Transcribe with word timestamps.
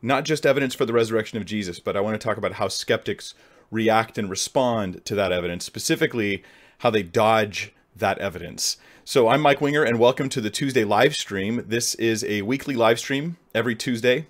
not 0.00 0.24
just 0.24 0.46
evidence 0.46 0.74
for 0.74 0.86
the 0.86 0.92
resurrection 0.92 1.38
of 1.38 1.44
Jesus, 1.44 1.80
but 1.80 1.96
I 1.96 2.00
want 2.00 2.20
to 2.20 2.24
talk 2.24 2.36
about 2.36 2.54
how 2.54 2.68
skeptics 2.68 3.34
react 3.70 4.18
and 4.18 4.30
respond 4.30 5.04
to 5.04 5.14
that 5.14 5.32
evidence, 5.32 5.64
specifically 5.64 6.42
how 6.78 6.90
they 6.90 7.02
dodge 7.02 7.72
that 7.96 8.18
evidence. 8.18 8.76
So 9.04 9.28
I'm 9.28 9.40
Mike 9.40 9.60
Winger, 9.60 9.82
and 9.82 9.98
welcome 9.98 10.28
to 10.28 10.40
the 10.40 10.50
Tuesday 10.50 10.84
live 10.84 11.14
stream. 11.14 11.64
This 11.66 11.94
is 11.96 12.24
a 12.24 12.42
weekly 12.42 12.76
live 12.76 12.98
stream 12.98 13.38
every 13.54 13.74
Tuesday, 13.74 14.26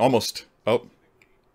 almost. 0.00 0.46
Oh, 0.66 0.86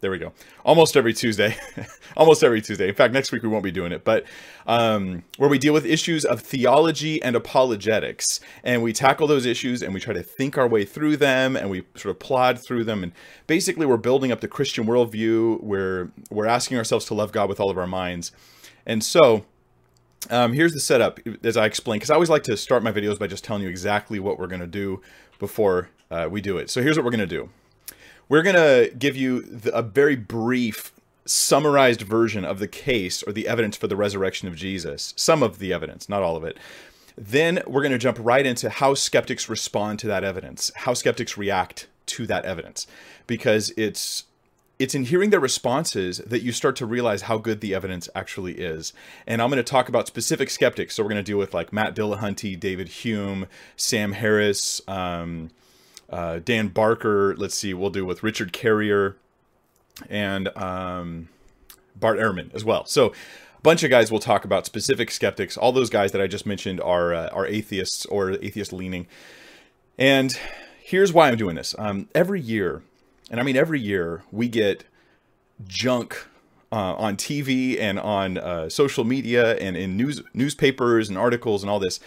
there 0.01 0.11
we 0.11 0.17
go. 0.17 0.31
Almost 0.63 0.95
every 0.95 1.13
Tuesday. 1.13 1.57
Almost 2.17 2.41
every 2.41 2.61
Tuesday. 2.61 2.87
In 2.87 2.95
fact, 2.95 3.13
next 3.13 3.31
week 3.31 3.43
we 3.43 3.49
won't 3.49 3.63
be 3.63 3.71
doing 3.71 3.91
it, 3.91 4.05
but 4.05 4.25
um, 4.65 5.23
where 5.37 5.49
we 5.49 5.57
deal 5.57 5.73
with 5.73 5.85
issues 5.85 6.23
of 6.23 6.39
theology 6.39 7.21
and 7.21 7.35
apologetics. 7.35 8.39
And 8.63 8.81
we 8.81 8.93
tackle 8.93 9.27
those 9.27 9.45
issues 9.45 9.81
and 9.81 9.93
we 9.93 9.99
try 9.99 10.13
to 10.13 10.23
think 10.23 10.57
our 10.57 10.67
way 10.67 10.85
through 10.85 11.17
them 11.17 11.57
and 11.57 11.69
we 11.69 11.83
sort 11.95 12.11
of 12.11 12.19
plod 12.19 12.59
through 12.59 12.85
them. 12.85 13.03
And 13.03 13.11
basically, 13.45 13.85
we're 13.85 13.97
building 13.97 14.31
up 14.31 14.39
the 14.39 14.47
Christian 14.47 14.85
worldview. 14.85 15.61
We're, 15.61 16.11
we're 16.29 16.47
asking 16.47 16.77
ourselves 16.77 17.05
to 17.05 17.13
love 17.13 17.33
God 17.33 17.49
with 17.49 17.59
all 17.59 17.69
of 17.69 17.77
our 17.77 17.87
minds. 17.87 18.31
And 18.85 19.03
so, 19.03 19.45
um, 20.29 20.53
here's 20.53 20.73
the 20.73 20.79
setup 20.79 21.19
as 21.43 21.57
I 21.57 21.65
explain, 21.65 21.97
because 21.97 22.09
I 22.09 22.13
always 22.13 22.29
like 22.29 22.43
to 22.43 22.57
start 22.57 22.83
my 22.83 22.91
videos 22.91 23.19
by 23.19 23.27
just 23.27 23.43
telling 23.43 23.63
you 23.63 23.69
exactly 23.69 24.19
what 24.19 24.39
we're 24.39 24.47
going 24.47 24.61
to 24.61 24.67
do 24.67 25.01
before 25.39 25.89
uh, 26.11 26.27
we 26.29 26.41
do 26.41 26.57
it. 26.57 26.69
So 26.69 26.81
here's 26.81 26.97
what 26.97 27.05
we're 27.05 27.11
going 27.11 27.19
to 27.19 27.27
do. 27.27 27.49
We're 28.29 28.43
going 28.43 28.55
to 28.55 28.95
give 28.95 29.17
you 29.17 29.41
the, 29.41 29.75
a 29.75 29.81
very 29.81 30.15
brief, 30.15 30.93
summarized 31.25 32.01
version 32.01 32.45
of 32.45 32.59
the 32.59 32.67
case 32.67 33.23
or 33.23 33.33
the 33.33 33.47
evidence 33.47 33.75
for 33.75 33.87
the 33.87 33.95
resurrection 33.95 34.47
of 34.47 34.55
Jesus. 34.55 35.13
Some 35.17 35.41
of 35.41 35.57
the 35.57 35.73
evidence, 35.73 36.07
not 36.07 36.21
all 36.21 36.35
of 36.35 36.43
it. 36.43 36.57
Then 37.17 37.61
we're 37.67 37.81
going 37.81 37.91
to 37.91 37.97
jump 37.97 38.17
right 38.21 38.45
into 38.45 38.69
how 38.69 38.93
skeptics 38.93 39.49
respond 39.49 39.99
to 39.99 40.07
that 40.07 40.23
evidence, 40.23 40.71
how 40.75 40.93
skeptics 40.93 41.37
react 41.37 41.87
to 42.05 42.27
that 42.27 42.45
evidence, 42.45 42.87
because 43.27 43.71
it's 43.75 44.25
it's 44.77 44.95
in 44.95 45.03
hearing 45.03 45.29
their 45.29 45.41
responses 45.41 46.19
that 46.19 46.41
you 46.41 46.53
start 46.53 46.77
to 46.77 46.85
realize 46.85 47.23
how 47.23 47.37
good 47.37 47.59
the 47.59 47.75
evidence 47.75 48.07
actually 48.15 48.53
is. 48.53 48.93
And 49.27 49.41
I'm 49.41 49.49
going 49.49 49.57
to 49.57 49.63
talk 49.63 49.89
about 49.89 50.07
specific 50.07 50.49
skeptics. 50.49 50.95
So 50.95 51.03
we're 51.03 51.09
going 51.09 51.17
to 51.17 51.31
deal 51.31 51.37
with 51.37 51.53
like 51.53 51.73
Matt 51.73 51.97
Dillahunty, 51.97 52.57
David 52.57 52.87
Hume, 52.87 53.47
Sam 53.75 54.13
Harris, 54.13 54.79
um, 54.87 55.51
uh, 56.11 56.39
Dan 56.39 56.69
Barker. 56.69 57.35
Let's 57.37 57.55
see, 57.55 57.73
we'll 57.73 57.89
do 57.89 58.05
with 58.05 58.23
Richard 58.23 58.53
Carrier 58.53 59.17
and 60.09 60.47
um, 60.57 61.29
Bart 61.95 62.17
Ehrman 62.17 62.53
as 62.53 62.63
well. 62.63 62.85
So 62.85 63.07
a 63.07 63.61
bunch 63.61 63.83
of 63.83 63.89
guys 63.89 64.11
will 64.11 64.19
talk 64.19 64.45
about 64.45 64.65
specific 64.65 65.11
skeptics. 65.11 65.57
All 65.57 65.71
those 65.71 65.89
guys 65.89 66.11
that 66.13 66.21
I 66.21 66.27
just 66.27 66.45
mentioned 66.45 66.79
are 66.81 67.13
uh, 67.13 67.27
are 67.29 67.45
atheists 67.45 68.05
or 68.05 68.31
atheist 68.31 68.71
leaning. 68.71 69.07
And 69.97 70.37
here's 70.81 71.11
why 71.11 71.29
I'm 71.29 71.37
doing 71.37 71.55
this. 71.55 71.75
Um, 71.77 72.07
every 72.15 72.39
year, 72.39 72.83
and 73.29 73.39
I 73.39 73.43
mean 73.43 73.57
every 73.57 73.79
year, 73.79 74.23
we 74.31 74.47
get 74.47 74.85
junk 75.67 76.25
uh, 76.71 76.95
on 76.95 77.17
TV 77.17 77.79
and 77.79 77.99
on 77.99 78.37
uh, 78.37 78.69
social 78.69 79.03
media 79.03 79.55
and 79.57 79.75
in 79.75 79.97
news 79.97 80.21
newspapers 80.33 81.09
and 81.09 81.17
articles 81.17 81.63
and 81.63 81.69
all 81.69 81.79
this 81.79 81.99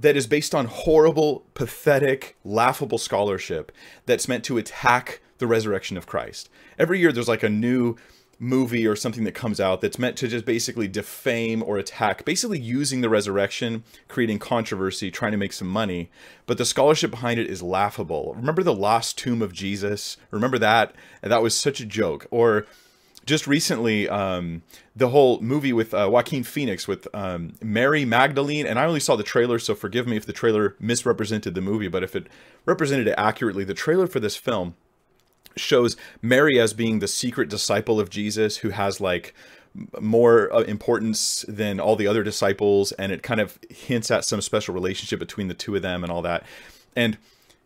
that 0.00 0.16
is 0.16 0.26
based 0.26 0.54
on 0.54 0.66
horrible, 0.66 1.44
pathetic, 1.54 2.36
laughable 2.44 2.98
scholarship 2.98 3.70
that's 4.06 4.28
meant 4.28 4.44
to 4.44 4.58
attack 4.58 5.20
the 5.38 5.46
resurrection 5.46 5.96
of 5.96 6.06
Christ. 6.06 6.48
Every 6.78 6.98
year 6.98 7.12
there's 7.12 7.28
like 7.28 7.42
a 7.42 7.48
new 7.48 7.96
movie 8.38 8.86
or 8.86 8.96
something 8.96 9.24
that 9.24 9.34
comes 9.34 9.60
out 9.60 9.82
that's 9.82 9.98
meant 9.98 10.16
to 10.16 10.26
just 10.26 10.46
basically 10.46 10.88
defame 10.88 11.62
or 11.62 11.76
attack, 11.76 12.24
basically 12.24 12.58
using 12.58 13.02
the 13.02 13.10
resurrection, 13.10 13.84
creating 14.08 14.38
controversy, 14.38 15.10
trying 15.10 15.32
to 15.32 15.38
make 15.38 15.52
some 15.52 15.68
money. 15.68 16.10
But 16.46 16.56
the 16.56 16.64
scholarship 16.64 17.10
behind 17.10 17.38
it 17.38 17.50
is 17.50 17.62
laughable. 17.62 18.32
Remember 18.34 18.62
the 18.62 18.74
lost 18.74 19.18
tomb 19.18 19.42
of 19.42 19.52
Jesus? 19.52 20.16
Remember 20.30 20.58
that? 20.58 20.94
That 21.20 21.42
was 21.42 21.54
such 21.54 21.80
a 21.80 21.86
joke. 21.86 22.26
Or 22.30 22.66
just 23.30 23.46
recently 23.46 24.08
um, 24.08 24.60
the 24.96 25.08
whole 25.08 25.40
movie 25.40 25.72
with 25.72 25.94
uh, 25.94 26.08
Joaquin 26.10 26.42
Phoenix 26.42 26.88
with 26.88 27.06
um, 27.14 27.54
Mary 27.62 28.04
Magdalene, 28.04 28.66
and 28.66 28.76
I 28.76 28.84
only 28.84 28.98
saw 28.98 29.14
the 29.14 29.22
trailer, 29.22 29.60
so 29.60 29.76
forgive 29.76 30.08
me 30.08 30.16
if 30.16 30.26
the 30.26 30.32
trailer 30.32 30.74
misrepresented 30.80 31.54
the 31.54 31.60
movie, 31.60 31.86
but 31.86 32.02
if 32.02 32.16
it 32.16 32.26
represented 32.66 33.06
it 33.06 33.14
accurately, 33.16 33.62
the 33.62 33.72
trailer 33.72 34.08
for 34.08 34.18
this 34.18 34.36
film 34.36 34.74
shows 35.56 35.96
Mary 36.20 36.58
as 36.58 36.74
being 36.74 36.98
the 36.98 37.06
secret 37.06 37.48
disciple 37.48 38.00
of 38.00 38.10
Jesus 38.10 38.58
who 38.58 38.70
has 38.70 39.00
like 39.00 39.32
more 40.00 40.52
uh, 40.52 40.62
importance 40.62 41.44
than 41.46 41.78
all 41.78 41.94
the 41.94 42.08
other 42.08 42.24
disciples, 42.24 42.90
and 42.92 43.12
it 43.12 43.22
kind 43.22 43.40
of 43.40 43.60
hints 43.70 44.10
at 44.10 44.24
some 44.24 44.40
special 44.40 44.74
relationship 44.74 45.20
between 45.20 45.46
the 45.46 45.54
two 45.54 45.76
of 45.76 45.82
them 45.82 46.02
and 46.02 46.12
all 46.12 46.22
that. 46.22 46.44
And 46.96 47.16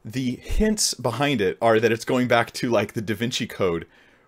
the 0.05 0.37
hints 0.37 0.93
behind 0.93 1.41
it 1.41 1.57
are 1.63 1.81
that 1.81 1.91
it's 1.91 2.05
going 2.05 2.29
back 2.29 2.53
to 2.53 2.69
like 2.69 2.93
the 2.93 3.01
Da 3.01 3.15
Vinci 3.15 3.47
Code 3.47 3.87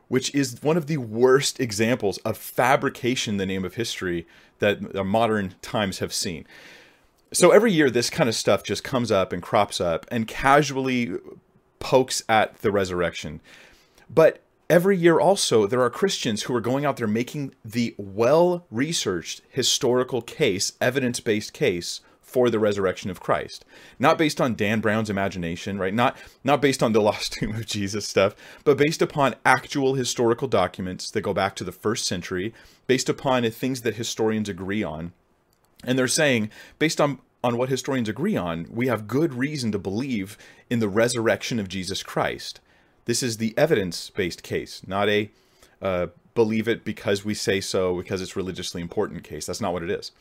which 0.09 0.34
is 0.34 0.62
one 0.62 0.77
of 0.77 0.87
the 0.87 0.97
worst 0.99 1.61
examples 1.61 2.19
of 2.19 2.37
fabrication 2.37 3.34
in 3.34 3.39
the 3.39 3.47
name 3.47 3.65
of 3.65 3.75
history 3.75 4.27
that 4.59 4.97
uh, 4.97 5.05
modern 5.05 5.55
times 5.62 5.99
have 5.99 6.12
seen. 6.12 6.47
So 7.33 7.50
every 7.50 7.72
year, 7.72 7.91
this 7.91 8.09
kind 8.09 8.28
of 8.28 8.34
stuff 8.34 8.62
just 8.62 8.84
comes 8.84 9.11
up 9.11 9.33
and 9.33 9.43
crops 9.43 9.81
up 9.81 10.06
and 10.11 10.28
casually 10.28 11.12
pokes 11.81 12.22
at 12.28 12.59
the 12.59 12.71
resurrection. 12.71 13.41
But 14.09 14.41
every 14.71 14.97
year 14.97 15.19
also, 15.19 15.67
there 15.67 15.83
are 15.83 15.91
Christians 15.91 16.44
who 16.44 16.55
are 16.55 16.61
going 16.61 16.84
out 16.84 16.97
there 16.97 17.09
making 17.09 17.55
the 17.65 17.94
well 17.99 18.65
researched 18.71 19.43
historical 19.49 20.23
case, 20.23 20.73
evidence 20.81 21.19
based 21.21 21.53
case 21.53 22.00
for 22.37 22.51
the 22.51 22.59
resurrection 22.59 23.09
of 23.09 23.19
Christ. 23.19 23.65
Not 23.99 24.19
based 24.19 24.43
on 24.43 24.57
Dan 24.57 24.81
Brown's 24.81 25.09
imagination, 25.09 25.79
right? 25.79 25.95
Not 25.95 26.19
not 26.45 26.61
based 26.61 26.83
on 26.83 26.93
the 26.93 27.01
lost 27.09 27.33
tomb 27.33 27.55
of 27.55 27.65
Jesus 27.65 28.07
stuff, 28.07 28.37
but 28.63 28.77
based 28.77 29.01
upon 29.01 29.37
actual 29.47 29.95
historical 29.95 30.47
documents 30.47 31.11
that 31.11 31.23
go 31.23 31.33
back 31.33 31.57
to 31.57 31.65
the 31.65 31.73
first 31.73 32.05
century, 32.05 32.53
based 32.87 33.09
upon 33.09 33.51
things 33.51 33.81
that 33.81 33.95
historians 33.95 34.51
agree 34.51 34.83
on. 34.83 35.15
And 35.83 35.99
they're 35.99 36.09
saying, 36.09 36.51
based 36.79 37.01
on 37.01 37.21
on 37.43 37.57
what 37.57 37.71
historians 37.71 38.11
agree 38.11 38.37
on, 38.37 38.67
we 38.71 38.89
have 38.89 39.09
good 39.09 39.33
reason 39.33 39.73
to 39.73 39.79
believe 39.79 40.37
in 40.69 40.81
the 40.81 40.91
resurrection 40.91 41.59
of 41.59 41.69
Jesus 41.69 42.03
Christ. 42.03 42.61
This 43.07 43.23
is 43.23 43.39
the 43.39 43.55
evidence-based 43.57 44.43
case, 44.43 44.83
not 44.87 45.09
a 45.09 45.31
uh, 45.81 46.09
believe 46.35 46.69
it 46.69 46.85
because 46.85 47.25
we 47.25 47.33
say 47.33 47.63
so 47.63 47.97
because 47.97 48.21
it's 48.21 48.37
religiously 48.37 48.83
important 48.83 49.25
case. 49.25 49.47
That's 49.47 49.63
not 49.63 49.73
what 49.73 49.83
it 49.83 49.91
is. 49.91 50.13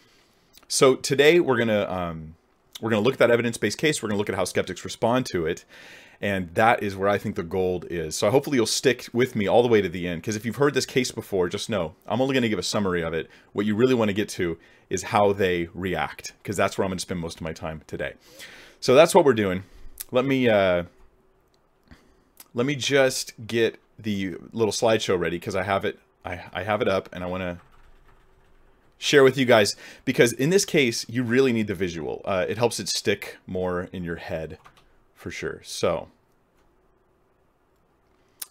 So 0.68 0.96
today 0.96 1.40
we're 1.40 1.58
gonna 1.58 1.86
um, 1.90 2.36
we're 2.81 2.90
gonna 2.90 3.02
look 3.02 3.14
at 3.14 3.20
that 3.20 3.31
evidence-based 3.31 3.78
case. 3.78 4.02
We're 4.02 4.09
gonna 4.09 4.18
look 4.18 4.30
at 4.30 4.36
how 4.36 4.46
skeptics 4.46 4.84
respond 4.84 5.26
to 5.28 5.46
it, 5.46 5.64
and 6.20 6.53
that 6.56 6.81
is 6.81 6.96
where 6.96 7.08
I 7.08 7.18
think 7.18 7.36
the 7.36 7.44
gold 7.44 7.86
is. 7.90 8.16
So 8.16 8.31
hopefully 8.31 8.58
you'll 8.58 8.66
stick 8.66 9.08
with 9.14 9.36
me 9.36 9.48
all 9.48 9.62
the 9.62 9.68
way 9.70 9.81
to 9.81 9.90
the 9.90 10.08
end. 10.08 10.22
Because 10.22 10.36
if 10.36 10.46
you've 10.46 10.56
heard 10.56 10.74
this 10.74 10.86
case 10.86 11.12
before, 11.12 11.50
just 11.50 11.70
know 11.70 11.96
I'm 12.08 12.22
only 12.22 12.34
gonna 12.34 12.50
give 12.50 12.59
a 12.59 12.64
summary 12.64 13.03
of 13.03 13.14
it. 13.14 13.30
What 13.53 13.66
you 13.66 13.76
really 13.76 13.94
want 13.94 14.09
to 14.09 14.14
get 14.14 14.30
to 14.30 14.58
is 14.90 15.03
how 15.03 15.34
they 15.34 15.70
react, 15.74 16.34
because 16.42 16.58
that's 16.58 16.78
where 16.78 16.86
I'm 16.86 16.92
gonna 16.92 17.00
spend 17.00 17.20
most 17.20 17.38
of 17.38 17.42
my 17.42 17.53
time 17.53 17.82
today. 17.88 18.14
So 18.80 18.96
that's 18.96 19.14
what 19.14 19.24
we're 19.24 19.34
doing. 19.34 19.64
Let 20.12 20.26
me 20.26 20.50
uh, 20.50 20.84
let 22.53 22.66
me 22.66 22.76
just 22.76 23.34
get 23.46 23.80
the 24.00 24.36
little 24.52 24.74
slideshow 24.74 25.18
ready 25.18 25.38
because 25.38 25.56
I 25.56 25.64
have 25.64 25.86
it 25.86 26.00
I, 26.26 26.44
I 26.52 26.64
have 26.64 26.82
it 26.82 26.88
up 26.88 27.08
and 27.14 27.24
I 27.24 27.28
want 27.28 27.42
to 27.42 27.59
share 28.97 29.23
with 29.23 29.38
you 29.38 29.45
guys 29.45 29.75
because 30.06 30.31
in 30.33 30.50
this 30.50 30.66
case 30.66 31.06
you 31.09 31.23
really 31.23 31.51
need 31.51 31.67
the 31.67 31.75
visual 31.75 32.22
uh, 32.25 32.45
it 32.47 32.57
helps 32.57 32.79
it 32.79 32.88
stick 32.88 33.38
more 33.45 33.89
in 33.91 34.03
your 34.03 34.16
head 34.16 34.57
for 35.13 35.31
sure 35.31 35.61
so 35.63 36.07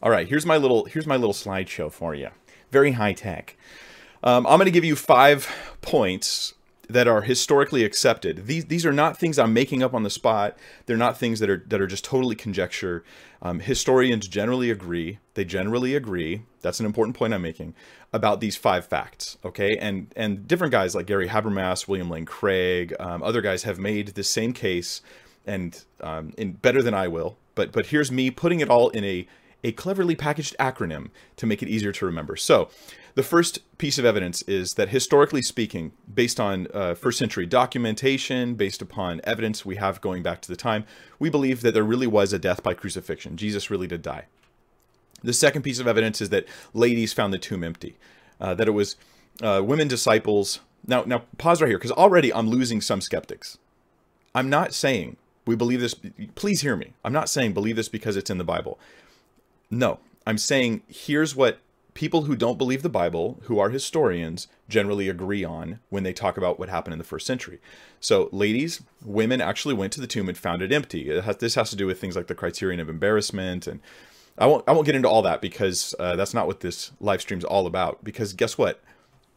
all 0.02 0.10
right 0.10 0.28
here's 0.28 0.46
my 0.46 0.56
little 0.56 0.84
here's 0.84 1.06
my 1.06 1.16
little 1.16 1.32
slideshow 1.32 1.90
for 1.90 2.14
you 2.14 2.28
very 2.70 2.92
high 2.92 3.12
tech 3.12 3.56
um, 4.22 4.46
i'm 4.46 4.58
going 4.58 4.66
to 4.66 4.70
give 4.70 4.84
you 4.84 4.96
five 4.96 5.48
points 5.80 6.54
that 6.88 7.08
are 7.08 7.22
historically 7.22 7.84
accepted. 7.84 8.46
These 8.46 8.66
these 8.66 8.86
are 8.86 8.92
not 8.92 9.18
things 9.18 9.38
I'm 9.38 9.52
making 9.52 9.82
up 9.82 9.94
on 9.94 10.02
the 10.02 10.10
spot. 10.10 10.58
They're 10.86 10.96
not 10.96 11.18
things 11.18 11.40
that 11.40 11.50
are 11.50 11.62
that 11.66 11.80
are 11.80 11.86
just 11.86 12.04
totally 12.04 12.34
conjecture. 12.34 13.04
Um, 13.42 13.60
historians 13.60 14.28
generally 14.28 14.70
agree. 14.70 15.18
They 15.34 15.44
generally 15.44 15.94
agree. 15.94 16.42
That's 16.62 16.80
an 16.80 16.86
important 16.86 17.16
point 17.16 17.34
I'm 17.34 17.42
making 17.42 17.74
about 18.14 18.40
these 18.40 18.56
five 18.56 18.86
facts. 18.86 19.36
Okay, 19.44 19.76
and 19.76 20.10
and 20.16 20.46
different 20.46 20.70
guys 20.70 20.94
like 20.94 21.06
Gary 21.06 21.28
Habermas, 21.28 21.88
William 21.88 22.08
Lane 22.08 22.24
Craig, 22.24 22.94
um, 23.00 23.22
other 23.22 23.42
guys 23.42 23.64
have 23.64 23.78
made 23.78 24.08
the 24.08 24.22
same 24.22 24.52
case, 24.52 25.02
and 25.44 25.84
um, 26.00 26.32
in 26.38 26.52
better 26.52 26.80
than 26.80 26.94
I 26.94 27.08
will. 27.08 27.36
But 27.56 27.72
but 27.72 27.86
here's 27.86 28.12
me 28.12 28.30
putting 28.30 28.60
it 28.60 28.70
all 28.70 28.88
in 28.90 29.04
a 29.04 29.26
a 29.64 29.72
cleverly 29.72 30.14
packaged 30.14 30.54
acronym 30.60 31.10
to 31.36 31.46
make 31.46 31.62
it 31.62 31.68
easier 31.68 31.90
to 31.90 32.06
remember. 32.06 32.36
So, 32.36 32.68
the 33.14 33.22
first 33.22 33.58
piece 33.78 33.98
of 33.98 34.04
evidence 34.04 34.42
is 34.42 34.74
that 34.74 34.90
historically 34.90 35.42
speaking, 35.42 35.92
based 36.12 36.38
on 36.38 36.68
uh, 36.72 36.94
first 36.94 37.18
century 37.18 37.46
documentation, 37.46 38.54
based 38.54 38.80
upon 38.80 39.20
evidence 39.24 39.64
we 39.64 39.76
have 39.76 40.00
going 40.00 40.22
back 40.22 40.40
to 40.42 40.48
the 40.48 40.56
time, 40.56 40.84
we 41.18 41.30
believe 41.30 41.62
that 41.62 41.74
there 41.74 41.82
really 41.82 42.06
was 42.06 42.32
a 42.32 42.38
death 42.38 42.62
by 42.62 42.74
crucifixion. 42.74 43.36
Jesus 43.36 43.70
really 43.70 43.86
did 43.88 44.02
die. 44.02 44.26
The 45.24 45.32
second 45.32 45.62
piece 45.62 45.80
of 45.80 45.88
evidence 45.88 46.20
is 46.20 46.28
that 46.28 46.46
ladies 46.72 47.12
found 47.12 47.32
the 47.32 47.38
tomb 47.38 47.64
empty, 47.64 47.96
uh, 48.40 48.54
that 48.54 48.68
it 48.68 48.72
was 48.72 48.96
uh, 49.42 49.62
women 49.64 49.88
disciples. 49.88 50.60
Now, 50.86 51.02
now 51.04 51.24
pause 51.38 51.60
right 51.60 51.68
here 51.68 51.78
because 51.78 51.90
already 51.90 52.32
I'm 52.32 52.48
losing 52.48 52.80
some 52.80 53.00
skeptics. 53.00 53.58
I'm 54.34 54.50
not 54.50 54.74
saying 54.74 55.16
we 55.46 55.56
believe 55.56 55.80
this. 55.80 55.94
Please 56.34 56.60
hear 56.60 56.76
me. 56.76 56.92
I'm 57.04 57.12
not 57.12 57.28
saying 57.28 57.54
believe 57.54 57.76
this 57.76 57.88
because 57.88 58.16
it's 58.16 58.30
in 58.30 58.38
the 58.38 58.44
Bible. 58.44 58.78
No, 59.70 59.98
I'm 60.26 60.38
saying 60.38 60.82
here's 60.88 61.34
what 61.34 61.58
people 61.94 62.22
who 62.22 62.36
don't 62.36 62.58
believe 62.58 62.82
the 62.82 62.88
Bible, 62.88 63.38
who 63.44 63.58
are 63.58 63.70
historians, 63.70 64.48
generally 64.68 65.08
agree 65.08 65.44
on 65.44 65.78
when 65.90 66.02
they 66.02 66.12
talk 66.12 66.36
about 66.36 66.58
what 66.58 66.68
happened 66.68 66.92
in 66.92 66.98
the 66.98 67.04
first 67.04 67.26
century. 67.26 67.60
So, 68.00 68.28
ladies, 68.32 68.82
women 69.04 69.40
actually 69.40 69.74
went 69.74 69.92
to 69.94 70.00
the 70.00 70.06
tomb 70.06 70.28
and 70.28 70.36
found 70.36 70.60
it 70.60 70.72
empty. 70.72 71.08
It 71.10 71.24
has, 71.24 71.36
this 71.38 71.54
has 71.54 71.70
to 71.70 71.76
do 71.76 71.86
with 71.86 72.00
things 72.00 72.16
like 72.16 72.26
the 72.26 72.34
criterion 72.34 72.80
of 72.80 72.88
embarrassment, 72.88 73.66
and 73.66 73.80
I 74.36 74.46
won't 74.46 74.64
I 74.66 74.72
won't 74.72 74.86
get 74.86 74.96
into 74.96 75.08
all 75.08 75.22
that 75.22 75.40
because 75.40 75.94
uh, 75.98 76.16
that's 76.16 76.34
not 76.34 76.46
what 76.46 76.60
this 76.60 76.92
live 77.00 77.20
stream's 77.20 77.44
all 77.44 77.66
about. 77.66 78.02
Because 78.02 78.32
guess 78.32 78.58
what? 78.58 78.82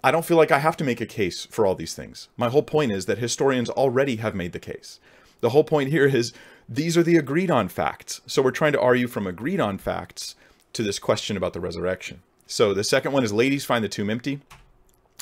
I 0.03 0.11
don't 0.11 0.25
feel 0.25 0.37
like 0.37 0.51
I 0.51 0.59
have 0.59 0.77
to 0.77 0.83
make 0.83 1.01
a 1.01 1.05
case 1.05 1.45
for 1.45 1.65
all 1.65 1.75
these 1.75 1.93
things. 1.93 2.29
My 2.37 2.49
whole 2.49 2.63
point 2.63 2.91
is 2.91 3.05
that 3.05 3.17
historians 3.17 3.69
already 3.69 4.17
have 4.17 4.35
made 4.35 4.53
the 4.53 4.59
case. 4.59 4.99
The 5.41 5.49
whole 5.49 5.63
point 5.63 5.89
here 5.89 6.07
is 6.07 6.33
these 6.69 6.97
are 6.97 7.03
the 7.03 7.17
agreed 7.17 7.51
on 7.51 7.67
facts. 7.67 8.21
So 8.25 8.41
we're 8.41 8.51
trying 8.51 8.73
to 8.73 8.81
argue 8.81 9.07
from 9.07 9.27
agreed 9.27 9.59
on 9.59 9.77
facts 9.77 10.35
to 10.73 10.83
this 10.83 10.99
question 10.99 11.37
about 11.37 11.53
the 11.53 11.59
resurrection. 11.59 12.21
So 12.45 12.73
the 12.73 12.83
second 12.83 13.11
one 13.11 13.23
is 13.23 13.33
ladies 13.33 13.65
find 13.65 13.83
the 13.83 13.89
tomb 13.89 14.09
empty. 14.09 14.41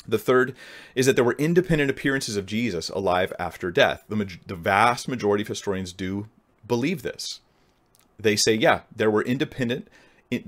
The 0.06 0.18
third 0.18 0.54
is 0.94 1.06
that 1.06 1.16
there 1.16 1.24
were 1.24 1.34
independent 1.38 1.90
appearances 1.90 2.36
of 2.36 2.46
Jesus 2.46 2.88
alive 2.90 3.32
after 3.38 3.70
death. 3.70 4.04
The, 4.08 4.38
the 4.46 4.54
vast 4.54 5.08
majority 5.08 5.42
of 5.42 5.48
historians 5.48 5.92
do 5.92 6.28
believe 6.66 7.02
this. 7.02 7.40
They 8.18 8.36
say, 8.36 8.54
yeah, 8.54 8.80
there 8.94 9.10
were 9.10 9.22
independent, 9.22 9.88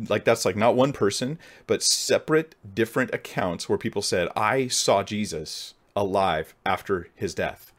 like 0.09 0.25
that's 0.25 0.45
like 0.45 0.57
not 0.57 0.75
one 0.75 0.93
person, 0.93 1.39
but 1.67 1.83
separate, 1.83 2.55
different 2.75 3.13
accounts 3.15 3.69
where 3.69 3.79
people 3.79 4.03
said, 4.03 4.29
I 4.37 4.69
saw 4.69 5.03
Jesus 5.03 5.75
alive 5.95 6.55
after 6.65 7.09
his 7.15 7.35
death. 7.35 7.73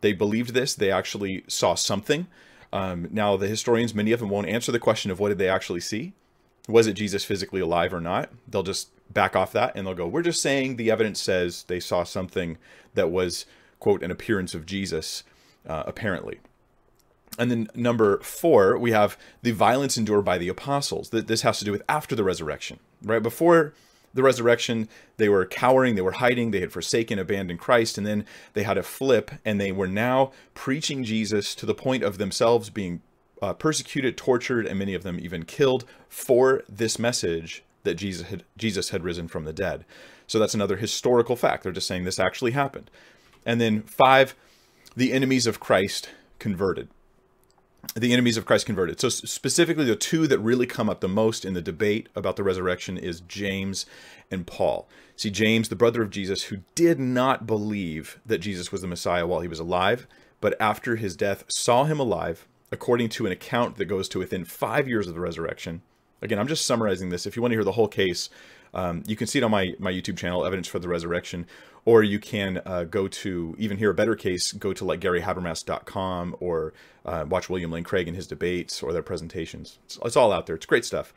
They 0.00 0.12
believed 0.12 0.52
this. 0.52 0.74
They 0.74 0.90
actually 0.90 1.44
saw 1.46 1.74
something. 1.74 2.26
Um, 2.72 3.08
now, 3.10 3.36
the 3.36 3.48
historians, 3.48 3.94
many 3.94 4.12
of 4.12 4.20
them 4.20 4.30
won't 4.30 4.48
answer 4.48 4.72
the 4.72 4.78
question 4.78 5.10
of 5.10 5.20
what 5.20 5.28
did 5.28 5.38
they 5.38 5.48
actually 5.48 5.80
see. 5.80 6.12
Was 6.68 6.86
it 6.86 6.94
Jesus 6.94 7.24
physically 7.24 7.60
alive 7.60 7.92
or 7.92 8.00
not? 8.00 8.30
They'll 8.48 8.62
just 8.62 8.90
back 9.12 9.36
off 9.36 9.52
that 9.52 9.72
and 9.74 9.86
they'll 9.86 9.94
go, 9.94 10.06
we're 10.06 10.22
just 10.22 10.40
saying 10.40 10.76
the 10.76 10.90
evidence 10.90 11.20
says 11.20 11.64
they 11.64 11.80
saw 11.80 12.02
something 12.02 12.58
that 12.94 13.10
was, 13.10 13.46
quote, 13.78 14.02
an 14.02 14.10
appearance 14.10 14.54
of 14.54 14.66
Jesus, 14.66 15.22
uh, 15.66 15.82
apparently. 15.86 16.40
And 17.38 17.50
then 17.50 17.68
number 17.74 18.18
four, 18.20 18.78
we 18.78 18.92
have 18.92 19.16
the 19.42 19.52
violence 19.52 19.96
endured 19.96 20.24
by 20.24 20.38
the 20.38 20.48
apostles. 20.48 21.10
That 21.10 21.28
this 21.28 21.42
has 21.42 21.58
to 21.60 21.64
do 21.64 21.72
with 21.72 21.82
after 21.88 22.14
the 22.14 22.24
resurrection, 22.24 22.78
right? 23.02 23.22
Before 23.22 23.72
the 24.14 24.22
resurrection, 24.22 24.88
they 25.16 25.28
were 25.28 25.46
cowering, 25.46 25.94
they 25.94 26.02
were 26.02 26.12
hiding, 26.12 26.50
they 26.50 26.60
had 26.60 26.72
forsaken, 26.72 27.18
abandoned 27.18 27.60
Christ, 27.60 27.96
and 27.96 28.06
then 28.06 28.26
they 28.52 28.62
had 28.62 28.76
a 28.76 28.82
flip, 28.82 29.30
and 29.44 29.60
they 29.60 29.72
were 29.72 29.86
now 29.86 30.32
preaching 30.52 31.04
Jesus 31.04 31.54
to 31.54 31.66
the 31.66 31.74
point 31.74 32.02
of 32.02 32.18
themselves 32.18 32.68
being 32.68 33.00
uh, 33.40 33.54
persecuted, 33.54 34.16
tortured, 34.16 34.66
and 34.66 34.78
many 34.78 34.94
of 34.94 35.02
them 35.02 35.18
even 35.18 35.44
killed 35.44 35.84
for 36.08 36.62
this 36.68 36.98
message 36.98 37.64
that 37.82 37.94
Jesus 37.94 38.28
had 38.28 38.44
Jesus 38.56 38.90
had 38.90 39.02
risen 39.02 39.26
from 39.26 39.44
the 39.44 39.52
dead. 39.52 39.84
So 40.26 40.38
that's 40.38 40.54
another 40.54 40.76
historical 40.76 41.34
fact. 41.34 41.62
They're 41.62 41.72
just 41.72 41.88
saying 41.88 42.04
this 42.04 42.20
actually 42.20 42.52
happened. 42.52 42.90
And 43.44 43.60
then 43.60 43.82
five, 43.82 44.36
the 44.94 45.12
enemies 45.12 45.46
of 45.46 45.58
Christ 45.58 46.10
converted 46.38 46.88
the 47.94 48.12
enemies 48.12 48.36
of 48.36 48.46
Christ 48.46 48.66
converted. 48.66 49.00
So 49.00 49.08
specifically, 49.08 49.84
the 49.84 49.96
two 49.96 50.26
that 50.26 50.38
really 50.38 50.66
come 50.66 50.88
up 50.88 51.00
the 51.00 51.08
most 51.08 51.44
in 51.44 51.52
the 51.54 51.60
debate 51.60 52.08
about 52.16 52.36
the 52.36 52.42
resurrection 52.42 52.96
is 52.96 53.20
James 53.20 53.84
and 54.30 54.46
Paul. 54.46 54.88
See, 55.16 55.30
James, 55.30 55.68
the 55.68 55.76
brother 55.76 56.02
of 56.02 56.10
Jesus, 56.10 56.44
who 56.44 56.58
did 56.74 56.98
not 56.98 57.46
believe 57.46 58.18
that 58.24 58.38
Jesus 58.38 58.72
was 58.72 58.80
the 58.80 58.86
Messiah 58.86 59.26
while 59.26 59.40
he 59.40 59.48
was 59.48 59.60
alive, 59.60 60.06
but 60.40 60.58
after 60.60 60.96
his 60.96 61.16
death 61.16 61.44
saw 61.48 61.84
him 61.84 62.00
alive, 62.00 62.48
according 62.70 63.10
to 63.10 63.26
an 63.26 63.32
account 63.32 63.76
that 63.76 63.84
goes 63.84 64.08
to 64.08 64.18
within 64.18 64.44
five 64.44 64.88
years 64.88 65.06
of 65.06 65.14
the 65.14 65.20
resurrection. 65.20 65.82
Again, 66.22 66.38
I'm 66.38 66.48
just 66.48 66.66
summarizing 66.66 67.10
this. 67.10 67.26
If 67.26 67.36
you 67.36 67.42
want 67.42 67.52
to 67.52 67.56
hear 67.56 67.64
the 67.64 67.72
whole 67.72 67.88
case, 67.88 68.30
um, 68.74 69.02
you 69.06 69.16
can 69.16 69.26
see 69.26 69.38
it 69.38 69.42
on 69.42 69.50
my, 69.50 69.74
my 69.78 69.92
YouTube 69.92 70.16
channel, 70.16 70.44
Evidence 70.44 70.68
for 70.68 70.78
the 70.78 70.88
Resurrection, 70.88 71.46
or 71.84 72.02
you 72.02 72.18
can 72.18 72.62
uh, 72.64 72.84
go 72.84 73.08
to, 73.08 73.54
even 73.58 73.76
hear 73.76 73.90
a 73.90 73.94
better 73.94 74.14
case, 74.14 74.52
go 74.52 74.72
to 74.72 74.84
like 74.84 75.00
GaryHabermas.com 75.00 76.36
or 76.40 76.72
uh, 77.04 77.24
watch 77.28 77.50
William 77.50 77.70
Lane 77.70 77.84
Craig 77.84 78.06
and 78.08 78.16
his 78.16 78.26
debates 78.26 78.82
or 78.82 78.92
their 78.92 79.02
presentations. 79.02 79.78
It's, 79.84 79.98
it's 80.04 80.16
all 80.16 80.32
out 80.32 80.46
there. 80.46 80.56
It's 80.56 80.66
great 80.66 80.84
stuff. 80.84 81.12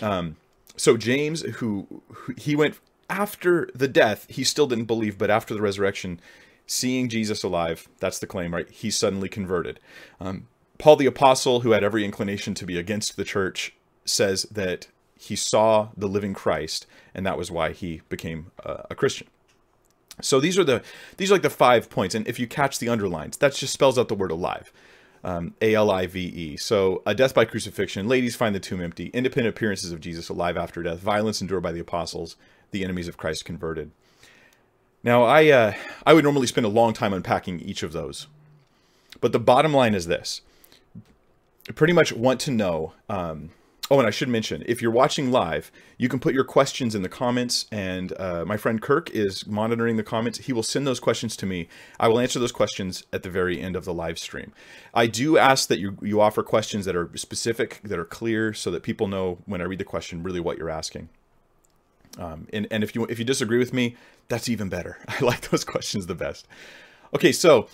Um, 0.00 0.36
so 0.76 0.96
James, 0.96 1.42
who, 1.42 2.02
who 2.08 2.34
he 2.38 2.56
went 2.56 2.78
after 3.10 3.68
the 3.74 3.88
death, 3.88 4.26
he 4.30 4.44
still 4.44 4.66
didn't 4.66 4.86
believe, 4.86 5.18
but 5.18 5.30
after 5.30 5.52
the 5.52 5.60
resurrection, 5.60 6.20
seeing 6.66 7.08
Jesus 7.08 7.42
alive, 7.42 7.88
that's 7.98 8.18
the 8.18 8.26
claim, 8.26 8.54
right? 8.54 8.70
He 8.70 8.90
suddenly 8.90 9.28
converted. 9.28 9.80
Um, 10.20 10.46
Paul 10.78 10.96
the 10.96 11.06
Apostle, 11.06 11.60
who 11.60 11.72
had 11.72 11.84
every 11.84 12.04
inclination 12.04 12.54
to 12.54 12.66
be 12.66 12.78
against 12.78 13.16
the 13.16 13.24
church, 13.24 13.74
says 14.04 14.42
that 14.44 14.88
he 15.18 15.36
saw 15.36 15.88
the 15.96 16.08
living 16.08 16.34
Christ, 16.34 16.86
and 17.14 17.24
that 17.24 17.38
was 17.38 17.50
why 17.50 17.72
he 17.72 18.02
became 18.08 18.50
a 18.64 18.94
Christian. 18.94 19.28
So 20.20 20.40
these 20.40 20.58
are 20.58 20.64
the 20.64 20.82
these 21.16 21.30
are 21.30 21.34
like 21.34 21.42
the 21.42 21.50
five 21.50 21.88
points, 21.88 22.14
and 22.14 22.26
if 22.26 22.38
you 22.38 22.46
catch 22.46 22.78
the 22.78 22.88
underlines, 22.88 23.36
that 23.38 23.54
just 23.54 23.72
spells 23.72 23.98
out 23.98 24.08
the 24.08 24.14
word 24.14 24.30
alive. 24.30 24.72
Um, 25.24 25.54
A 25.62 25.74
L 25.74 25.90
I 25.90 26.06
V 26.06 26.20
E. 26.20 26.56
So, 26.56 27.00
a 27.06 27.14
death 27.14 27.32
by 27.32 27.44
crucifixion. 27.44 28.08
Ladies 28.08 28.34
find 28.34 28.54
the 28.54 28.60
tomb 28.60 28.80
empty. 28.80 29.06
Independent 29.14 29.54
appearances 29.54 29.92
of 29.92 30.00
Jesus 30.00 30.28
alive 30.28 30.56
after 30.56 30.82
death. 30.82 30.98
Violence 30.98 31.40
endured 31.40 31.62
by 31.62 31.70
the 31.70 31.78
apostles. 31.78 32.34
The 32.72 32.82
enemies 32.82 33.06
of 33.06 33.16
Christ 33.16 33.44
converted. 33.44 33.92
Now, 35.04 35.22
I 35.22 35.48
uh, 35.48 35.74
I 36.04 36.12
would 36.12 36.24
normally 36.24 36.48
spend 36.48 36.66
a 36.66 36.70
long 36.70 36.92
time 36.92 37.12
unpacking 37.12 37.60
each 37.60 37.84
of 37.84 37.92
those, 37.92 38.26
but 39.20 39.32
the 39.32 39.38
bottom 39.38 39.72
line 39.72 39.94
is 39.94 40.06
this: 40.06 40.40
I 41.68 41.72
pretty 41.72 41.92
much 41.92 42.12
want 42.12 42.40
to 42.40 42.50
know 42.50 42.94
um, 43.08 43.50
Oh, 43.92 43.98
and 43.98 44.08
I 44.08 44.10
should 44.10 44.30
mention, 44.30 44.62
if 44.64 44.80
you're 44.80 44.90
watching 44.90 45.30
live, 45.30 45.70
you 45.98 46.08
can 46.08 46.18
put 46.18 46.32
your 46.32 46.44
questions 46.44 46.94
in 46.94 47.02
the 47.02 47.10
comments, 47.10 47.66
and 47.70 48.18
uh, 48.18 48.42
my 48.46 48.56
friend 48.56 48.80
Kirk 48.80 49.10
is 49.10 49.46
monitoring 49.46 49.98
the 49.98 50.02
comments. 50.02 50.38
He 50.38 50.54
will 50.54 50.62
send 50.62 50.86
those 50.86 50.98
questions 50.98 51.36
to 51.36 51.44
me. 51.44 51.68
I 52.00 52.08
will 52.08 52.18
answer 52.18 52.38
those 52.38 52.52
questions 52.52 53.04
at 53.12 53.22
the 53.22 53.28
very 53.28 53.60
end 53.60 53.76
of 53.76 53.84
the 53.84 53.92
live 53.92 54.18
stream. 54.18 54.54
I 54.94 55.08
do 55.08 55.36
ask 55.36 55.68
that 55.68 55.78
you 55.78 55.98
you 56.00 56.22
offer 56.22 56.42
questions 56.42 56.86
that 56.86 56.96
are 56.96 57.10
specific, 57.18 57.82
that 57.84 57.98
are 57.98 58.06
clear, 58.06 58.54
so 58.54 58.70
that 58.70 58.82
people 58.82 59.08
know 59.08 59.42
when 59.44 59.60
I 59.60 59.64
read 59.64 59.78
the 59.78 59.84
question 59.84 60.22
really 60.22 60.40
what 60.40 60.56
you're 60.56 60.70
asking. 60.70 61.10
Um, 62.16 62.48
and 62.50 62.66
and 62.70 62.82
if 62.82 62.94
you 62.94 63.04
if 63.10 63.18
you 63.18 63.26
disagree 63.26 63.58
with 63.58 63.74
me, 63.74 63.96
that's 64.28 64.48
even 64.48 64.70
better. 64.70 64.96
I 65.06 65.22
like 65.22 65.50
those 65.50 65.64
questions 65.64 66.06
the 66.06 66.14
best. 66.14 66.48
Okay, 67.14 67.30
so 67.30 67.68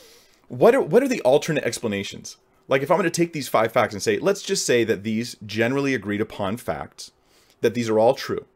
what 0.49 0.75
are 0.75 0.83
what 0.83 1.01
are 1.05 1.09
the 1.09 1.21
alternate 1.21 1.63
explanations? 1.63 2.39
Like 2.69 2.83
if 2.83 2.91
I'm 2.91 2.99
going 2.99 3.11
to 3.11 3.11
take 3.11 3.33
these 3.33 3.49
five 3.49 3.73
facts 3.73 3.95
and 3.95 4.03
say, 4.03 4.19
let's 4.19 4.43
just 4.43 4.65
say 4.65 4.85
that 4.85 5.03
these 5.03 5.37
generally 5.45 5.95
agreed 5.95 6.21
upon 6.21 6.59
facts, 6.59 7.11
that 7.63 7.75
these 7.75 7.89
are 7.89 7.99
all 7.99 8.15
true. 8.15 8.47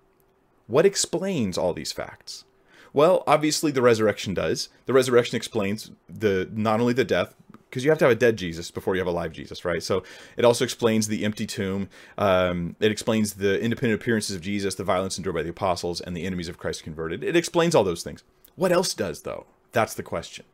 What 0.67 0.87
explains 0.87 1.59
all 1.59 1.73
these 1.73 1.93
facts? 1.93 2.45
Well, 2.93 3.25
obviously 3.27 3.73
the 3.73 3.83
resurrection 3.83 4.35
does. 4.35 4.69
The 4.87 4.93
resurrection 4.93 5.37
explains 5.37 5.91
the 6.09 6.49
not 6.53 6.81
only 6.81 6.93
the 6.93 7.05
death, 7.05 7.35
because 7.69 7.85
you 7.85 7.91
have 7.91 7.99
to 8.01 8.05
have 8.05 8.13
a 8.13 8.17
dead 8.17 8.37
Jesus 8.37 8.71
before 8.71 8.95
you 8.95 9.01
have 9.01 9.09
a 9.09 9.11
live 9.11 9.33
Jesus, 9.33 9.65
right? 9.65 9.83
So 9.83 10.03
it 10.37 10.45
also 10.45 10.63
explains 10.63 11.09
the 11.09 11.25
empty 11.25 11.47
tomb. 11.47 11.89
Um, 12.19 12.77
it 12.81 12.93
explains 12.93 13.35
the 13.35 13.59
independent 13.63 13.99
appearances 13.99 14.37
of 14.37 14.43
Jesus, 14.43 14.75
the 14.75 14.85
violence 14.85 15.17
endured 15.17 15.37
by 15.37 15.43
the 15.43 15.49
apostles, 15.49 16.03
and 16.03 16.15
the 16.15 16.27
enemies 16.27 16.49
of 16.49 16.59
Christ 16.59 16.85
converted. 16.85 17.25
It 17.25 17.35
explains 17.35 17.75
all 17.75 17.83
those 17.83 18.03
things. 18.03 18.25
What 18.57 18.73
else 18.73 18.93
does, 18.93 19.23
though? 19.23 19.47
That's 19.73 19.95
the 19.95 20.03
question. 20.03 20.45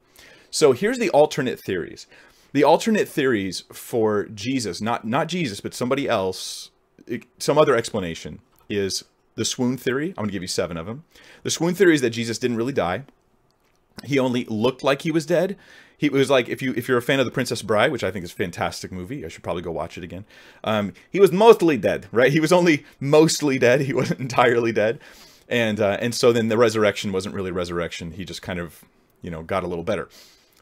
So 0.48 0.70
here's 0.70 1.00
the 1.00 1.10
alternate 1.10 1.58
theories 1.58 2.06
the 2.52 2.64
alternate 2.64 3.08
theories 3.08 3.64
for 3.72 4.24
Jesus, 4.26 4.80
not 4.80 5.06
not 5.06 5.28
Jesus, 5.28 5.60
but 5.60 5.74
somebody 5.74 6.08
else, 6.08 6.70
some 7.38 7.58
other 7.58 7.76
explanation 7.76 8.40
is 8.68 9.04
the 9.34 9.44
swoon 9.44 9.76
theory. 9.76 10.10
I'm 10.10 10.16
going 10.16 10.28
to 10.28 10.32
give 10.32 10.42
you 10.42 10.48
seven 10.48 10.76
of 10.76 10.86
them. 10.86 11.04
The 11.42 11.50
swoon 11.50 11.74
theory 11.74 11.94
is 11.94 12.00
that 12.00 12.10
Jesus 12.10 12.38
didn't 12.38 12.56
really 12.56 12.72
die. 12.72 13.04
He 14.04 14.18
only 14.18 14.44
looked 14.44 14.82
like 14.82 15.02
he 15.02 15.10
was 15.10 15.26
dead. 15.26 15.56
He 15.96 16.08
was 16.08 16.30
like 16.30 16.48
if 16.48 16.62
you 16.62 16.72
if 16.76 16.86
you're 16.86 16.98
a 16.98 17.02
fan 17.02 17.18
of 17.18 17.26
The 17.26 17.32
Princess 17.32 17.60
Bride, 17.60 17.90
which 17.90 18.04
I 18.04 18.12
think 18.12 18.24
is 18.24 18.32
a 18.32 18.36
fantastic 18.36 18.92
movie, 18.92 19.24
I 19.24 19.28
should 19.28 19.42
probably 19.42 19.62
go 19.62 19.72
watch 19.72 19.98
it 19.98 20.04
again. 20.04 20.24
Um, 20.62 20.92
he 21.10 21.18
was 21.18 21.32
mostly 21.32 21.76
dead, 21.76 22.06
right? 22.12 22.30
He 22.30 22.38
was 22.38 22.52
only 22.52 22.84
mostly 23.00 23.58
dead. 23.58 23.80
He 23.88 23.92
wasn't 23.92 24.20
entirely 24.20 24.70
dead, 24.70 25.00
and 25.48 25.80
uh, 25.80 25.96
and 26.00 26.14
so 26.14 26.32
then 26.32 26.48
the 26.48 26.58
resurrection 26.58 27.10
wasn't 27.10 27.34
really 27.34 27.50
resurrection. 27.50 28.12
He 28.12 28.24
just 28.24 28.42
kind 28.42 28.60
of 28.60 28.84
you 29.22 29.30
know 29.30 29.42
got 29.42 29.64
a 29.64 29.66
little 29.66 29.82
better. 29.82 30.08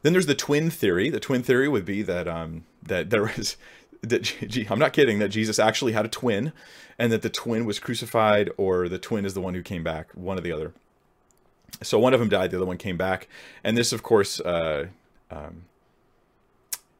Then 0.02 0.12
there's 0.12 0.26
the 0.26 0.34
twin 0.34 0.70
theory. 0.70 1.10
The 1.10 1.20
twin 1.20 1.42
theory 1.42 1.68
would 1.68 1.84
be 1.84 2.02
that 2.02 2.28
um, 2.28 2.64
that 2.82 3.10
there 3.10 3.22
was 3.22 3.56
that 4.02 4.66
I'm 4.70 4.78
not 4.78 4.92
kidding 4.92 5.18
that 5.18 5.28
Jesus 5.28 5.58
actually 5.58 5.92
had 5.92 6.04
a 6.04 6.08
twin, 6.08 6.52
and 6.98 7.12
that 7.12 7.22
the 7.22 7.30
twin 7.30 7.64
was 7.64 7.78
crucified, 7.78 8.50
or 8.56 8.88
the 8.88 8.98
twin 8.98 9.24
is 9.24 9.34
the 9.34 9.40
one 9.40 9.54
who 9.54 9.62
came 9.62 9.82
back, 9.82 10.12
one 10.14 10.38
or 10.38 10.42
the 10.42 10.52
other. 10.52 10.72
So 11.82 11.98
one 11.98 12.14
of 12.14 12.20
them 12.20 12.28
died, 12.28 12.50
the 12.50 12.56
other 12.56 12.66
one 12.66 12.78
came 12.78 12.96
back, 12.96 13.28
and 13.62 13.76
this, 13.76 13.92
of 13.92 14.02
course, 14.02 14.40
uh, 14.40 14.86
um, 15.30 15.64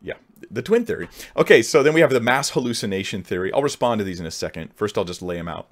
yeah, 0.03 0.17
the 0.51 0.63
twin 0.63 0.85
theory. 0.85 1.09
Okay, 1.37 1.63
so 1.63 1.83
then 1.83 1.95
we 1.95 2.01
have 2.01 2.11
the 2.11 2.21
mass 2.21 2.51
hallucination 2.51 3.23
theory. 3.23 3.53
I'll 3.53 3.63
respond 3.63 4.01
to 4.01 4.05
these 4.05 4.21
in 4.21 4.27
a 4.27 4.31
second. 4.31 4.75
First, 4.75 4.99
I'll 4.99 5.05
just 5.05 5.23
lay 5.23 5.37
them 5.37 5.49
out. 5.49 5.69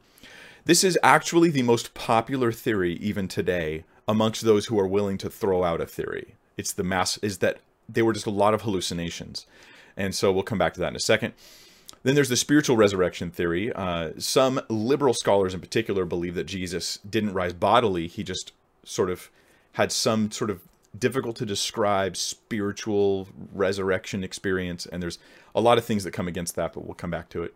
This 0.64 0.82
is 0.82 0.98
actually 1.02 1.50
the 1.50 1.62
most 1.62 1.92
popular 1.92 2.50
theory 2.50 2.94
even 2.94 3.28
today 3.28 3.84
amongst 4.08 4.42
those 4.42 4.66
who 4.66 4.78
are 4.78 4.86
willing 4.86 5.18
to 5.18 5.28
throw 5.28 5.62
out 5.62 5.80
a 5.80 5.86
theory. 5.86 6.36
It's 6.56 6.72
the 6.72 6.84
mass 6.84 7.18
is 7.18 7.38
that 7.38 7.58
they 7.88 8.02
were 8.02 8.12
just 8.12 8.26
a 8.26 8.30
lot 8.30 8.54
of 8.54 8.62
hallucinations. 8.62 9.46
And 9.96 10.14
so 10.14 10.32
we'll 10.32 10.42
come 10.42 10.58
back 10.58 10.74
to 10.74 10.80
that 10.80 10.88
in 10.88 10.96
a 10.96 11.00
second. 11.00 11.34
Then 12.02 12.14
there's 12.14 12.28
the 12.28 12.36
spiritual 12.36 12.76
resurrection 12.76 13.30
theory. 13.30 13.72
Uh, 13.72 14.10
some 14.18 14.60
liberal 14.68 15.14
scholars 15.14 15.54
in 15.54 15.60
particular 15.60 16.04
believe 16.04 16.34
that 16.34 16.44
Jesus 16.44 16.98
didn't 16.98 17.32
rise 17.32 17.52
bodily, 17.52 18.06
he 18.06 18.22
just 18.22 18.52
sort 18.84 19.10
of 19.10 19.30
had 19.72 19.90
some 19.90 20.30
sort 20.30 20.50
of 20.50 20.60
difficult 20.96 21.36
to 21.36 21.46
describe 21.46 22.16
spiritual 22.16 23.28
resurrection 23.52 24.22
experience. 24.22 24.86
And 24.86 25.02
there's 25.02 25.18
a 25.54 25.60
lot 25.60 25.78
of 25.78 25.84
things 25.84 26.04
that 26.04 26.12
come 26.12 26.28
against 26.28 26.56
that, 26.56 26.74
but 26.74 26.84
we'll 26.84 26.94
come 26.94 27.10
back 27.10 27.28
to 27.30 27.42
it. 27.42 27.54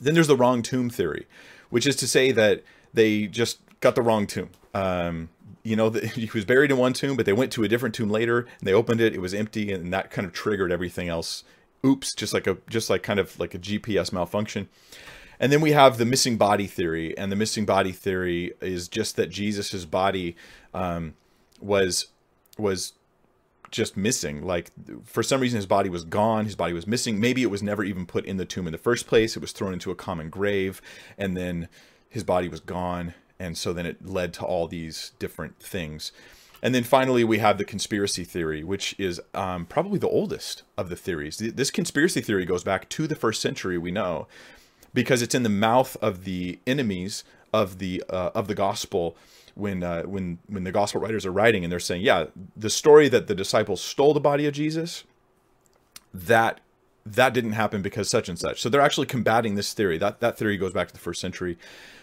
Then 0.00 0.14
there's 0.14 0.28
the 0.28 0.36
wrong 0.36 0.62
tomb 0.62 0.90
theory, 0.90 1.26
which 1.70 1.86
is 1.86 1.96
to 1.96 2.08
say 2.08 2.32
that 2.32 2.62
they 2.92 3.26
just 3.26 3.58
got 3.80 3.94
the 3.94 4.02
wrong 4.02 4.26
tomb. 4.26 4.50
Um, 4.74 5.30
you 5.62 5.76
know, 5.76 5.88
the, 5.88 6.06
he 6.06 6.30
was 6.32 6.44
buried 6.44 6.70
in 6.70 6.78
one 6.78 6.92
tomb, 6.92 7.16
but 7.16 7.26
they 7.26 7.32
went 7.32 7.52
to 7.52 7.64
a 7.64 7.68
different 7.68 7.94
tomb 7.94 8.10
later 8.10 8.40
and 8.40 8.62
they 8.62 8.72
opened 8.72 9.00
it. 9.00 9.14
It 9.14 9.20
was 9.20 9.34
empty, 9.34 9.72
and 9.72 9.92
that 9.92 10.10
kind 10.10 10.26
of 10.26 10.32
triggered 10.32 10.72
everything 10.72 11.08
else. 11.08 11.44
Oops, 11.84 12.14
just 12.14 12.34
like 12.34 12.46
a 12.46 12.58
just 12.68 12.90
like 12.90 13.02
kind 13.02 13.18
of 13.18 13.38
like 13.38 13.54
a 13.54 13.58
GPS 13.58 14.12
malfunction. 14.12 14.68
And 15.38 15.50
then 15.50 15.62
we 15.62 15.72
have 15.72 15.96
the 15.96 16.04
missing 16.04 16.36
body 16.36 16.66
theory, 16.66 17.16
and 17.16 17.32
the 17.32 17.36
missing 17.36 17.64
body 17.64 17.92
theory 17.92 18.52
is 18.60 18.88
just 18.88 19.16
that 19.16 19.30
Jesus's 19.30 19.86
body 19.86 20.36
um, 20.74 21.14
was 21.60 22.08
was 22.58 22.92
just 23.70 23.96
missing. 23.96 24.44
Like 24.44 24.70
for 25.04 25.22
some 25.22 25.40
reason, 25.40 25.56
his 25.56 25.66
body 25.66 25.88
was 25.88 26.04
gone. 26.04 26.44
His 26.44 26.56
body 26.56 26.74
was 26.74 26.86
missing. 26.86 27.18
Maybe 27.18 27.42
it 27.42 27.50
was 27.50 27.62
never 27.62 27.82
even 27.84 28.04
put 28.04 28.26
in 28.26 28.36
the 28.36 28.44
tomb 28.44 28.66
in 28.66 28.72
the 28.72 28.78
first 28.78 29.06
place. 29.06 29.36
It 29.36 29.40
was 29.40 29.52
thrown 29.52 29.72
into 29.72 29.90
a 29.90 29.94
common 29.94 30.28
grave, 30.28 30.82
and 31.16 31.36
then 31.36 31.68
his 32.10 32.24
body 32.24 32.48
was 32.48 32.60
gone. 32.60 33.14
And 33.40 33.56
so 33.56 33.72
then 33.72 33.86
it 33.86 34.06
led 34.06 34.34
to 34.34 34.44
all 34.44 34.68
these 34.68 35.12
different 35.18 35.58
things. 35.58 36.12
And 36.62 36.74
then 36.74 36.84
finally, 36.84 37.24
we 37.24 37.38
have 37.38 37.56
the 37.56 37.64
conspiracy 37.64 38.22
theory, 38.22 38.62
which 38.62 38.94
is 38.98 39.18
um, 39.32 39.64
probably 39.64 39.98
the 39.98 40.08
oldest 40.08 40.62
of 40.76 40.90
the 40.90 40.96
theories. 40.96 41.38
This 41.38 41.70
conspiracy 41.70 42.20
theory 42.20 42.44
goes 42.44 42.62
back 42.62 42.88
to 42.90 43.06
the 43.06 43.14
first 43.16 43.40
century, 43.40 43.78
we 43.78 43.90
know, 43.90 44.28
because 44.92 45.22
it's 45.22 45.34
in 45.34 45.42
the 45.42 45.48
mouth 45.48 45.96
of 46.02 46.24
the 46.24 46.58
enemies 46.66 47.24
of 47.52 47.78
the 47.78 48.04
uh, 48.10 48.30
of 48.34 48.46
the 48.46 48.54
gospel 48.54 49.16
when 49.54 49.82
uh, 49.82 50.02
when 50.02 50.38
when 50.48 50.64
the 50.64 50.72
gospel 50.72 51.00
writers 51.00 51.24
are 51.24 51.32
writing 51.32 51.64
and 51.64 51.72
they're 51.72 51.80
saying, 51.80 52.02
yeah, 52.02 52.26
the 52.54 52.70
story 52.70 53.08
that 53.08 53.26
the 53.26 53.34
disciples 53.34 53.80
stole 53.80 54.12
the 54.12 54.20
body 54.20 54.46
of 54.46 54.52
Jesus, 54.52 55.04
that 56.12 56.60
that 57.14 57.34
didn't 57.34 57.52
happen 57.52 57.82
because 57.82 58.08
such 58.08 58.28
and 58.28 58.38
such. 58.38 58.60
So 58.60 58.68
they're 58.68 58.80
actually 58.80 59.06
combating 59.06 59.54
this 59.54 59.72
theory. 59.72 59.98
That 59.98 60.20
that 60.20 60.38
theory 60.38 60.56
goes 60.56 60.72
back 60.72 60.88
to 60.88 60.94
the 60.94 61.00
first 61.00 61.20
century. 61.20 61.58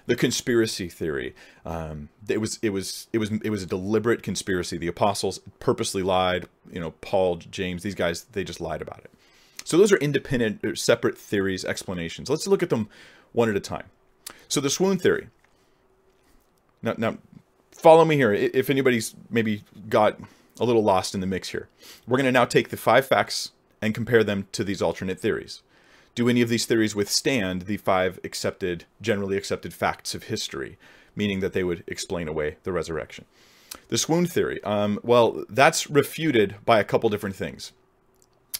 The 0.05 0.15
conspiracy 0.15 0.89
theory. 0.89 1.35
Um, 1.65 2.09
it 2.27 2.39
was 2.39 2.59
it 2.61 2.69
was 2.69 3.07
it 3.13 3.17
was 3.17 3.31
it 3.31 3.49
was 3.49 3.63
a 3.63 3.67
deliberate 3.67 4.23
conspiracy. 4.23 4.77
The 4.77 4.87
apostles 4.87 5.39
purposely 5.59 6.03
lied. 6.03 6.47
You 6.71 6.79
know, 6.79 6.91
Paul, 7.01 7.37
James, 7.37 7.83
these 7.83 7.95
guys, 7.95 8.23
they 8.23 8.43
just 8.43 8.61
lied 8.61 8.81
about 8.81 8.99
it. 8.99 9.11
So 9.63 9.77
those 9.77 9.91
are 9.91 9.97
independent, 9.97 10.63
uh, 10.63 10.75
separate 10.75 11.17
theories, 11.17 11.65
explanations. 11.65 12.29
Let's 12.29 12.47
look 12.47 12.63
at 12.63 12.69
them 12.69 12.87
one 13.33 13.49
at 13.49 13.55
a 13.55 13.59
time. 13.59 13.87
So 14.47 14.61
the 14.61 14.69
swoon 14.69 14.97
theory. 14.97 15.27
Now, 16.81 16.95
now 16.97 17.17
follow 17.71 18.05
me 18.05 18.15
here. 18.15 18.31
If 18.31 18.69
anybody's 18.69 19.13
maybe 19.29 19.63
got 19.89 20.19
a 20.59 20.63
little 20.63 20.83
lost 20.83 21.13
in 21.13 21.21
the 21.21 21.27
mix 21.27 21.49
here, 21.49 21.67
we're 22.07 22.17
going 22.17 22.25
to 22.25 22.31
now 22.31 22.45
take 22.45 22.69
the 22.69 22.77
five 22.77 23.05
facts 23.05 23.51
and 23.81 23.95
compare 23.95 24.23
them 24.23 24.47
to 24.51 24.63
these 24.63 24.81
alternate 24.81 25.19
theories. 25.19 25.61
Do 26.15 26.29
any 26.29 26.41
of 26.41 26.49
these 26.49 26.65
theories 26.65 26.95
withstand 26.95 27.63
the 27.63 27.77
five 27.77 28.19
accepted, 28.23 28.85
generally 29.01 29.37
accepted 29.37 29.73
facts 29.73 30.15
of 30.15 30.23
history, 30.23 30.77
meaning 31.15 31.41
that 31.41 31.53
they 31.53 31.63
would 31.63 31.83
explain 31.87 32.27
away 32.27 32.57
the 32.63 32.71
resurrection? 32.71 33.25
The 33.89 33.97
swoon 33.97 34.25
theory, 34.25 34.63
um, 34.63 34.99
well, 35.03 35.43
that's 35.47 35.89
refuted 35.89 36.55
by 36.65 36.79
a 36.79 36.83
couple 36.83 37.09
different 37.09 37.35
things. 37.35 37.71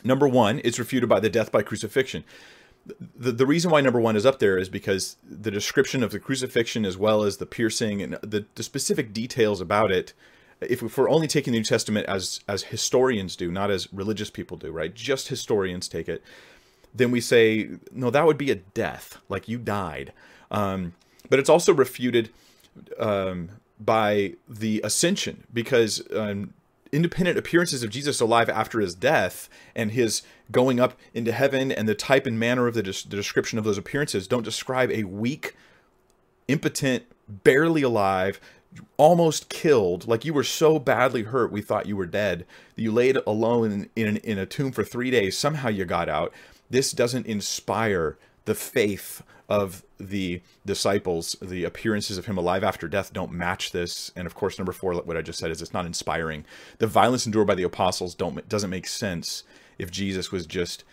Number 0.03 0.27
one, 0.27 0.61
it's 0.63 0.79
refuted 0.79 1.09
by 1.09 1.19
the 1.19 1.29
death 1.29 1.51
by 1.51 1.63
crucifixion. 1.63 2.23
The, 3.15 3.31
the 3.31 3.45
reason 3.45 3.71
why 3.71 3.81
number 3.81 3.99
one 3.99 4.15
is 4.15 4.25
up 4.25 4.39
there 4.39 4.57
is 4.57 4.69
because 4.69 5.17
the 5.27 5.51
description 5.51 6.03
of 6.03 6.11
the 6.11 6.19
crucifixion 6.19 6.85
as 6.85 6.97
well 6.97 7.23
as 7.23 7.37
the 7.37 7.45
piercing 7.45 8.01
and 8.01 8.13
the, 8.21 8.45
the 8.55 8.63
specific 8.63 9.11
details 9.13 9.59
about 9.59 9.91
it 9.91 10.13
if, 10.61 10.97
we're 10.97 11.09
only 11.09 11.27
taking 11.27 11.53
the 11.53 11.59
New 11.59 11.65
Testament 11.65 12.07
as 12.07 12.41
as 12.47 12.63
historians 12.63 13.35
do, 13.35 13.51
not 13.51 13.69
as 13.69 13.91
religious 13.93 14.29
people 14.29 14.57
do, 14.57 14.71
right? 14.71 14.93
Just 14.93 15.27
historians 15.27 15.87
take 15.87 16.09
it, 16.09 16.23
then 16.93 17.11
we 17.11 17.21
say 17.21 17.69
no, 17.91 18.09
that 18.09 18.25
would 18.25 18.37
be 18.37 18.51
a 18.51 18.55
death, 18.55 19.17
like 19.29 19.47
you 19.47 19.57
died. 19.57 20.13
Um, 20.49 20.93
but 21.29 21.39
it's 21.39 21.49
also 21.49 21.73
refuted 21.73 22.29
um, 22.99 23.49
by 23.79 24.33
the 24.47 24.81
ascension 24.83 25.43
because 25.53 26.01
um, 26.15 26.53
independent 26.91 27.37
appearances 27.37 27.83
of 27.83 27.89
Jesus 27.89 28.19
alive 28.19 28.49
after 28.49 28.79
his 28.79 28.95
death 28.95 29.49
and 29.75 29.91
his 29.91 30.21
going 30.51 30.79
up 30.79 30.97
into 31.13 31.31
heaven 31.31 31.71
and 31.71 31.87
the 31.87 31.95
type 31.95 32.25
and 32.25 32.39
manner 32.39 32.67
of 32.67 32.73
the, 32.73 32.83
des- 32.83 33.07
the 33.07 33.15
description 33.15 33.59
of 33.59 33.65
those 33.65 33.77
appearances 33.77 34.27
don't 34.27 34.43
describe 34.43 34.91
a 34.91 35.03
weak, 35.03 35.55
impotent, 36.47 37.03
barely 37.27 37.81
alive, 37.81 38.39
almost 38.97 39.49
killed, 39.49 40.07
like 40.07 40.25
you 40.25 40.33
were 40.33 40.43
so 40.43 40.79
badly 40.79 41.23
hurt, 41.23 41.51
we 41.51 41.61
thought 41.61 41.85
you 41.85 41.95
were 41.95 42.05
dead. 42.05 42.45
You 42.75 42.91
laid 42.91 43.17
alone 43.27 43.89
in, 43.95 44.07
in, 44.07 44.17
in 44.17 44.37
a 44.37 44.45
tomb 44.45 44.71
for 44.71 44.83
three 44.83 45.11
days. 45.11 45.37
Somehow 45.37 45.69
you 45.69 45.85
got 45.85 46.09
out. 46.09 46.33
This 46.69 46.91
doesn't 46.91 47.25
inspire 47.25 48.17
the 48.45 48.55
faith 48.55 49.21
of 49.49 49.83
the 49.99 50.41
disciples. 50.65 51.35
The 51.41 51.63
appearances 51.63 52.17
of 52.17 52.25
him 52.25 52.37
alive 52.37 52.63
after 52.63 52.87
death 52.87 53.13
don't 53.13 53.31
match 53.31 53.71
this. 53.71 54.11
And 54.15 54.25
of 54.25 54.35
course, 54.35 54.57
number 54.57 54.71
four, 54.71 54.93
what 54.95 55.17
I 55.17 55.21
just 55.21 55.39
said 55.39 55.51
is 55.51 55.61
it's 55.61 55.73
not 55.73 55.85
inspiring. 55.85 56.45
The 56.79 56.87
violence 56.87 57.25
endured 57.25 57.47
by 57.47 57.55
the 57.55 57.63
apostles 57.63 58.15
don't 58.15 58.47
doesn't 58.49 58.69
make 58.69 58.87
sense 58.87 59.43
if 59.77 59.91
Jesus 59.91 60.31
was 60.31 60.45
just 60.45 60.83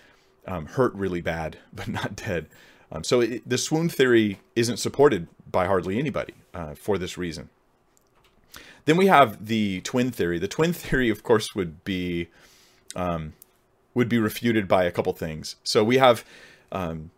um, 0.46 0.66
hurt 0.66 0.94
really 0.94 1.20
bad 1.20 1.58
but 1.72 1.88
not 1.88 2.16
dead. 2.16 2.46
Um, 2.92 3.02
so 3.02 3.20
it, 3.20 3.48
the 3.48 3.58
swoon 3.58 3.88
theory 3.88 4.40
isn't 4.54 4.76
supported 4.76 5.26
by 5.50 5.66
hardly 5.66 5.98
anybody 5.98 6.34
uh, 6.52 6.74
for 6.74 6.98
this 6.98 7.18
reason. 7.18 7.48
Then 8.84 8.96
we 8.96 9.06
have 9.06 9.46
the 9.46 9.80
twin 9.80 10.10
theory. 10.10 10.38
The 10.38 10.48
twin 10.48 10.72
theory, 10.72 11.10
of 11.10 11.22
course, 11.22 11.54
would 11.54 11.84
be 11.84 12.28
um, 12.94 13.32
would 13.94 14.08
be 14.08 14.18
refuted 14.18 14.68
by 14.68 14.84
a 14.84 14.90
couple 14.90 15.12
things. 15.12 15.56
So 15.64 15.82
we 15.84 15.98
have 15.98 16.24
um, 16.72 17.10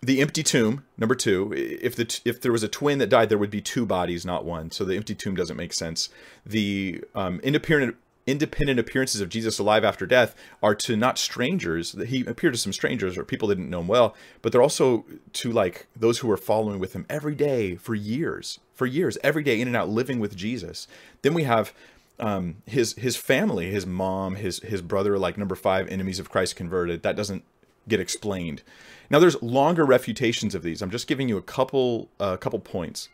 the 0.00 0.20
empty 0.20 0.42
tomb, 0.42 0.84
number 0.98 1.14
two. 1.14 1.52
If 1.54 1.94
the 1.94 2.20
if 2.24 2.40
there 2.40 2.52
was 2.52 2.62
a 2.62 2.68
twin 2.68 2.98
that 2.98 3.08
died, 3.08 3.28
there 3.28 3.38
would 3.38 3.50
be 3.50 3.60
two 3.60 3.86
bodies, 3.86 4.26
not 4.26 4.44
one. 4.44 4.70
So 4.70 4.84
the 4.84 4.96
empty 4.96 5.14
tomb 5.14 5.36
doesn't 5.36 5.56
make 5.56 5.72
sense. 5.72 6.08
The 6.44 7.02
um, 7.14 7.38
independent 7.40 7.96
independent 8.26 8.78
appearances 8.78 9.20
of 9.20 9.28
Jesus 9.28 9.58
alive 9.58 9.84
after 9.84 10.06
death 10.06 10.34
are 10.62 10.74
to 10.76 10.96
not 10.96 11.18
strangers. 11.18 11.92
that 11.92 12.08
He 12.08 12.24
appeared 12.24 12.54
to 12.54 12.58
some 12.58 12.72
strangers 12.72 13.18
or 13.18 13.24
people 13.24 13.48
didn't 13.48 13.70
know 13.70 13.80
him 13.80 13.88
well, 13.88 14.14
but 14.40 14.52
they're 14.52 14.62
also 14.62 15.04
to 15.34 15.50
like 15.50 15.86
those 15.96 16.20
who 16.20 16.28
were 16.28 16.36
following 16.36 16.78
with 16.78 16.92
him 16.92 17.06
every 17.10 17.34
day 17.34 17.74
for 17.76 17.94
years, 17.94 18.60
for 18.74 18.86
years, 18.86 19.18
every 19.24 19.42
day 19.42 19.60
in 19.60 19.66
and 19.66 19.76
out, 19.76 19.88
living 19.88 20.20
with 20.20 20.36
Jesus. 20.36 20.86
Then 21.22 21.34
we 21.34 21.44
have 21.44 21.72
um, 22.20 22.56
his 22.66 22.94
his 22.94 23.16
family, 23.16 23.70
his 23.70 23.86
mom, 23.86 24.36
his 24.36 24.60
his 24.60 24.82
brother, 24.82 25.18
like 25.18 25.36
number 25.36 25.56
five, 25.56 25.88
enemies 25.88 26.20
of 26.20 26.30
Christ 26.30 26.54
converted. 26.54 27.02
That 27.02 27.16
doesn't 27.16 27.42
get 27.88 27.98
explained. 27.98 28.62
Now 29.10 29.18
there's 29.18 29.42
longer 29.42 29.84
refutations 29.84 30.54
of 30.54 30.62
these. 30.62 30.82
I'm 30.82 30.90
just 30.90 31.08
giving 31.08 31.28
you 31.28 31.36
a 31.36 31.42
couple 31.42 32.08
a 32.20 32.24
uh, 32.24 32.36
couple 32.36 32.60
points 32.60 33.08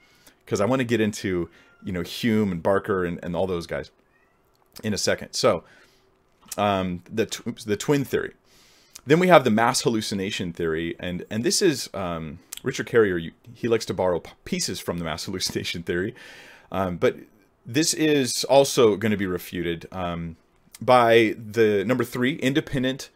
because 0.45 0.61
I 0.61 0.67
want 0.67 0.81
to 0.81 0.85
get 0.85 1.01
into 1.01 1.49
you 1.83 1.93
know 1.93 2.03
Hume 2.03 2.53
and 2.53 2.63
Barker 2.63 3.05
and, 3.05 3.19
and 3.23 3.35
all 3.35 3.47
those 3.47 3.67
guys 3.67 3.91
in 4.81 4.95
a 4.95 4.99
second. 4.99 5.33
So, 5.33 5.65
um, 6.57 7.03
the 7.11 7.27
tw- 7.27 7.65
the 7.65 7.77
twin 7.77 8.05
theory. 8.05 8.35
Then 9.07 9.19
we 9.19 9.29
have 9.29 9.45
the 9.45 9.51
mass 9.51 9.83
hallucination 9.83 10.53
theory, 10.53 10.97
and 10.99 11.25
and 11.31 11.45
this 11.45 11.63
is 11.63 11.89
um, 11.95 12.41
Richard 12.63 12.87
Carrier. 12.87 13.33
He 13.55 13.69
likes 13.69 13.87
to 13.87 13.95
borrow 13.95 14.23
pieces 14.45 14.81
from 14.81 14.99
the 14.99 15.05
mass 15.05 15.25
hallucination 15.27 15.83
theory, 15.83 16.15
um, 16.71 16.97
but 16.97 17.17
this 17.65 17.95
is 17.95 18.45
also 18.45 18.97
going 18.97 19.11
to 19.11 19.17
be 19.17 19.27
refuted 19.27 19.87
um, 19.93 20.37
by 20.81 21.35
the 21.39 21.85
number 21.85 22.05
three 22.05 22.37
independent 22.37 23.11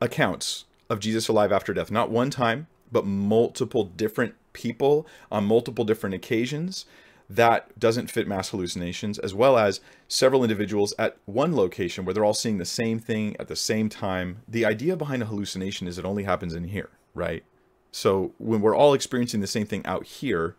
accounts 0.00 0.64
of 0.88 0.98
Jesus 0.98 1.28
alive 1.28 1.52
after 1.52 1.72
death. 1.74 1.90
Not 1.90 2.10
one 2.10 2.30
time, 2.30 2.66
but 2.90 3.06
multiple 3.06 3.84
different 3.84 4.34
people 4.52 5.06
on 5.30 5.44
multiple 5.44 5.84
different 5.84 6.14
occasions 6.14 6.84
that 7.28 7.78
doesn't 7.78 8.10
fit 8.10 8.28
mass 8.28 8.50
hallucinations, 8.50 9.18
as 9.18 9.34
well 9.34 9.58
as 9.58 9.80
several 10.08 10.42
individuals 10.42 10.94
at 10.98 11.16
one 11.24 11.56
location 11.56 12.04
where 12.04 12.12
they're 12.12 12.24
all 12.24 12.34
seeing 12.34 12.58
the 12.58 12.64
same 12.64 12.98
thing 12.98 13.36
at 13.38 13.48
the 13.48 13.56
same 13.56 13.88
time. 13.88 14.42
The 14.48 14.64
idea 14.64 14.96
behind 14.96 15.22
a 15.22 15.26
hallucination 15.26 15.86
is 15.86 15.98
it 15.98 16.04
only 16.04 16.24
happens 16.24 16.54
in 16.54 16.64
here, 16.64 16.90
right? 17.14 17.44
So 17.90 18.32
when 18.38 18.60
we're 18.60 18.76
all 18.76 18.94
experiencing 18.94 19.40
the 19.40 19.46
same 19.46 19.66
thing 19.66 19.84
out 19.86 20.06
here, 20.06 20.56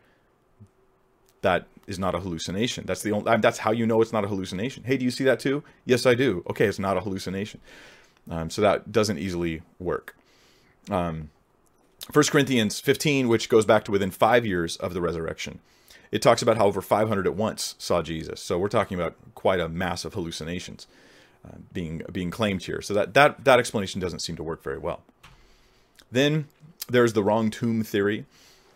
that 1.42 1.68
is 1.88 2.00
not 2.00 2.16
a 2.16 2.20
hallucination. 2.20 2.86
That's 2.86 3.02
the 3.02 3.12
only. 3.12 3.38
That's 3.38 3.60
how 3.60 3.72
you 3.72 3.86
know 3.86 4.02
it's 4.02 4.14
not 4.14 4.24
a 4.24 4.28
hallucination. 4.28 4.84
Hey, 4.84 4.98
do 4.98 5.06
you 5.06 5.12
see 5.12 5.26
that 5.26 5.40
too? 5.40 5.64
Yes, 5.86 6.06
I 6.06 6.16
do. 6.16 6.44
Okay, 6.50 6.66
it's 6.66 6.80
not 6.80 6.96
a 6.96 7.02
hallucination. 7.02 7.60
Um, 8.30 8.50
so 8.50 8.62
that 8.62 8.92
doesn't 8.92 9.18
easily 9.18 9.62
work. 9.80 10.16
Um, 10.90 11.30
1 12.12 12.26
Corinthians 12.26 12.80
15, 12.80 13.28
which 13.28 13.50
goes 13.50 13.66
back 13.66 13.84
to 13.86 13.92
within 13.92 14.12
five 14.12 14.46
years 14.46 14.78
of 14.78 14.94
the 14.94 15.02
resurrection 15.02 15.60
it 16.14 16.22
talks 16.22 16.44
about 16.44 16.58
how 16.58 16.68
over 16.68 16.80
500 16.80 17.26
at 17.26 17.36
once 17.36 17.74
saw 17.80 18.04
Jesus. 18.04 18.40
So 18.40 18.60
we're 18.60 18.70
talking 18.70 19.00
about 19.00 19.16
quite 19.34 19.60
a 19.60 19.68
mass 19.68 20.06
of 20.06 20.14
hallucinations 20.14 20.86
uh, 21.44 21.58
being 21.74 22.04
being 22.12 22.30
claimed 22.30 22.62
here. 22.62 22.84
So 22.84 22.94
that 22.94 23.16
that 23.16 23.44
that 23.46 23.58
explanation 23.58 24.00
doesn't 24.00 24.20
seem 24.20 24.36
to 24.36 24.44
work 24.44 24.62
very 24.64 24.78
well. 24.78 25.02
Then 26.12 26.48
there's 26.88 27.14
the 27.14 27.24
wrong 27.24 27.50
tomb 27.50 27.84
theory. 27.84 28.28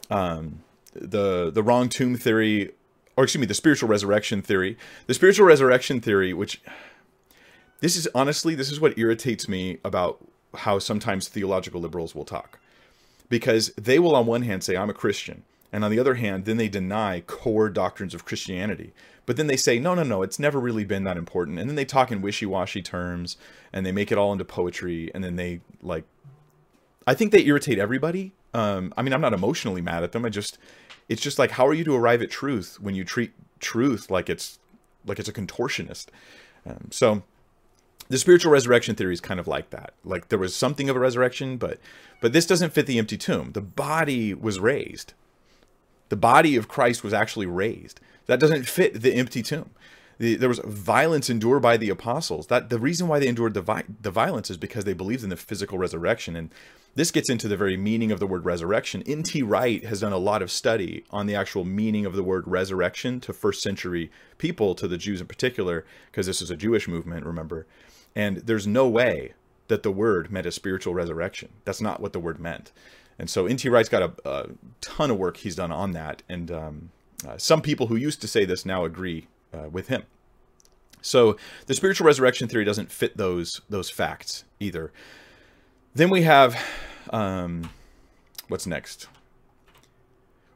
Um, 0.09 0.63
the 0.95 1.51
the 1.51 1.61
wrong 1.61 1.89
tomb 1.89 2.17
theory, 2.17 2.71
or 3.15 3.25
excuse 3.25 3.39
me, 3.39 3.45
the 3.45 3.53
spiritual 3.53 3.87
resurrection 3.87 4.41
theory. 4.41 4.75
The 5.05 5.13
spiritual 5.13 5.45
resurrection 5.45 6.01
theory, 6.01 6.33
which 6.33 6.59
this 7.81 7.95
is 7.95 8.09
honestly, 8.15 8.55
this 8.55 8.71
is 8.71 8.79
what 8.79 8.97
irritates 8.97 9.47
me 9.47 9.77
about 9.85 10.17
how 10.55 10.79
sometimes 10.79 11.27
theological 11.27 11.81
liberals 11.81 12.15
will 12.15 12.25
talk. 12.25 12.57
Because 13.29 13.67
they 13.75 13.99
will, 13.99 14.15
on 14.15 14.25
one 14.25 14.41
hand, 14.41 14.63
say, 14.63 14.75
I'm 14.75 14.89
a 14.89 14.93
Christian. 14.93 15.43
And 15.71 15.83
on 15.83 15.91
the 15.91 15.99
other 15.99 16.15
hand, 16.15 16.45
then 16.45 16.57
they 16.57 16.69
deny 16.69 17.21
core 17.21 17.69
doctrines 17.69 18.13
of 18.13 18.25
Christianity. 18.25 18.93
But 19.25 19.35
then 19.35 19.47
they 19.47 19.57
say, 19.57 19.79
no, 19.79 19.93
no, 19.93 20.03
no, 20.03 20.23
it's 20.23 20.39
never 20.39 20.59
really 20.59 20.85
been 20.85 21.03
that 21.03 21.17
important. 21.17 21.59
And 21.59 21.69
then 21.69 21.75
they 21.75 21.85
talk 21.85 22.11
in 22.11 22.21
wishy 22.21 22.45
washy 22.45 22.81
terms 22.81 23.35
and 23.73 23.85
they 23.85 23.91
make 23.91 24.11
it 24.11 24.17
all 24.17 24.31
into 24.31 24.45
poetry. 24.45 25.11
And 25.13 25.23
then 25.23 25.35
they, 25.35 25.59
like, 25.81 26.05
I 27.05 27.13
think 27.13 27.31
they 27.31 27.43
irritate 27.45 27.79
everybody. 27.79 28.31
Um, 28.53 28.93
I 28.95 29.01
mean, 29.01 29.13
I'm 29.13 29.21
not 29.21 29.33
emotionally 29.33 29.81
mad 29.81 30.03
at 30.03 30.13
them. 30.13 30.23
I 30.23 30.29
just, 30.29 30.57
it's 31.09 31.21
just 31.21 31.37
like, 31.37 31.51
how 31.51 31.67
are 31.67 31.73
you 31.73 31.83
to 31.83 31.95
arrive 31.95 32.21
at 32.21 32.29
truth 32.29 32.79
when 32.79 32.95
you 32.95 33.03
treat 33.03 33.33
truth 33.59 34.09
like 34.09 34.29
it's, 34.29 34.59
like 35.05 35.19
it's 35.19 35.29
a 35.29 35.33
contortionist? 35.33 36.07
Um, 36.65 36.87
so, 36.91 37.23
the 38.09 38.17
spiritual 38.17 38.51
resurrection 38.51 38.95
theory 38.95 39.13
is 39.13 39.21
kind 39.21 39.39
of 39.39 39.47
like 39.47 39.69
that. 39.71 39.93
Like 40.03 40.29
there 40.29 40.39
was 40.39 40.55
something 40.55 40.89
of 40.89 40.95
a 40.95 40.99
resurrection, 40.99 41.57
but 41.57 41.79
but 42.21 42.33
this 42.33 42.45
doesn't 42.45 42.73
fit 42.73 42.85
the 42.85 42.97
empty 42.97 43.17
tomb. 43.17 43.51
The 43.51 43.61
body 43.61 44.33
was 44.33 44.59
raised. 44.59 45.13
The 46.09 46.15
body 46.15 46.55
of 46.55 46.67
Christ 46.67 47.03
was 47.03 47.13
actually 47.13 47.45
raised. 47.45 47.99
That 48.27 48.39
doesn't 48.39 48.67
fit 48.67 49.01
the 49.01 49.13
empty 49.13 49.41
tomb. 49.41 49.71
The, 50.19 50.35
there 50.35 50.49
was 50.49 50.59
violence 50.59 51.29
endured 51.29 51.61
by 51.61 51.77
the 51.77 51.89
apostles. 51.89 52.47
That 52.47 52.69
the 52.69 52.79
reason 52.79 53.07
why 53.07 53.19
they 53.19 53.27
endured 53.27 53.53
the, 53.53 53.61
vi- 53.61 53.83
the 54.01 54.11
violence 54.11 54.49
is 54.49 54.57
because 54.57 54.83
they 54.83 54.93
believed 54.93 55.23
in 55.23 55.29
the 55.29 55.37
physical 55.37 55.77
resurrection. 55.77 56.35
And 56.35 56.51
this 56.95 57.11
gets 57.11 57.29
into 57.29 57.47
the 57.47 57.57
very 57.57 57.77
meaning 57.77 58.11
of 58.11 58.19
the 58.19 58.25
word 58.25 58.43
resurrection. 58.43 59.03
N.T. 59.05 59.43
Wright 59.43 59.85
has 59.85 60.01
done 60.01 60.13
a 60.13 60.17
lot 60.17 60.41
of 60.41 60.49
study 60.49 61.05
on 61.11 61.27
the 61.27 61.35
actual 61.35 61.63
meaning 61.63 62.05
of 62.05 62.15
the 62.15 62.23
word 62.23 62.47
resurrection 62.47 63.19
to 63.21 63.33
first 63.33 63.61
century 63.61 64.09
people, 64.39 64.73
to 64.75 64.87
the 64.87 64.97
Jews 64.97 65.21
in 65.21 65.27
particular, 65.27 65.85
because 66.09 66.25
this 66.25 66.41
is 66.41 66.49
a 66.49 66.55
Jewish 66.55 66.87
movement, 66.87 67.25
remember. 67.25 67.67
And 68.15 68.37
there's 68.37 68.65
no 68.65 68.87
way 68.87 69.33
that 69.67 69.83
the 69.83 69.91
word 69.91 70.31
meant 70.31 70.47
a 70.47 70.51
spiritual 70.51 70.95
resurrection. 70.95 71.49
That's 71.65 71.81
not 71.81 72.01
what 72.01 72.13
the 72.13 72.19
word 72.19 72.39
meant. 72.39 72.71
And 73.19 73.29
so 73.29 73.45
N.T. 73.45 73.67
Wright's 73.69 73.89
got 73.89 74.03
a, 74.03 74.29
a, 74.29 74.45
ton 74.81 75.11
of 75.11 75.17
work 75.17 75.37
he's 75.37 75.55
done 75.55 75.71
on 75.71 75.91
that. 75.93 76.21
And 76.29 76.51
um, 76.51 76.89
uh, 77.27 77.37
some 77.37 77.61
people 77.61 77.87
who 77.87 77.95
used 77.95 78.21
to 78.21 78.27
say 78.27 78.45
this 78.45 78.65
now 78.65 78.85
agree 78.85 79.27
uh, 79.53 79.69
with 79.69 79.87
him. 79.87 80.03
So 81.01 81.37
the 81.65 81.73
spiritual 81.73 82.05
resurrection 82.05 82.47
theory 82.47 82.65
doesn't 82.65 82.91
fit 82.91 83.17
those 83.17 83.61
those 83.69 83.89
facts 83.89 84.43
either. 84.59 84.91
Then 85.95 86.09
we 86.09 86.23
have 86.23 86.61
um, 87.11 87.69
what's 88.47 88.67
next? 88.67 89.07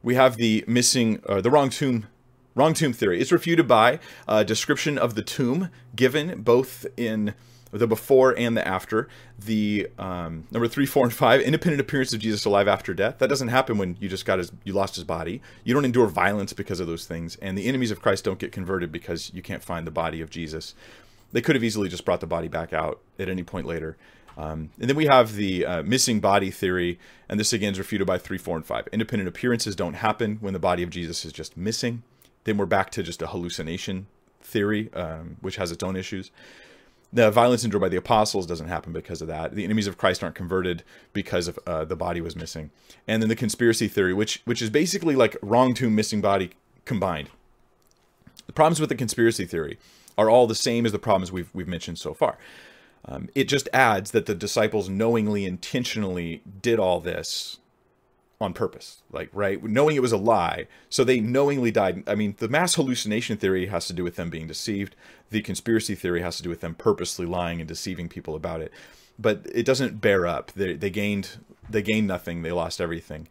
We 0.04 0.16
have 0.16 0.36
the 0.36 0.64
missing, 0.68 1.22
uh, 1.28 1.42
the 1.42 1.52
wrong 1.52 1.70
tomb 1.70 2.08
Wrong 2.54 2.74
tomb 2.74 2.92
theory. 2.92 3.22
It's 3.22 3.32
refuted 3.32 3.66
by 3.66 4.00
a 4.28 4.44
description 4.44 4.98
of 4.98 5.16
the 5.16 5.22
tomb 5.22 5.70
given 5.96 6.42
both 6.42 6.86
in 6.98 7.34
the 7.72 7.88
before 7.88 8.38
and 8.38 8.56
the 8.56 8.68
after. 8.68 9.08
The 9.40 9.90
um, 9.98 10.46
number 10.52 10.68
three, 10.68 10.86
four, 10.86 11.04
and 11.04 11.14
five, 11.14 11.42
independent 11.42 11.82
appearance 11.82 12.14
of 12.14 12.20
Jesus 12.20 12.46
alive 12.46 12.68
after 12.68 12.94
death. 12.94 13.20
That 13.20 13.28
doesn't 13.28 13.48
happen 13.50 13.78
when 13.78 13.98
you 14.00 14.10
just 14.10 14.26
got 14.26 14.40
his, 14.40 14.52
you 14.64 14.74
lost 14.74 14.96
his 14.96 15.04
body. 15.04 15.42
You 15.64 15.74
don't 15.74 15.86
endure 15.86 16.08
violence 16.08 16.54
because 16.54 16.80
of 16.80 16.88
those 16.88 17.06
things, 17.06 17.36
and 17.38 17.58
the 17.58 17.68
enemies 17.68 17.92
of 17.92 18.02
Christ 18.02 18.24
don't 18.24 18.40
get 18.40 18.52
converted 18.52 18.92
because 18.92 19.34
you 19.34 19.42
can't 19.42 19.64
find 19.64 19.88
the 19.88 19.92
body 19.92 20.22
of 20.22 20.30
Jesus. 20.30 20.76
They 21.32 21.42
could 21.42 21.56
have 21.56 21.64
easily 21.64 21.90
just 21.90 22.06
brought 22.06 22.20
the 22.20 22.28
body 22.28 22.48
back 22.48 22.74
out 22.74 23.00
at 23.18 23.30
any 23.30 23.44
point 23.44 23.66
later. 23.66 23.98
Um, 24.38 24.70
and 24.80 24.90
then 24.90 24.96
we 24.96 25.06
have 25.06 25.36
the 25.36 25.66
uh, 25.66 25.84
missing 25.84 26.20
body 26.20 26.52
theory, 26.52 27.00
and 27.28 27.40
this 27.40 27.54
again 27.54 27.74
is 27.74 27.80
refuted 27.80 28.08
by 28.08 28.18
three, 28.18 28.38
four, 28.38 28.56
and 28.56 28.66
five. 28.66 28.88
Independent 28.92 29.28
appearances 29.28 29.76
don't 29.76 29.96
happen 29.96 30.38
when 30.40 30.54
the 30.54 30.60
body 30.60 30.84
of 30.84 30.90
Jesus 30.90 31.26
is 31.26 31.34
just 31.34 31.58
missing 31.58 32.04
then 32.44 32.58
we're 32.58 32.66
back 32.66 32.90
to 32.92 33.04
just 33.04 33.22
a 33.22 33.28
hallucination 33.28 34.08
theory, 34.42 34.92
um, 34.94 35.38
which 35.42 35.58
has 35.58 35.72
its 35.72 35.84
own 35.84 35.96
issues. 35.96 36.32
The 37.14 37.30
violence 37.30 37.64
endured 37.64 37.82
by 37.82 37.90
the 37.90 37.98
apostles 37.98 38.46
doesn't 38.46 38.70
happen 38.70 38.94
because 38.94 39.22
of 39.22 39.28
that. 39.28 39.54
The 39.54 39.66
enemies 39.66 39.88
of 39.88 39.98
Christ 39.98 40.24
aren't 40.24 40.36
converted 40.36 40.84
because 41.12 41.48
of 41.48 41.60
uh, 41.68 41.84
the 41.84 41.96
body 41.96 42.22
was 42.22 42.36
missing. 42.36 42.72
And 43.08 43.22
then 43.22 43.28
the 43.28 43.36
conspiracy 43.36 43.88
theory, 43.88 44.14
which 44.14 44.42
which 44.46 44.62
is 44.62 44.70
basically 44.70 45.16
like 45.16 45.36
wrong 45.42 45.74
tomb, 45.74 45.94
missing 45.96 46.22
body 46.22 46.52
combined. 46.86 47.30
The 48.48 48.54
problems 48.54 48.80
with 48.80 48.90
the 48.90 48.96
conspiracy 48.96 49.46
theory 49.46 49.78
are 50.18 50.30
all 50.30 50.48
the 50.48 50.56
same 50.56 50.86
as 50.86 50.92
the 50.92 51.00
problems 51.00 51.32
we've 51.32 51.50
we've 51.54 51.68
mentioned 51.68 52.00
so 52.00 52.14
far. 52.14 52.38
Um, 53.06 53.30
it 53.34 53.46
just 53.46 53.68
adds 53.74 54.12
that 54.12 54.26
the 54.26 54.36
disciples 54.36 54.88
knowingly, 54.88 55.46
intentionally 55.46 56.44
did 56.62 56.80
all 56.80 57.00
this 57.00 57.58
on 58.42 58.54
purpose, 58.54 59.02
like 59.12 59.30
right, 59.34 59.64
knowing 59.64 59.96
it 59.96 60.02
was 60.02 60.12
a 60.12 60.18
lie. 60.18 60.68
So 60.90 61.04
they 61.04 61.20
knowingly 61.20 61.72
died. 61.72 62.04
I 62.08 62.16
mean, 62.16 62.36
the 62.40 62.50
mass 62.50 62.76
hallucination 62.76 63.38
theory 63.38 63.68
has 63.68 63.88
to 63.88 63.94
do 63.94 64.04
with 64.04 64.16
them 64.16 64.30
being 64.30 64.48
deceived. 64.48 64.96
The 65.30 65.42
conspiracy 65.42 65.96
theory 65.96 66.22
has 66.22 66.38
to 66.38 66.44
do 66.44 66.50
with 66.50 66.62
them 66.62 66.76
purposely 66.76 67.26
lying 67.26 67.60
and 67.60 67.68
deceiving 67.68 68.10
people 68.10 68.36
about 68.36 68.62
it. 68.62 68.72
But 69.20 69.46
it 69.54 69.66
doesn't 69.66 70.02
bear 70.02 70.26
up. 70.26 70.52
They, 70.54 70.74
they 70.74 70.90
gained 70.90 71.38
they 71.70 71.82
gained 71.82 72.08
nothing. 72.08 72.42
They 72.42 72.52
lost 72.52 72.82
everything, 72.82 73.28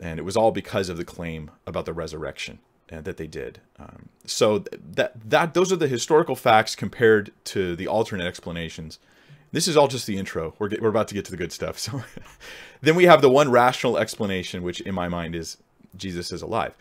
and 0.00 0.18
it 0.18 0.22
was 0.22 0.36
all 0.36 0.50
because 0.50 0.88
of 0.88 0.96
the 0.96 1.04
claim 1.04 1.50
about 1.66 1.84
the 1.84 1.92
resurrection 1.92 2.58
uh, 2.90 3.00
that 3.02 3.18
they 3.18 3.26
did. 3.26 3.60
Um, 3.78 4.08
so 4.24 4.58
that 4.58 5.12
that 5.30 5.54
those 5.54 5.72
are 5.72 5.76
the 5.76 5.88
historical 5.88 6.34
facts 6.34 6.74
compared 6.74 7.32
to 7.44 7.76
the 7.76 7.86
alternate 7.86 8.26
explanations 8.26 8.98
this 9.52 9.68
is 9.68 9.76
all 9.76 9.88
just 9.88 10.06
the 10.06 10.16
intro. 10.18 10.54
We're, 10.58 10.68
get, 10.68 10.82
we're 10.82 10.88
about 10.88 11.08
to 11.08 11.14
get 11.14 11.24
to 11.26 11.30
the 11.30 11.36
good 11.36 11.52
stuff. 11.52 11.78
So 11.88 12.02
then 12.80 12.94
we 12.94 13.06
have 13.06 13.22
the 13.22 13.30
one 13.30 13.50
rational 13.50 13.98
explanation, 13.98 14.62
which 14.62 14.80
in 14.80 14.94
my 14.94 15.08
mind 15.08 15.34
is 15.34 15.56
Jesus 15.96 16.30
is 16.30 16.42
alive. 16.42 16.74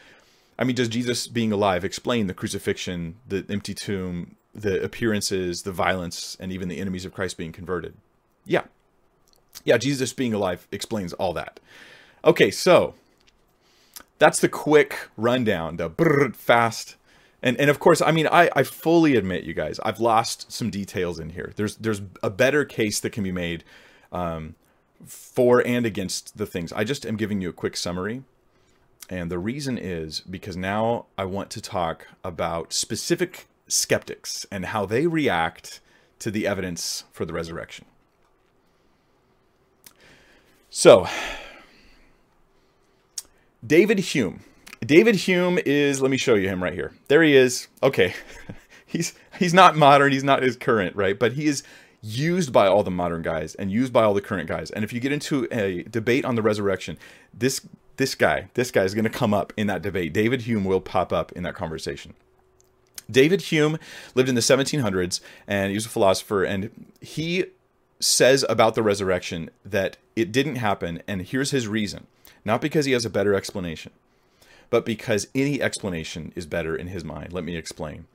I 0.59 0.63
mean, 0.63 0.75
does 0.75 0.89
Jesus 0.89 1.27
being 1.27 1.51
alive 1.51 1.83
explain 1.83 2.27
the 2.27 2.33
crucifixion, 2.33 3.15
the 3.27 3.45
empty 3.49 3.73
tomb, 3.73 4.35
the 4.53 4.83
appearances, 4.83 5.63
the 5.63 5.71
violence, 5.71 6.37
and 6.39 6.51
even 6.51 6.67
the 6.67 6.79
enemies 6.79 7.05
of 7.05 7.13
Christ 7.13 7.37
being 7.37 7.51
converted? 7.51 7.95
Yeah. 8.45 8.63
Yeah, 9.63 9.77
Jesus 9.77 10.13
being 10.13 10.33
alive 10.33 10.67
explains 10.71 11.13
all 11.13 11.33
that. 11.33 11.59
Okay, 12.23 12.51
so 12.51 12.93
that's 14.19 14.39
the 14.39 14.49
quick 14.49 15.09
rundown, 15.15 15.77
the 15.77 15.89
fast 16.35 16.95
and 17.41 17.59
and 17.59 17.69
of 17.69 17.79
course, 17.79 18.01
I 18.01 18.11
mean, 18.11 18.27
I 18.27 18.49
I 18.55 18.63
fully 18.63 19.15
admit, 19.15 19.43
you 19.43 19.53
guys, 19.53 19.79
I've 19.83 19.99
lost 19.99 20.51
some 20.51 20.69
details 20.69 21.19
in 21.19 21.29
here. 21.29 21.53
There's 21.55 21.75
there's 21.77 22.01
a 22.23 22.29
better 22.29 22.65
case 22.65 22.99
that 22.99 23.11
can 23.11 23.23
be 23.23 23.31
made 23.31 23.63
um, 24.11 24.55
for 25.05 25.65
and 25.65 25.85
against 25.85 26.37
the 26.37 26.45
things. 26.45 26.73
I 26.73 26.83
just 26.83 27.05
am 27.05 27.15
giving 27.15 27.41
you 27.41 27.49
a 27.49 27.53
quick 27.53 27.77
summary. 27.77 28.23
And 29.09 29.31
the 29.31 29.39
reason 29.39 29.77
is 29.77 30.19
because 30.19 30.57
now 30.57 31.05
I 31.17 31.23
want 31.23 31.49
to 31.51 31.61
talk 31.61 32.07
about 32.23 32.73
specific 32.73 33.47
skeptics 33.67 34.45
and 34.51 34.65
how 34.65 34.85
they 34.85 35.07
react 35.07 35.79
to 36.19 36.31
the 36.31 36.45
evidence 36.45 37.05
for 37.13 37.25
the 37.25 37.31
resurrection. 37.31 37.85
So, 40.69 41.07
David 43.65 43.99
Hume 43.99 44.43
David 44.85 45.15
Hume 45.15 45.59
is, 45.65 46.01
let 46.01 46.11
me 46.11 46.17
show 46.17 46.35
you 46.35 46.47
him 46.47 46.63
right 46.63 46.73
here. 46.73 46.93
There 47.07 47.23
he 47.23 47.35
is. 47.35 47.67
Okay. 47.81 48.13
he's 48.85 49.13
he's 49.37 49.53
not 49.53 49.75
modern, 49.75 50.11
he's 50.11 50.23
not 50.23 50.43
as 50.43 50.55
current, 50.55 50.95
right? 50.95 51.17
But 51.17 51.33
he 51.33 51.45
is 51.47 51.63
used 52.01 52.53
by 52.53 52.67
all 52.67 52.83
the 52.83 52.91
modern 52.91 53.21
guys 53.21 53.55
and 53.55 53.71
used 53.71 53.91
by 53.91 54.03
all 54.03 54.13
the 54.13 54.21
current 54.21 54.47
guys. 54.47 54.71
And 54.71 54.83
if 54.83 54.93
you 54.93 54.99
get 54.99 55.11
into 55.11 55.47
a 55.51 55.83
debate 55.83 56.25
on 56.25 56.35
the 56.35 56.41
resurrection, 56.41 56.97
this 57.33 57.67
this 57.97 58.13
guy, 58.13 58.49
this 58.53 58.69
guy 58.69 58.83
is 58.83 58.93
going 58.93 59.05
to 59.05 59.09
come 59.09 59.33
up 59.33 59.51
in 59.57 59.67
that 59.67 59.81
debate. 59.81 60.13
David 60.13 60.41
Hume 60.41 60.65
will 60.65 60.81
pop 60.81 61.11
up 61.11 61.31
in 61.31 61.43
that 61.43 61.55
conversation. 61.55 62.13
David 63.09 63.41
Hume 63.41 63.79
lived 64.13 64.29
in 64.29 64.35
the 64.35 64.41
1700s 64.41 65.21
and 65.47 65.69
he 65.69 65.75
was 65.75 65.85
a 65.85 65.89
philosopher 65.89 66.43
and 66.43 66.91
he 67.01 67.45
says 67.99 68.45
about 68.47 68.75
the 68.75 68.83
resurrection 68.83 69.49
that 69.65 69.97
it 70.15 70.31
didn't 70.31 70.57
happen 70.57 71.01
and 71.07 71.23
here's 71.23 71.51
his 71.51 71.67
reason. 71.67 72.05
Not 72.45 72.61
because 72.61 72.85
he 72.85 72.91
has 72.91 73.05
a 73.05 73.09
better 73.09 73.33
explanation 73.33 73.91
but 74.69 74.85
because 74.85 75.27
any 75.33 75.61
explanation 75.61 76.31
is 76.35 76.45
better 76.45 76.75
in 76.75 76.87
his 76.87 77.03
mind. 77.03 77.33
Let 77.33 77.43
me 77.43 77.55
explain. 77.55 78.05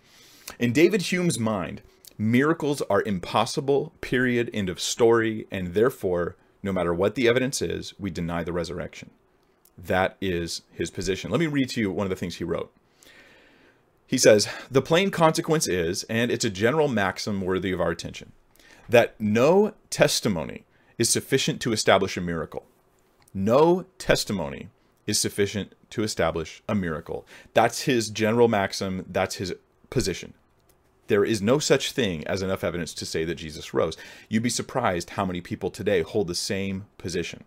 In 0.58 0.72
David 0.72 1.02
Hume's 1.12 1.38
mind, 1.38 1.82
miracles 2.18 2.82
are 2.82 3.02
impossible, 3.02 3.92
period, 4.00 4.50
end 4.52 4.68
of 4.68 4.80
story, 4.80 5.46
and 5.50 5.74
therefore, 5.74 6.36
no 6.62 6.72
matter 6.72 6.92
what 6.92 7.14
the 7.14 7.28
evidence 7.28 7.62
is, 7.62 7.98
we 7.98 8.10
deny 8.10 8.44
the 8.44 8.52
resurrection. 8.52 9.10
That 9.78 10.16
is 10.20 10.62
his 10.70 10.90
position. 10.90 11.30
Let 11.30 11.40
me 11.40 11.46
read 11.46 11.70
to 11.70 11.80
you 11.80 11.90
one 11.90 12.06
of 12.06 12.10
the 12.10 12.16
things 12.16 12.36
he 12.36 12.44
wrote. 12.44 12.72
He 14.06 14.18
says, 14.18 14.48
The 14.70 14.82
plain 14.82 15.10
consequence 15.10 15.66
is, 15.66 16.04
and 16.04 16.30
it's 16.30 16.44
a 16.44 16.50
general 16.50 16.88
maxim 16.88 17.40
worthy 17.40 17.72
of 17.72 17.80
our 17.80 17.90
attention, 17.90 18.32
that 18.88 19.18
no 19.18 19.72
testimony 19.88 20.64
is 20.98 21.08
sufficient 21.08 21.60
to 21.62 21.72
establish 21.72 22.16
a 22.16 22.20
miracle. 22.20 22.66
No 23.32 23.86
testimony 23.98 24.68
is 25.06 25.18
sufficient 25.18 25.74
to 25.90 26.02
establish 26.02 26.62
a 26.68 26.74
miracle. 26.74 27.26
That's 27.54 27.82
his 27.82 28.08
general 28.08 28.48
maxim, 28.48 29.04
that's 29.08 29.36
his 29.36 29.54
position. 29.90 30.34
There 31.08 31.24
is 31.24 31.42
no 31.42 31.58
such 31.58 31.92
thing 31.92 32.26
as 32.26 32.42
enough 32.42 32.64
evidence 32.64 32.94
to 32.94 33.06
say 33.06 33.24
that 33.24 33.34
Jesus 33.34 33.74
rose. 33.74 33.96
You'd 34.28 34.42
be 34.42 34.48
surprised 34.48 35.10
how 35.10 35.26
many 35.26 35.40
people 35.40 35.70
today 35.70 36.02
hold 36.02 36.28
the 36.28 36.34
same 36.34 36.86
position. 36.96 37.44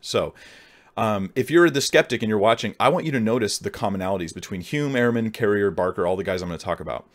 So, 0.00 0.34
um, 0.96 1.32
if 1.34 1.50
you're 1.50 1.68
the 1.68 1.80
skeptic 1.80 2.22
and 2.22 2.28
you're 2.28 2.38
watching, 2.38 2.74
I 2.80 2.88
want 2.88 3.04
you 3.04 3.12
to 3.12 3.20
notice 3.20 3.58
the 3.58 3.70
commonalities 3.70 4.32
between 4.32 4.60
Hume, 4.60 4.92
Ehrman, 4.92 5.32
Carrier, 5.32 5.70
Barker, 5.70 6.06
all 6.06 6.16
the 6.16 6.24
guys 6.24 6.40
I'm 6.40 6.48
going 6.48 6.58
to 6.58 6.64
talk 6.64 6.80
about, 6.80 7.06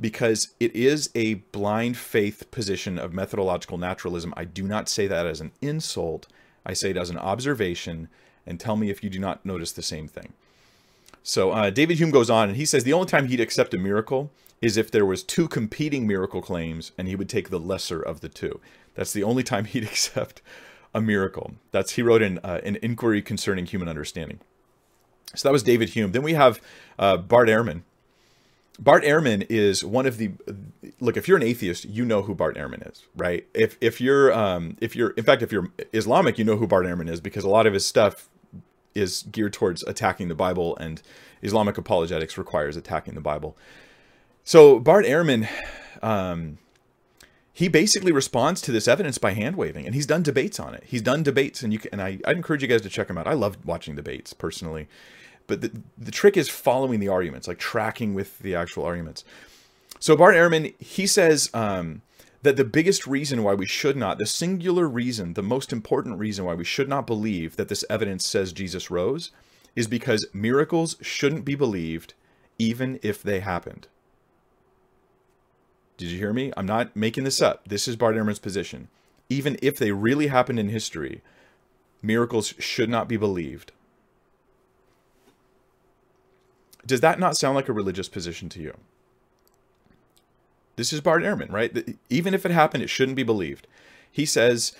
because 0.00 0.48
it 0.58 0.74
is 0.74 1.10
a 1.14 1.34
blind 1.34 1.96
faith 1.96 2.50
position 2.50 2.98
of 2.98 3.14
methodological 3.14 3.78
naturalism. 3.78 4.34
I 4.36 4.44
do 4.44 4.64
not 4.64 4.88
say 4.88 5.06
that 5.06 5.26
as 5.26 5.40
an 5.40 5.52
insult. 5.62 6.26
I 6.66 6.74
say 6.74 6.90
it 6.90 6.96
as 6.98 7.08
an 7.08 7.18
observation, 7.18 8.08
and 8.46 8.58
tell 8.58 8.76
me 8.76 8.90
if 8.90 9.02
you 9.02 9.10
do 9.10 9.18
not 9.18 9.44
notice 9.44 9.72
the 9.72 9.82
same 9.82 10.08
thing. 10.08 10.32
So 11.22 11.50
uh, 11.50 11.70
David 11.70 11.98
Hume 11.98 12.10
goes 12.10 12.30
on, 12.30 12.48
and 12.48 12.56
he 12.56 12.64
says 12.64 12.84
the 12.84 12.92
only 12.92 13.06
time 13.06 13.26
he'd 13.26 13.40
accept 13.40 13.74
a 13.74 13.78
miracle 13.78 14.30
is 14.60 14.76
if 14.76 14.90
there 14.90 15.06
was 15.06 15.22
two 15.22 15.48
competing 15.48 16.06
miracle 16.06 16.42
claims, 16.42 16.92
and 16.98 17.08
he 17.08 17.16
would 17.16 17.28
take 17.28 17.50
the 17.50 17.60
lesser 17.60 18.00
of 18.00 18.20
the 18.20 18.28
two. 18.28 18.60
That's 18.94 19.12
the 19.12 19.22
only 19.22 19.42
time 19.42 19.64
he'd 19.66 19.84
accept 19.84 20.42
a 20.94 21.00
miracle. 21.00 21.52
That's 21.70 21.92
he 21.92 22.02
wrote 22.02 22.22
in 22.22 22.38
uh, 22.38 22.60
an 22.64 22.76
inquiry 22.82 23.22
concerning 23.22 23.66
human 23.66 23.88
understanding. 23.88 24.40
So 25.34 25.48
that 25.48 25.52
was 25.52 25.62
David 25.62 25.90
Hume. 25.90 26.12
Then 26.12 26.22
we 26.22 26.34
have 26.34 26.60
uh, 26.98 27.16
Bart 27.16 27.48
Ehrman. 27.48 27.82
Bart 28.80 29.04
Ehrman 29.04 29.46
is 29.50 29.84
one 29.84 30.06
of 30.06 30.16
the 30.16 30.32
look. 31.00 31.18
If 31.18 31.28
you're 31.28 31.36
an 31.36 31.42
atheist, 31.42 31.84
you 31.84 32.04
know 32.06 32.22
who 32.22 32.34
Bart 32.34 32.56
Ehrman 32.56 32.90
is, 32.90 33.04
right? 33.14 33.46
If 33.52 33.76
if 33.82 34.00
you're 34.00 34.32
um, 34.32 34.78
if 34.80 34.96
you're 34.96 35.10
in 35.10 35.24
fact 35.24 35.42
if 35.42 35.52
you're 35.52 35.70
Islamic, 35.92 36.38
you 36.38 36.44
know 36.44 36.56
who 36.56 36.66
Bart 36.66 36.86
Ehrman 36.86 37.08
is 37.08 37.20
because 37.20 37.44
a 37.44 37.48
lot 37.48 37.66
of 37.66 37.74
his 37.74 37.84
stuff 37.84 38.30
is 38.94 39.24
geared 39.30 39.52
towards 39.52 39.82
attacking 39.82 40.28
the 40.28 40.34
Bible, 40.34 40.76
and 40.78 41.02
Islamic 41.42 41.76
apologetics 41.76 42.38
requires 42.38 42.74
attacking 42.74 43.14
the 43.14 43.20
Bible. 43.20 43.54
So 44.44 44.80
Bart 44.80 45.04
Ehrman, 45.04 45.46
um, 46.02 46.56
he 47.52 47.68
basically 47.68 48.12
responds 48.12 48.62
to 48.62 48.72
this 48.72 48.88
evidence 48.88 49.18
by 49.18 49.32
hand 49.32 49.56
waving, 49.56 49.84
and 49.84 49.94
he's 49.94 50.06
done 50.06 50.22
debates 50.22 50.58
on 50.58 50.74
it. 50.74 50.84
He's 50.86 51.02
done 51.02 51.22
debates, 51.22 51.62
and 51.62 51.70
you 51.70 51.80
can, 51.80 51.90
and 51.92 52.00
I 52.00 52.18
I 52.26 52.32
encourage 52.32 52.62
you 52.62 52.68
guys 52.68 52.80
to 52.80 52.88
check 52.88 53.10
him 53.10 53.18
out. 53.18 53.26
I 53.26 53.34
love 53.34 53.58
watching 53.66 53.94
debates 53.94 54.32
personally, 54.32 54.88
but 55.50 55.60
the 55.60 55.70
the 55.98 56.10
trick 56.10 56.36
is 56.38 56.48
following 56.48 57.00
the 57.00 57.08
arguments, 57.08 57.46
like 57.46 57.58
tracking 57.58 58.14
with 58.14 58.38
the 58.38 58.54
actual 58.54 58.84
arguments. 58.84 59.24
So 59.98 60.16
Bart 60.16 60.34
Ehrman, 60.34 60.74
he 60.80 61.06
says 61.06 61.50
um, 61.52 62.00
that 62.42 62.56
the 62.56 62.64
biggest 62.64 63.06
reason 63.06 63.42
why 63.42 63.52
we 63.52 63.66
should 63.66 63.98
not, 63.98 64.16
the 64.16 64.24
singular 64.24 64.88
reason, 64.88 65.34
the 65.34 65.42
most 65.42 65.72
important 65.72 66.18
reason 66.18 66.46
why 66.46 66.54
we 66.54 66.64
should 66.64 66.88
not 66.88 67.06
believe 67.06 67.56
that 67.56 67.68
this 67.68 67.84
evidence 67.90 68.24
says 68.24 68.54
Jesus 68.54 68.90
rose, 68.90 69.30
is 69.76 69.86
because 69.86 70.26
miracles 70.32 70.96
shouldn't 71.02 71.44
be 71.44 71.54
believed, 71.54 72.14
even 72.58 72.98
if 73.02 73.22
they 73.22 73.40
happened. 73.40 73.88
Did 75.98 76.08
you 76.08 76.18
hear 76.18 76.32
me? 76.32 76.50
I'm 76.56 76.64
not 76.64 76.96
making 76.96 77.24
this 77.24 77.42
up. 77.42 77.68
This 77.68 77.86
is 77.86 77.96
Bart 77.96 78.16
Ehrman's 78.16 78.38
position. 78.38 78.88
Even 79.28 79.58
if 79.60 79.76
they 79.76 79.92
really 79.92 80.28
happened 80.28 80.58
in 80.58 80.70
history, 80.70 81.20
miracles 82.00 82.54
should 82.58 82.88
not 82.88 83.06
be 83.06 83.18
believed. 83.18 83.72
Does 86.86 87.00
that 87.00 87.18
not 87.18 87.36
sound 87.36 87.54
like 87.54 87.68
a 87.68 87.72
religious 87.72 88.08
position 88.08 88.48
to 88.50 88.60
you? 88.60 88.76
This 90.76 90.92
is 90.92 91.00
Bart 91.00 91.22
Ehrman, 91.22 91.52
right? 91.52 91.96
Even 92.08 92.32
if 92.32 92.46
it 92.46 92.52
happened, 92.52 92.82
it 92.82 92.90
shouldn't 92.90 93.16
be 93.16 93.22
believed. 93.22 93.66
He 94.10 94.24
says, 94.24 94.72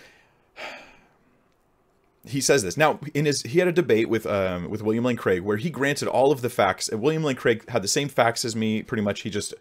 he 2.24 2.40
says 2.40 2.62
this 2.62 2.76
now 2.76 3.00
in 3.14 3.24
his 3.24 3.42
he 3.42 3.58
had 3.58 3.68
a 3.68 3.72
debate 3.72 4.08
with 4.08 4.26
um, 4.26 4.68
with 4.68 4.82
William 4.82 5.04
Lane 5.04 5.16
Craig 5.16 5.40
where 5.40 5.56
he 5.56 5.70
granted 5.70 6.06
all 6.08 6.32
of 6.32 6.42
the 6.42 6.50
facts. 6.50 6.88
and 6.88 7.00
William 7.00 7.24
Lane 7.24 7.36
Craig 7.36 7.68
had 7.68 7.82
the 7.82 7.88
same 7.88 8.08
facts 8.08 8.44
as 8.44 8.54
me, 8.54 8.82
pretty 8.82 9.02
much. 9.02 9.22
He 9.22 9.30
just 9.30 9.54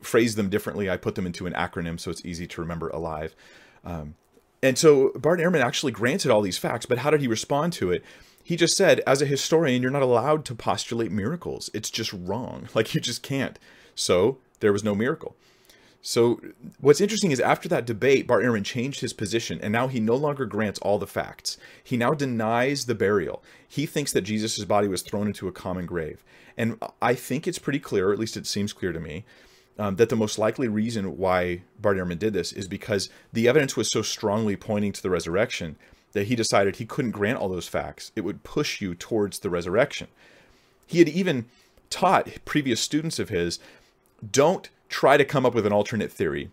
phrased 0.00 0.36
them 0.36 0.48
differently. 0.48 0.88
I 0.90 0.96
put 0.96 1.14
them 1.14 1.26
into 1.26 1.46
an 1.46 1.52
acronym 1.52 1.98
so 1.98 2.10
it's 2.10 2.24
easy 2.24 2.46
to 2.46 2.60
remember 2.60 2.88
alive. 2.90 3.34
Um, 3.84 4.14
and 4.62 4.76
so 4.76 5.10
Bart 5.16 5.40
Ehrman 5.40 5.60
actually 5.60 5.92
granted 5.92 6.30
all 6.30 6.42
these 6.42 6.58
facts, 6.58 6.86
but 6.86 6.98
how 6.98 7.10
did 7.10 7.20
he 7.20 7.28
respond 7.28 7.72
to 7.74 7.90
it? 7.90 8.04
He 8.50 8.56
just 8.56 8.76
said, 8.76 8.98
as 9.06 9.22
a 9.22 9.26
historian, 9.26 9.80
you're 9.80 9.92
not 9.92 10.02
allowed 10.02 10.44
to 10.46 10.56
postulate 10.56 11.12
miracles. 11.12 11.70
It's 11.72 11.88
just 11.88 12.12
wrong. 12.12 12.68
Like 12.74 12.92
you 12.96 13.00
just 13.00 13.22
can't. 13.22 13.56
So 13.94 14.38
there 14.58 14.72
was 14.72 14.82
no 14.82 14.96
miracle. 14.96 15.36
So 16.02 16.40
what's 16.80 17.00
interesting 17.00 17.30
is 17.30 17.38
after 17.38 17.68
that 17.68 17.86
debate, 17.86 18.26
Bart 18.26 18.42
Ehrman 18.42 18.64
changed 18.64 19.02
his 19.02 19.12
position, 19.12 19.60
and 19.62 19.72
now 19.72 19.86
he 19.86 20.00
no 20.00 20.16
longer 20.16 20.46
grants 20.46 20.80
all 20.80 20.98
the 20.98 21.06
facts. 21.06 21.58
He 21.84 21.96
now 21.96 22.10
denies 22.10 22.86
the 22.86 22.94
burial. 22.96 23.40
He 23.68 23.86
thinks 23.86 24.12
that 24.14 24.22
Jesus' 24.22 24.64
body 24.64 24.88
was 24.88 25.02
thrown 25.02 25.28
into 25.28 25.46
a 25.46 25.52
common 25.52 25.86
grave. 25.86 26.24
And 26.56 26.76
I 27.00 27.14
think 27.14 27.46
it's 27.46 27.60
pretty 27.60 27.78
clear, 27.78 28.08
or 28.08 28.12
at 28.12 28.18
least 28.18 28.36
it 28.36 28.48
seems 28.48 28.72
clear 28.72 28.90
to 28.90 28.98
me, 28.98 29.24
um, 29.78 29.94
that 29.94 30.08
the 30.08 30.16
most 30.16 30.40
likely 30.40 30.66
reason 30.66 31.16
why 31.16 31.62
Bart 31.80 31.98
Ehrman 31.98 32.18
did 32.18 32.32
this 32.32 32.50
is 32.52 32.66
because 32.66 33.10
the 33.32 33.46
evidence 33.46 33.76
was 33.76 33.92
so 33.92 34.02
strongly 34.02 34.56
pointing 34.56 34.90
to 34.90 35.02
the 35.02 35.10
resurrection 35.10 35.76
that 36.12 36.26
he 36.26 36.36
decided 36.36 36.76
he 36.76 36.86
couldn't 36.86 37.12
grant 37.12 37.38
all 37.38 37.48
those 37.48 37.68
facts. 37.68 38.12
It 38.16 38.22
would 38.22 38.42
push 38.42 38.80
you 38.80 38.94
towards 38.94 39.38
the 39.38 39.50
resurrection. 39.50 40.08
He 40.86 40.98
had 40.98 41.08
even 41.08 41.46
taught 41.88 42.28
previous 42.44 42.80
students 42.80 43.18
of 43.18 43.28
his, 43.28 43.58
don't 44.28 44.68
try 44.88 45.16
to 45.16 45.24
come 45.24 45.46
up 45.46 45.54
with 45.54 45.66
an 45.66 45.72
alternate 45.72 46.12
theory 46.12 46.50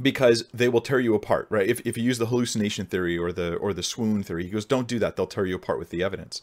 because 0.00 0.44
they 0.52 0.68
will 0.68 0.80
tear 0.80 0.98
you 0.98 1.14
apart, 1.14 1.46
right? 1.50 1.68
If, 1.68 1.80
if 1.86 1.96
you 1.96 2.02
use 2.02 2.18
the 2.18 2.26
hallucination 2.26 2.86
theory 2.86 3.16
or 3.16 3.32
the 3.32 3.54
or 3.56 3.72
the 3.72 3.82
swoon 3.82 4.22
theory, 4.22 4.44
he 4.44 4.50
goes, 4.50 4.64
don't 4.64 4.88
do 4.88 4.98
that. 4.98 5.16
They'll 5.16 5.26
tear 5.26 5.46
you 5.46 5.54
apart 5.54 5.78
with 5.78 5.90
the 5.90 6.02
evidence. 6.02 6.42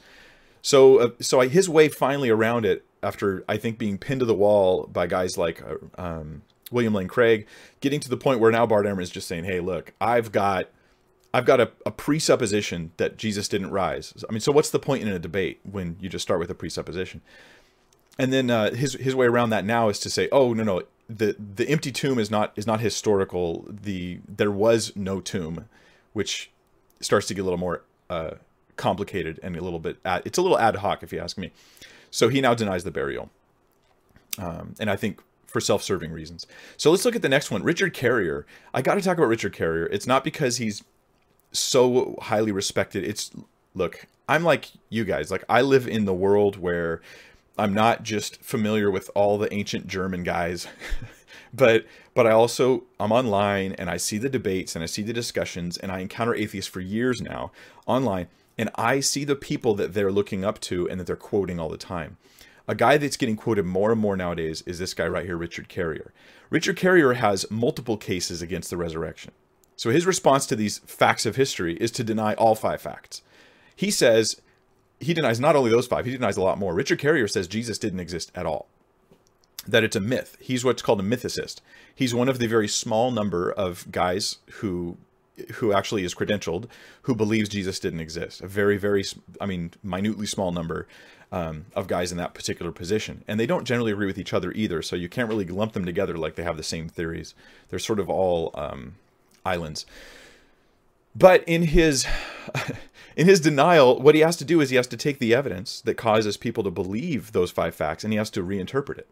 So 0.62 1.00
uh, 1.00 1.10
so 1.20 1.42
his 1.42 1.68
way 1.68 1.90
finally 1.90 2.30
around 2.30 2.66
it, 2.66 2.86
after 3.04 3.44
I 3.50 3.58
think 3.58 3.78
being 3.78 3.98
pinned 3.98 4.22
to 4.22 4.26
the 4.26 4.34
wall 4.34 4.88
by 4.92 5.08
guys 5.08 5.38
like 5.38 5.62
uh, 5.62 6.02
um, 6.02 6.44
William 6.72 6.94
Lane 6.94 7.08
Craig, 7.08 7.48
getting 7.82 8.00
to 8.00 8.10
the 8.10 8.18
point 8.18 8.40
where 8.40 8.52
now 8.52 8.66
Bart 8.66 8.86
Ehrman 8.86 9.02
is 9.02 9.10
just 9.10 9.28
saying, 9.28 9.44
hey, 9.44 9.60
look, 9.60 9.94
I've 10.00 10.32
got 10.32 10.70
I've 11.34 11.46
got 11.46 11.62
a, 11.62 11.72
a 11.86 11.92
presupposition 11.92 12.92
that 12.98 13.18
Jesus 13.18 13.48
didn't 13.48 13.72
rise. 13.72 14.14
I 14.28 14.34
mean, 14.34 14.42
so 14.42 14.52
what's 14.52 14.70
the 14.70 14.80
point 14.80 15.04
in 15.04 15.08
a 15.08 15.20
debate 15.20 15.60
when 15.64 15.96
you 16.00 16.10
just 16.10 16.24
start 16.24 16.40
with 16.40 16.50
a 16.50 16.56
presupposition? 16.56 17.22
And 18.20 18.34
then 18.34 18.50
uh, 18.50 18.74
his 18.74 18.94
his 18.96 19.16
way 19.16 19.26
around 19.28 19.52
that 19.52 19.64
now 19.64 19.90
is 19.90 20.00
to 20.00 20.10
say, 20.10 20.28
oh 20.32 20.54
no 20.54 20.64
no, 20.64 20.82
the 21.10 21.36
the 21.40 21.68
empty 21.70 21.92
tomb 21.92 22.20
is 22.20 22.30
not 22.30 22.52
is 22.56 22.68
not 22.68 22.82
historical. 22.82 23.66
The 23.70 24.20
there 24.28 24.52
was 24.52 24.94
no 24.96 25.22
tomb, 25.22 25.70
which 26.14 26.52
starts 27.00 27.28
to 27.28 27.34
get 27.34 27.42
a 27.42 27.44
little 27.46 27.58
more 27.58 27.84
uh, 28.10 28.32
complicated 28.76 29.40
and 29.42 29.56
a 29.56 29.62
little 29.62 29.80
bit 29.80 29.98
ad, 30.04 30.24
it's 30.26 30.38
a 30.38 30.42
little 30.42 30.60
ad 30.60 30.78
hoc 30.78 31.04
if 31.04 31.14
you 31.14 31.20
ask 31.20 31.38
me. 31.38 31.52
So 32.10 32.28
he 32.28 32.42
now 32.42 32.54
denies 32.54 32.84
the 32.84 32.92
burial, 32.92 33.30
um, 34.38 34.76
and 34.80 34.90
I 34.90 34.98
think 34.98 35.22
for 35.48 35.62
self-serving 35.62 36.12
reasons. 36.12 36.46
So 36.78 36.92
let's 36.92 37.04
look 37.06 37.16
at 37.16 37.22
the 37.22 37.30
next 37.30 37.52
one, 37.52 37.64
Richard 37.64 37.94
Carrier. 37.94 38.46
I 38.74 38.82
got 38.82 38.96
to 38.96 39.02
talk 39.02 39.18
about 39.18 39.28
Richard 39.28 39.54
Carrier. 39.54 39.86
It's 39.88 40.08
not 40.08 40.24
because 40.24 40.58
he's 40.58 40.84
so 41.52 42.16
highly 42.22 42.52
respected. 42.52 43.04
It's 43.04 43.32
look, 43.74 44.08
I'm 44.28 44.44
like 44.44 44.72
you 44.90 45.04
guys. 45.04 45.32
Like 45.32 45.44
I 45.50 45.62
live 45.62 45.88
in 45.88 46.06
the 46.06 46.14
world 46.14 46.58
where 46.58 47.02
I'm 47.58 47.74
not 47.74 48.04
just 48.04 48.42
familiar 48.42 48.90
with 48.90 49.10
all 49.14 49.38
the 49.38 49.54
ancient 49.54 49.88
German 49.88 50.24
guys, 50.24 50.68
but 51.54 51.86
but 52.14 52.28
I 52.28 52.32
also 52.32 52.84
I'm 53.00 53.12
online 53.12 53.74
and 53.74 53.90
I 53.90 53.98
see 53.98 54.18
the 54.18 54.30
debates 54.30 54.76
and 54.76 54.84
I 54.84 54.88
see 54.88 55.04
the 55.04 55.14
discussions 55.14 55.78
and 55.78 55.92
I 55.92 56.00
encounter 56.00 56.34
atheists 56.36 56.70
for 56.70 56.80
years 56.80 57.22
now 57.22 57.52
online 57.86 58.28
and 58.58 58.70
I 58.76 59.00
see 59.00 59.24
the 59.24 59.36
people 59.36 59.74
that 59.76 59.94
they're 59.94 60.12
looking 60.12 60.46
up 60.46 60.60
to 60.62 60.90
and 60.90 61.00
that 61.00 61.08
they're 61.08 61.16
quoting 61.16 61.60
all 61.60 61.70
the 61.70 61.78
time. 61.78 62.18
A 62.68 62.76
guy 62.76 62.98
that's 62.98 63.18
getting 63.18 63.36
quoted 63.36 63.66
more 63.66 63.92
and 63.92 64.00
more 64.00 64.16
nowadays 64.16 64.62
is 64.66 64.80
this 64.80 64.94
guy 64.94 65.08
right 65.08 65.26
here, 65.26 65.36
Richard 65.36 65.68
Carrier. 65.68 66.14
Richard 66.50 66.78
Carrier 66.78 67.14
has 67.14 67.50
multiple 67.50 67.98
cases 67.98 68.42
against 68.42 68.70
the 68.70 68.78
resurrection. 68.78 69.32
So 69.82 69.90
his 69.90 70.06
response 70.06 70.46
to 70.46 70.56
these 70.56 70.78
facts 70.78 71.26
of 71.26 71.38
history 71.38 71.74
is 71.78 71.90
to 71.94 72.04
deny 72.04 72.36
all 72.36 72.54
five 72.54 72.82
facts. 72.82 73.24
He 73.76 73.90
says 73.90 74.40
he 75.00 75.12
denies 75.12 75.40
not 75.40 75.56
only 75.56 75.72
those 75.72 75.88
five, 75.88 76.06
he 76.06 76.12
denies 76.12 76.38
a 76.38 76.44
lot 76.44 76.60
more. 76.60 76.76
Richard 76.76 77.00
Carrier 77.00 77.28
says 77.28 77.48
Jesus 77.48 77.80
didn't 77.80 78.00
exist 78.00 78.32
at 78.36 78.46
all. 78.46 78.68
That 79.68 79.84
it's 79.84 79.96
a 79.96 80.00
myth. 80.00 80.38
He's 80.40 80.64
what's 80.64 80.84
called 80.84 81.00
a 81.00 81.04
mythicist. 81.04 81.62
He's 81.96 82.14
one 82.14 82.30
of 82.30 82.38
the 82.38 82.46
very 82.46 82.68
small 82.68 83.10
number 83.10 83.52
of 83.52 83.92
guys 83.92 84.38
who 84.60 84.98
who 85.54 85.74
actually 85.74 86.04
is 86.04 86.14
credentialed 86.14 86.66
who 87.04 87.16
believes 87.16 87.50
Jesus 87.50 87.80
didn't 87.80 88.02
exist. 88.02 88.40
A 88.42 88.48
very, 88.48 88.78
very, 88.78 89.04
I 89.40 89.48
mean, 89.48 89.72
minutely 89.82 90.28
small 90.28 90.52
number 90.52 90.88
um, 91.32 91.66
of 91.76 91.88
guys 91.88 92.12
in 92.12 92.20
that 92.20 92.36
particular 92.36 92.72
position. 92.72 93.24
And 93.28 93.40
they 93.40 93.48
don't 93.48 93.66
generally 93.66 93.94
agree 93.94 94.06
with 94.06 94.20
each 94.20 94.34
other 94.34 94.52
either, 94.52 94.84
so 94.84 94.96
you 94.96 95.10
can't 95.10 95.28
really 95.28 95.46
lump 95.46 95.74
them 95.74 95.86
together 95.86 96.20
like 96.20 96.36
they 96.36 96.44
have 96.44 96.58
the 96.58 96.62
same 96.62 96.88
theories. 96.88 97.34
They're 97.70 97.80
sort 97.80 98.00
of 98.00 98.12
all 98.12 98.52
um, 98.54 98.98
islands. 99.46 99.86
But 101.16 101.44
in 101.48 101.64
his 101.64 102.06
in 103.16 103.28
his 103.28 103.40
denial, 103.40 104.00
what 104.00 104.16
he 104.16 104.22
has 104.22 104.38
to 104.38 104.46
do 104.46 104.62
is 104.62 104.70
he 104.70 104.76
has 104.76 104.88
to 104.88 104.98
take 104.98 105.20
the 105.20 105.34
evidence 105.34 105.82
that 105.82 105.96
causes 105.96 106.38
people 106.38 106.64
to 106.64 106.72
believe 106.72 107.32
those 107.32 107.52
five 107.52 107.76
facts 107.76 108.04
and 108.04 108.14
he 108.14 108.18
has 108.18 108.30
to 108.32 108.44
reinterpret 108.44 108.98
it. 108.98 109.08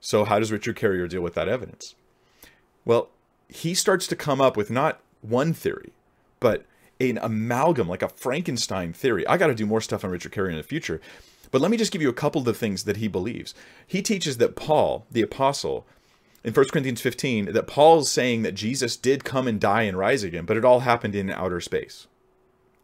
So 0.00 0.24
how 0.24 0.38
does 0.38 0.52
Richard 0.52 0.76
Carrier 0.76 1.06
deal 1.08 1.22
with 1.22 1.34
that 1.34 1.48
evidence? 1.48 1.94
Well, 2.84 3.10
he 3.48 3.74
starts 3.74 4.06
to 4.08 4.16
come 4.16 4.40
up 4.40 4.56
with 4.56 4.70
not 4.70 5.00
one 5.20 5.52
theory, 5.52 5.92
but 6.40 6.64
an 7.00 7.18
amalgam, 7.20 7.88
like 7.88 8.02
a 8.02 8.08
Frankenstein 8.08 8.92
theory. 8.92 9.26
I 9.26 9.36
got 9.36 9.48
to 9.48 9.54
do 9.54 9.66
more 9.66 9.80
stuff 9.80 10.04
on 10.04 10.10
Richard 10.10 10.32
Carrier 10.32 10.50
in 10.50 10.56
the 10.56 10.62
future. 10.62 11.00
But 11.50 11.60
let 11.60 11.70
me 11.70 11.76
just 11.76 11.92
give 11.92 12.02
you 12.02 12.08
a 12.08 12.14
couple 12.14 12.40
of 12.40 12.44
the 12.44 12.54
things 12.54 12.84
that 12.84 12.98
he 12.98 13.08
believes. 13.08 13.54
He 13.86 14.02
teaches 14.02 14.36
that 14.38 14.56
Paul, 14.56 15.06
the 15.10 15.22
apostle, 15.22 15.86
in 16.44 16.52
1 16.52 16.66
Corinthians 16.68 17.00
15 17.00 17.52
that 17.52 17.66
Paul's 17.66 18.10
saying 18.10 18.42
that 18.42 18.54
Jesus 18.54 18.96
did 18.96 19.24
come 19.24 19.48
and 19.48 19.60
die 19.60 19.82
and 19.82 19.98
rise 19.98 20.22
again, 20.22 20.44
but 20.44 20.56
it 20.56 20.64
all 20.64 20.80
happened 20.80 21.14
in 21.14 21.30
outer 21.30 21.60
space. 21.60 22.06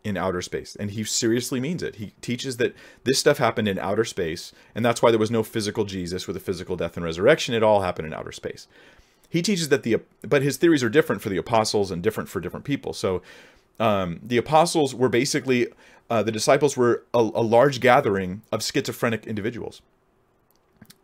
in 0.03 0.19
outer 0.19 0.43
space. 0.43 0.77
And 0.77 0.91
he 0.91 1.03
seriously 1.05 1.61
means 1.61 1.83
it. 1.83 1.97
He 1.97 2.13
teaches 2.21 2.59
that 2.59 2.75
this 3.05 3.19
stuff 3.19 3.39
happened 3.39 3.69
in 3.69 3.79
outer 3.79 4.05
space, 4.05 4.53
and 4.75 4.85
that's 4.85 5.01
why 5.01 5.11
there 5.11 5.19
was 5.19 5.31
no 5.31 5.43
physical 5.43 5.85
Jesus 5.85 6.27
with 6.27 6.37
a 6.37 6.41
physical 6.41 6.77
death 6.77 6.97
and 6.99 7.05
resurrection. 7.07 7.55
It 7.55 7.63
all 7.63 7.81
happened 7.81 8.07
in 8.07 8.13
outer 8.13 8.33
space. 8.33 8.69
He 9.31 9.41
teaches 9.41 9.71
that 9.71 9.83
the, 9.83 9.97
but 10.21 10.43
his 10.43 10.59
theories 10.59 10.85
are 10.85 10.91
different 10.91 11.23
for 11.23 11.31
the 11.31 11.39
apostles 11.39 11.91
and 11.91 12.03
different 12.03 12.29
for 12.29 12.39
different 12.39 12.67
people. 12.67 12.93
So 12.93 13.23
um, 13.81 14.21
the 14.23 14.37
apostles 14.37 14.95
were 14.95 15.09
basically, 15.09 15.69
uh, 16.11 16.23
the 16.23 16.31
disciples 16.31 16.77
were 16.77 17.05
a, 17.15 17.19
a 17.19 17.43
large 17.43 17.81
gathering 17.81 18.43
of 18.53 18.63
schizophrenic 18.63 19.27
individuals 19.27 19.81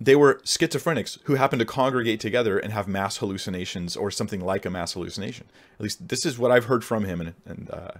they 0.01 0.17
were 0.17 0.41
schizophrenics 0.45 1.19
who 1.25 1.35
happened 1.35 1.61
to 1.61 1.67
congregate 1.67 2.21
together 2.21 2.59
and 2.59 2.73
have 2.73 2.89
mass 2.89 3.19
hallucinations 3.19 3.97
or 3.97 4.11
something 4.11 4.41
like 4.41 4.65
a 4.65 4.71
mass 4.71 4.95
hallucination. 4.95 5.47
At 5.75 5.83
least 5.83 6.09
this 6.09 6.25
is 6.25 6.39
what 6.39 6.51
I've 6.51 6.65
heard 6.65 6.85
from 6.85 7.05
him, 7.05 7.21
and, 7.21 7.35
and 7.45 7.71
uh, 7.71 7.91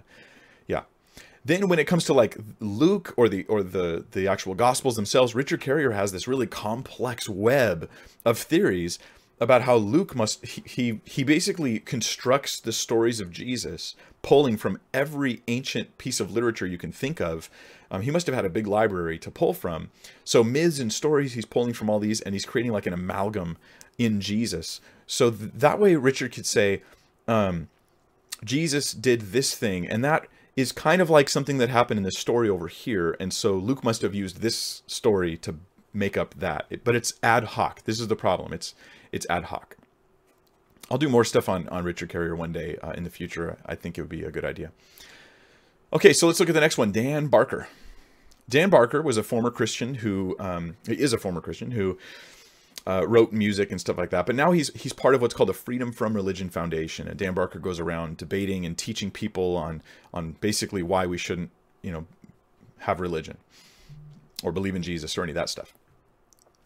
yeah. 0.67 0.83
Then 1.45 1.67
when 1.67 1.79
it 1.79 1.85
comes 1.85 2.03
to 2.05 2.13
like 2.13 2.37
Luke 2.59 3.13
or 3.17 3.29
the 3.29 3.45
or 3.45 3.61
the 3.61 4.05
the 4.11 4.27
actual 4.27 4.55
Gospels 4.55 4.95
themselves, 4.95 5.35
Richard 5.35 5.61
Carrier 5.61 5.91
has 5.91 6.11
this 6.11 6.27
really 6.27 6.47
complex 6.47 7.29
web 7.29 7.89
of 8.25 8.37
theories 8.37 8.99
about 9.39 9.63
how 9.63 9.75
Luke 9.75 10.15
must 10.15 10.45
he, 10.45 10.63
he 10.65 11.01
he 11.05 11.23
basically 11.23 11.79
constructs 11.79 12.59
the 12.59 12.71
stories 12.71 13.19
of 13.19 13.31
Jesus 13.31 13.95
pulling 14.21 14.55
from 14.55 14.79
every 14.93 15.41
ancient 15.47 15.97
piece 15.97 16.19
of 16.19 16.31
literature 16.31 16.67
you 16.67 16.77
can 16.77 16.91
think 16.91 17.19
of. 17.19 17.49
Um, 17.91 18.01
he 18.01 18.11
must 18.11 18.25
have 18.25 18.35
had 18.35 18.45
a 18.45 18.49
big 18.49 18.65
library 18.65 19.19
to 19.19 19.29
pull 19.29 19.53
from. 19.53 19.91
So 20.23 20.43
myths 20.43 20.79
and 20.79 20.91
stories 20.91 21.33
he's 21.33 21.45
pulling 21.45 21.73
from 21.73 21.89
all 21.89 21.99
these, 21.99 22.21
and 22.21 22.33
he's 22.33 22.45
creating 22.45 22.71
like 22.71 22.87
an 22.87 22.93
amalgam 22.93 23.57
in 23.97 24.21
Jesus. 24.21 24.79
So 25.05 25.29
th- 25.29 25.51
that 25.53 25.77
way, 25.77 25.95
Richard 25.95 26.31
could 26.31 26.45
say, 26.45 26.81
um, 27.27 27.67
Jesus 28.43 28.93
did 28.93 29.33
this 29.33 29.53
thing, 29.55 29.87
and 29.87 30.03
that 30.03 30.25
is 30.55 30.71
kind 30.71 31.01
of 31.01 31.09
like 31.09 31.29
something 31.29 31.57
that 31.57 31.69
happened 31.69 31.97
in 31.97 32.03
this 32.03 32.17
story 32.17 32.49
over 32.49 32.67
here. 32.67 33.15
And 33.19 33.33
so 33.33 33.53
Luke 33.55 33.83
must 33.83 34.01
have 34.01 34.15
used 34.15 34.37
this 34.37 34.83
story 34.87 35.37
to 35.37 35.55
make 35.93 36.17
up 36.17 36.35
that. 36.35 36.83
But 36.83 36.95
it's 36.95 37.13
ad 37.21 37.43
hoc. 37.43 37.83
This 37.83 37.99
is 37.99 38.07
the 38.07 38.15
problem. 38.15 38.53
It's 38.53 38.73
it's 39.11 39.27
ad 39.29 39.45
hoc. 39.45 39.75
I'll 40.89 40.97
do 40.97 41.09
more 41.09 41.23
stuff 41.23 41.47
on, 41.47 41.69
on 41.69 41.85
Richard 41.85 42.09
Carrier 42.09 42.35
one 42.35 42.51
day 42.51 42.77
uh, 42.81 42.91
in 42.91 43.03
the 43.03 43.09
future. 43.09 43.57
I 43.65 43.75
think 43.75 43.97
it 43.97 44.01
would 44.01 44.09
be 44.09 44.23
a 44.23 44.31
good 44.31 44.43
idea. 44.43 44.71
Okay, 45.93 46.13
so 46.13 46.27
let's 46.27 46.39
look 46.39 46.49
at 46.49 46.55
the 46.55 46.61
next 46.61 46.77
one. 46.77 46.91
Dan 46.91 47.27
Barker. 47.27 47.67
Dan 48.47 48.69
Barker 48.69 49.01
was 49.01 49.17
a 49.17 49.23
former 49.23 49.51
Christian 49.51 49.95
who 49.95 50.35
um, 50.39 50.77
is 50.87 51.13
a 51.13 51.17
former 51.17 51.41
Christian 51.41 51.71
who 51.71 51.97
uh, 52.87 53.05
wrote 53.07 53.31
music 53.31 53.71
and 53.71 53.79
stuff 53.79 53.97
like 53.97 54.09
that. 54.09 54.25
But 54.25 54.35
now 54.35 54.51
he's 54.51 54.73
he's 54.73 54.93
part 54.93 55.15
of 55.15 55.21
what's 55.21 55.33
called 55.33 55.49
the 55.49 55.53
Freedom 55.53 55.91
from 55.91 56.13
Religion 56.13 56.49
Foundation. 56.49 57.07
And 57.07 57.17
Dan 57.17 57.33
Barker 57.33 57.59
goes 57.59 57.79
around 57.79 58.17
debating 58.17 58.65
and 58.65 58.77
teaching 58.77 59.11
people 59.11 59.55
on 59.57 59.81
on 60.13 60.37
basically 60.41 60.81
why 60.81 61.05
we 61.05 61.17
shouldn't 61.17 61.51
you 61.81 61.91
know 61.91 62.05
have 62.79 62.99
religion 62.99 63.37
or 64.43 64.51
believe 64.51 64.75
in 64.75 64.81
Jesus 64.81 65.17
or 65.17 65.23
any 65.23 65.31
of 65.31 65.35
that 65.35 65.49
stuff 65.49 65.73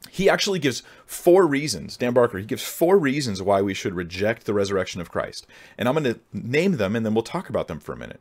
he 0.10 0.30
actually 0.30 0.60
gives 0.60 0.84
four 1.06 1.48
reasons, 1.48 1.98
Dan 1.98 2.14
Barker, 2.14 2.38
he 2.38 2.46
gives 2.46 2.64
four 2.64 2.98
reasons 2.98 3.42
why 3.42 3.62
we 3.62 3.74
should 3.74 3.94
reject 3.94 4.46
the 4.46 4.54
resurrection 4.54 5.02
of 5.02 5.12
Christ. 5.12 5.48
And 5.78 5.90
I'm 5.90 5.96
going 5.96 6.14
to 6.14 6.20
name 6.32 6.78
them 6.78 6.96
and 6.96 7.06
then 7.06 7.14
we'll 7.14 7.24
talk 7.24 7.50
about 7.50 7.68
them 7.68 7.80
for 7.80 7.94
a 7.94 7.98
minute. 7.98 8.20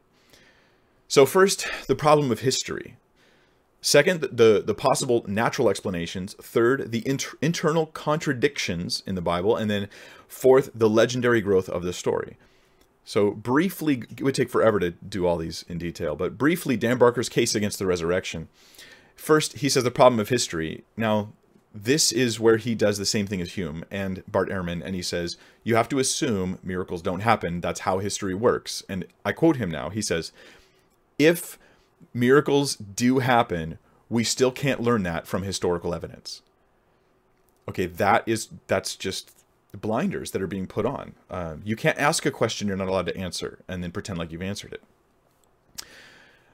So, 1.09 1.27
first, 1.27 1.67
the 1.87 1.95
problem 1.95 2.31
of 2.31 2.41
history. 2.41 2.97
Second, 3.81 4.23
the, 4.23 4.63
the 4.65 4.75
possible 4.75 5.25
natural 5.29 5.69
explanations. 5.69 6.35
Third, 6.41 6.91
the 6.91 7.07
inter- 7.07 7.37
internal 7.43 7.87
contradictions 7.87 9.03
in 9.07 9.15
the 9.15 9.21
Bible. 9.21 9.57
And 9.57 9.71
then 9.71 9.89
fourth, 10.27 10.71
the 10.75 10.89
legendary 10.89 11.43
growth 11.43 11.69
of 11.69 11.83
the 11.83 11.93
story. 11.93 12.39
So, 13.05 13.33
briefly, 13.33 14.05
it 14.17 14.23
would 14.23 14.35
take 14.35 14.49
forever 14.49 14.81
to 14.81 14.93
do 14.93 15.27
all 15.27 15.37
these 15.37 15.65
in 15.69 15.77
detail, 15.77 16.17
but 16.17 16.39
briefly, 16.39 16.77
Dan 16.77 16.97
Barker's 16.97 17.29
case 17.29 17.55
against 17.55 17.79
the 17.79 17.87
resurrection. 17.87 18.49
First, 19.15 19.59
he 19.59 19.69
says 19.69 19.85
the 19.85 19.91
problem 19.91 20.19
of 20.19 20.31
history. 20.31 20.85
Now, 20.97 21.33
this 21.75 22.13
is 22.13 22.41
where 22.41 22.57
he 22.57 22.75
does 22.75 22.99
the 22.99 23.05
same 23.05 23.27
thing 23.27 23.41
as 23.41 23.53
Hume 23.53 23.85
and 23.91 24.23
Bart 24.27 24.49
Ehrman, 24.49 24.81
and 24.83 24.95
he 24.95 25.03
says, 25.03 25.37
You 25.65 25.77
have 25.77 25.89
to 25.91 25.99
assume 25.99 26.59
miracles 26.63 27.03
don't 27.03 27.21
happen. 27.21 27.61
That's 27.61 27.81
how 27.81 27.99
history 27.99 28.35
works. 28.35 28.83
And 28.89 29.07
I 29.25 29.33
quote 29.33 29.57
him 29.57 29.71
now. 29.71 29.91
He 29.91 30.01
says, 30.01 30.33
If 31.19 31.59
miracles 32.13 32.77
do 32.77 33.19
happen, 33.19 33.79
we 34.09 34.25
still 34.25 34.51
can't 34.51 34.81
learn 34.81 35.03
that 35.05 35.27
from 35.27 35.43
historical 35.43 35.95
evidence. 35.95 36.43
Okay, 37.69 37.87
that 37.87 38.23
is 38.27 38.49
that's 38.67 38.97
just 38.97 39.33
blinders 39.73 40.31
that 40.31 40.43
are 40.43 40.47
being 40.47 40.67
put 40.67 40.87
on. 40.87 41.15
Uh, 41.31 41.57
you 41.65 41.77
can't 41.77 41.99
ask 41.99 42.25
a 42.27 42.31
question 42.31 42.69
you're 42.69 42.77
not 42.77 42.89
allowed 42.89 43.07
to 43.07 43.17
answer 43.17 43.61
and 43.67 43.83
then 43.83 43.91
pretend 43.91 44.19
like 44.19 44.31
you've 44.31 44.43
answered 44.43 44.73
it. 44.73 44.83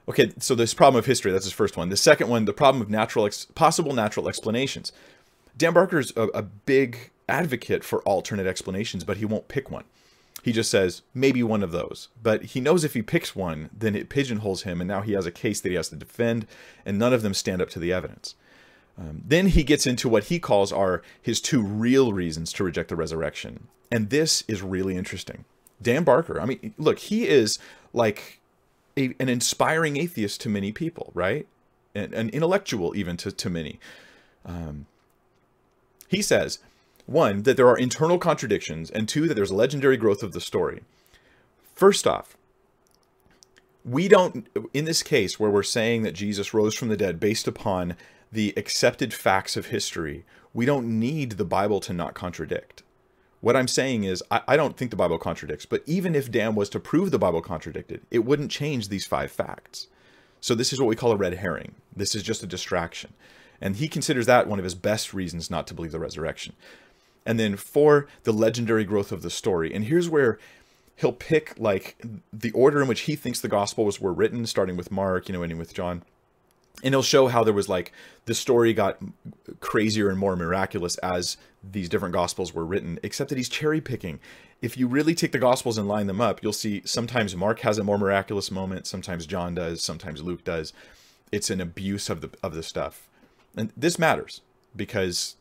Okay, 0.09 0.31
so 0.39 0.55
this 0.55 0.73
problem 0.73 0.97
of 0.99 1.05
history, 1.05 1.31
that's 1.31 1.45
his 1.45 1.53
first 1.53 1.77
one. 1.77 1.89
The 1.89 1.97
second 1.97 2.27
one, 2.27 2.45
the 2.45 2.53
problem 2.53 2.81
of 2.81 2.89
natural 2.89 3.29
possible 3.53 3.93
natural 3.93 4.27
explanations. 4.27 4.91
Dan 5.55 5.73
Barker's 5.73 6.11
a, 6.15 6.23
a 6.29 6.41
big 6.41 7.11
advocate 7.29 7.83
for 7.83 8.01
alternate 8.01 8.47
explanations, 8.47 9.03
but 9.03 9.17
he 9.17 9.25
won't 9.25 9.47
pick 9.47 9.69
one. 9.69 9.83
He 10.43 10.51
just 10.51 10.71
says, 10.71 11.03
maybe 11.13 11.43
one 11.43 11.63
of 11.63 11.71
those. 11.71 12.07
But 12.21 12.43
he 12.43 12.59
knows 12.59 12.83
if 12.83 12.93
he 12.93 13.01
picks 13.01 13.35
one, 13.35 13.69
then 13.71 13.95
it 13.95 14.09
pigeonholes 14.09 14.63
him, 14.63 14.81
and 14.81 14.87
now 14.87 15.01
he 15.01 15.13
has 15.13 15.25
a 15.25 15.31
case 15.31 15.61
that 15.61 15.69
he 15.69 15.75
has 15.75 15.89
to 15.89 15.95
defend, 15.95 16.47
and 16.85 16.97
none 16.97 17.13
of 17.13 17.21
them 17.21 17.33
stand 17.33 17.61
up 17.61 17.69
to 17.71 17.79
the 17.79 17.93
evidence. 17.93 18.35
Um, 18.97 19.23
then 19.25 19.47
he 19.47 19.63
gets 19.63 19.87
into 19.87 20.09
what 20.09 20.25
he 20.25 20.39
calls 20.39 20.71
are 20.71 21.01
his 21.21 21.39
two 21.41 21.61
real 21.61 22.13
reasons 22.13 22.51
to 22.53 22.63
reject 22.63 22.89
the 22.89 22.95
resurrection. 22.95 23.67
And 23.91 24.09
this 24.09 24.43
is 24.47 24.61
really 24.61 24.95
interesting. 24.95 25.45
Dan 25.81 26.03
Barker, 26.03 26.39
I 26.39 26.45
mean, 26.45 26.73
look, 26.77 26.99
he 26.99 27.27
is 27.27 27.57
like 27.93 28.39
a, 28.97 29.13
an 29.19 29.29
inspiring 29.29 29.97
atheist 29.97 30.41
to 30.41 30.49
many 30.49 30.71
people, 30.71 31.11
right? 31.13 31.47
An, 31.95 32.13
an 32.13 32.29
intellectual 32.29 32.95
even 32.95 33.17
to, 33.17 33.31
to 33.31 33.49
many. 33.49 33.79
Um, 34.45 34.85
he 36.07 36.21
says, 36.21 36.59
one, 37.05 37.43
that 37.43 37.57
there 37.57 37.67
are 37.67 37.77
internal 37.77 38.17
contradictions, 38.17 38.89
and 38.89 39.07
two, 39.07 39.27
that 39.27 39.33
there's 39.33 39.51
a 39.51 39.55
legendary 39.55 39.97
growth 39.97 40.23
of 40.23 40.33
the 40.33 40.41
story. 40.41 40.83
First 41.73 42.05
off, 42.07 42.37
we 43.83 44.07
don't, 44.07 44.47
in 44.73 44.85
this 44.85 45.01
case 45.01 45.39
where 45.39 45.49
we're 45.49 45.63
saying 45.63 46.03
that 46.03 46.13
Jesus 46.13 46.53
rose 46.53 46.75
from 46.75 46.89
the 46.89 46.97
dead 46.97 47.19
based 47.19 47.47
upon 47.47 47.95
the 48.31 48.53
accepted 48.55 49.13
facts 49.13 49.57
of 49.57 49.67
history, 49.67 50.23
we 50.53 50.65
don't 50.65 50.99
need 50.99 51.33
the 51.33 51.45
Bible 51.45 51.79
to 51.81 51.93
not 51.93 52.13
contradict. 52.13 52.83
What 53.39 53.55
I'm 53.55 53.67
saying 53.67 54.03
is, 54.03 54.23
I, 54.29 54.41
I, 54.49 54.57
don't 54.57 54.77
think 54.77 54.91
the 54.91 54.97
Bible 54.97 55.17
contradicts, 55.17 55.65
but 55.65 55.81
even 55.87 56.13
if 56.13 56.31
Dan 56.31 56.53
was 56.53 56.69
to 56.69 56.79
prove 56.79 57.09
the 57.09 57.17
Bible 57.17 57.41
contradicted, 57.41 58.01
it 58.11 58.19
wouldn't 58.19 58.51
change 58.51 58.87
these 58.87 59.07
five 59.07 59.31
facts. 59.31 59.87
So 60.39 60.53
this 60.53 60.71
is 60.71 60.79
what 60.79 60.87
we 60.87 60.95
call 60.95 61.11
a 61.11 61.17
red 61.17 61.33
herring. 61.35 61.73
This 61.95 62.13
is 62.13 62.21
just 62.21 62.43
a 62.43 62.47
distraction. 62.47 63.13
And 63.59 63.75
he 63.75 63.87
considers 63.87 64.27
that 64.27 64.47
one 64.47 64.59
of 64.59 64.63
his 64.63 64.75
best 64.75 65.13
reasons 65.13 65.49
not 65.49 65.67
to 65.67 65.73
believe 65.73 65.91
the 65.91 65.99
resurrection. 65.99 66.53
And 67.25 67.39
then 67.39 67.55
for 67.55 68.07
the 68.23 68.31
legendary 68.31 68.83
growth 68.83 69.11
of 69.11 69.21
the 69.21 69.29
story. 69.29 69.73
And 69.73 69.85
here's 69.85 70.09
where 70.09 70.39
he'll 70.95 71.13
pick 71.13 71.53
like 71.57 72.01
the 72.33 72.51
order 72.51 72.81
in 72.81 72.87
which 72.87 73.01
he 73.01 73.15
thinks 73.15 73.39
the 73.39 73.47
gospels 73.47 73.99
were 73.99 74.13
written, 74.13 74.45
starting 74.45 74.77
with 74.77 74.91
Mark, 74.91 75.27
you 75.27 75.33
know, 75.33 75.43
ending 75.43 75.57
with 75.57 75.73
John. 75.73 76.03
And 76.83 76.93
he'll 76.93 77.03
show 77.03 77.27
how 77.27 77.43
there 77.43 77.53
was 77.53 77.69
like 77.69 77.91
the 78.25 78.33
story 78.33 78.73
got 78.73 78.97
crazier 79.59 80.09
and 80.09 80.17
more 80.17 80.35
miraculous 80.35 80.97
as 80.99 81.37
these 81.63 81.89
different 81.89 82.13
gospels 82.13 82.53
were 82.53 82.65
written 82.65 82.97
except 83.03 83.29
that 83.29 83.37
he's 83.37 83.49
cherry 83.49 83.81
picking 83.81 84.19
if 84.63 84.77
you 84.77 84.87
really 84.87 85.13
take 85.13 85.31
the 85.31 85.37
gospels 85.37 85.77
and 85.77 85.87
line 85.87 86.07
them 86.07 86.19
up 86.19 86.41
you'll 86.41 86.53
see 86.53 86.81
sometimes 86.85 87.35
mark 87.35 87.59
has 87.59 87.77
a 87.77 87.83
more 87.83 87.99
miraculous 87.99 88.49
moment 88.49 88.87
sometimes 88.87 89.27
john 89.27 89.53
does 89.53 89.83
sometimes 89.83 90.23
luke 90.23 90.43
does. 90.43 90.73
It's 91.31 91.49
an 91.49 91.61
abuse 91.61 92.09
of 92.09 92.21
the 92.21 92.29
of 92.43 92.53
the 92.53 92.63
stuff. 92.63 93.07
And 93.55 93.71
this 93.75 93.97
matters 93.97 94.41
because 94.75 95.37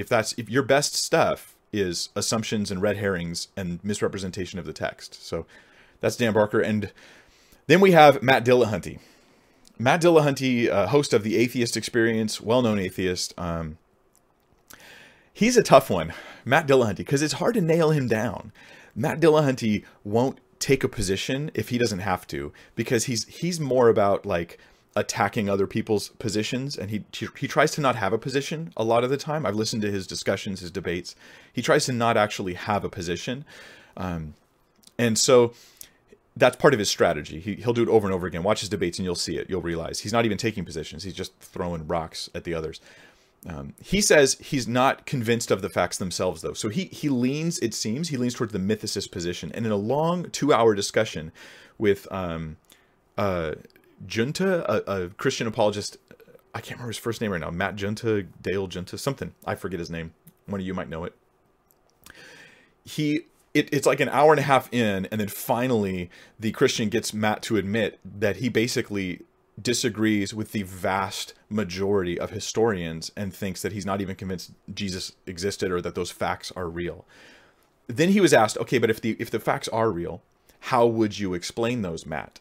if 0.00 0.08
that's 0.08 0.32
if 0.34 0.48
your 0.48 0.62
best 0.62 0.94
stuff 0.94 1.56
is 1.72 2.08
assumptions 2.16 2.70
and 2.70 2.82
red 2.82 2.96
herrings 2.96 3.48
and 3.56 3.78
misrepresentation 3.84 4.58
of 4.58 4.64
the 4.64 4.72
text 4.72 5.24
so 5.24 5.46
that's 6.00 6.16
dan 6.16 6.32
barker 6.32 6.60
and 6.60 6.92
then 7.66 7.80
we 7.80 7.92
have 7.92 8.22
matt 8.22 8.44
dillahunty 8.44 8.98
Matt 9.80 10.02
Dillahunty, 10.02 10.68
uh, 10.68 10.88
host 10.88 11.14
of 11.14 11.22
the 11.22 11.38
Atheist 11.38 11.74
Experience, 11.74 12.38
well-known 12.38 12.78
atheist. 12.78 13.32
Um, 13.38 13.78
he's 15.32 15.56
a 15.56 15.62
tough 15.62 15.88
one, 15.88 16.12
Matt 16.44 16.66
Dillahunty, 16.66 16.98
because 16.98 17.22
it's 17.22 17.34
hard 17.34 17.54
to 17.54 17.62
nail 17.62 17.90
him 17.90 18.06
down. 18.06 18.52
Matt 18.94 19.20
Dillahunty 19.20 19.84
won't 20.04 20.38
take 20.58 20.84
a 20.84 20.88
position 20.88 21.50
if 21.54 21.70
he 21.70 21.78
doesn't 21.78 22.00
have 22.00 22.26
to, 22.26 22.52
because 22.74 23.04
he's 23.04 23.24
he's 23.28 23.58
more 23.58 23.88
about 23.88 24.26
like 24.26 24.58
attacking 24.96 25.48
other 25.48 25.66
people's 25.66 26.08
positions, 26.18 26.76
and 26.76 26.90
he 26.90 27.04
he 27.12 27.46
tries 27.46 27.70
to 27.72 27.80
not 27.80 27.96
have 27.96 28.12
a 28.12 28.18
position 28.18 28.72
a 28.76 28.84
lot 28.84 29.04
of 29.04 29.10
the 29.10 29.16
time. 29.16 29.46
I've 29.46 29.54
listened 29.54 29.82
to 29.82 29.90
his 29.90 30.06
discussions, 30.06 30.60
his 30.60 30.70
debates. 30.70 31.14
He 31.52 31.62
tries 31.62 31.86
to 31.86 31.92
not 31.92 32.16
actually 32.16 32.54
have 32.54 32.84
a 32.84 32.88
position, 32.88 33.44
um, 33.96 34.34
and 34.98 35.16
so 35.18 35.52
that's 36.36 36.56
part 36.56 36.72
of 36.72 36.78
his 36.78 36.88
strategy. 36.88 37.40
He, 37.40 37.54
he'll 37.56 37.72
do 37.72 37.82
it 37.82 37.88
over 37.88 38.06
and 38.06 38.14
over 38.14 38.26
again. 38.26 38.42
Watch 38.42 38.60
his 38.60 38.68
debates 38.68 38.98
and 38.98 39.04
you'll 39.04 39.14
see 39.14 39.36
it. 39.36 39.50
You'll 39.50 39.60
realize 39.60 40.00
he's 40.00 40.12
not 40.12 40.24
even 40.24 40.38
taking 40.38 40.64
positions. 40.64 41.02
He's 41.02 41.14
just 41.14 41.36
throwing 41.40 41.86
rocks 41.86 42.30
at 42.34 42.44
the 42.44 42.54
others. 42.54 42.80
Um, 43.46 43.74
he 43.82 44.00
says 44.00 44.36
he's 44.40 44.68
not 44.68 45.06
convinced 45.06 45.50
of 45.50 45.62
the 45.62 45.70
facts 45.70 45.98
themselves, 45.98 46.42
though. 46.42 46.52
So 46.52 46.68
he 46.68 46.84
he 46.84 47.08
leans, 47.08 47.58
it 47.60 47.74
seems, 47.74 48.08
he 48.08 48.16
leans 48.16 48.34
towards 48.34 48.52
the 48.52 48.58
mythicist 48.58 49.10
position. 49.10 49.50
And 49.54 49.64
in 49.66 49.72
a 49.72 49.76
long 49.76 50.30
two-hour 50.30 50.74
discussion 50.74 51.32
with 51.78 52.06
um, 52.12 52.58
uh, 53.16 53.54
Junta, 54.06 54.70
a, 54.70 55.04
a 55.04 55.08
Christian 55.10 55.46
apologist. 55.46 55.98
I 56.54 56.60
can't 56.60 56.72
remember 56.72 56.90
his 56.90 56.98
first 56.98 57.20
name 57.20 57.30
right 57.30 57.40
now. 57.40 57.50
Matt 57.50 57.76
Junta, 57.76 58.24
Dale 58.42 58.66
Junta, 58.66 58.98
something. 58.98 59.34
I 59.46 59.54
forget 59.54 59.78
his 59.78 59.90
name. 59.90 60.14
One 60.46 60.60
of 60.60 60.66
you 60.66 60.74
might 60.74 60.88
know 60.88 61.04
it. 61.04 61.14
He 62.84 63.26
it, 63.52 63.68
it's 63.72 63.86
like 63.86 64.00
an 64.00 64.08
hour 64.08 64.32
and 64.32 64.40
a 64.40 64.44
half 64.44 64.72
in, 64.72 65.06
and 65.06 65.20
then 65.20 65.28
finally 65.28 66.10
the 66.38 66.52
Christian 66.52 66.88
gets 66.88 67.12
Matt 67.12 67.42
to 67.42 67.56
admit 67.56 67.98
that 68.04 68.36
he 68.36 68.48
basically 68.48 69.22
disagrees 69.60 70.32
with 70.32 70.52
the 70.52 70.62
vast 70.62 71.34
majority 71.48 72.18
of 72.18 72.30
historians 72.30 73.10
and 73.16 73.34
thinks 73.34 73.60
that 73.62 73.72
he's 73.72 73.84
not 73.84 74.00
even 74.00 74.16
convinced 74.16 74.52
Jesus 74.72 75.12
existed 75.26 75.70
or 75.70 75.80
that 75.82 75.94
those 75.94 76.10
facts 76.10 76.52
are 76.56 76.68
real. 76.68 77.04
Then 77.86 78.10
he 78.10 78.20
was 78.20 78.32
asked, 78.32 78.56
okay, 78.58 78.78
but 78.78 78.90
if 78.90 79.00
the 79.00 79.16
if 79.18 79.30
the 79.30 79.40
facts 79.40 79.68
are 79.68 79.90
real, 79.90 80.22
how 80.60 80.86
would 80.86 81.18
you 81.18 81.34
explain 81.34 81.82
those, 81.82 82.06
Matt? 82.06 82.40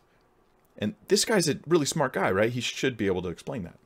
And 0.79 0.95
this 1.09 1.25
guy's 1.25 1.49
a 1.49 1.59
really 1.67 1.85
smart 1.85 2.13
guy, 2.13 2.31
right? 2.31 2.51
He 2.51 2.61
should 2.61 2.97
be 2.97 3.07
able 3.07 3.21
to 3.21 3.29
explain 3.29 3.63
that. 3.63 3.77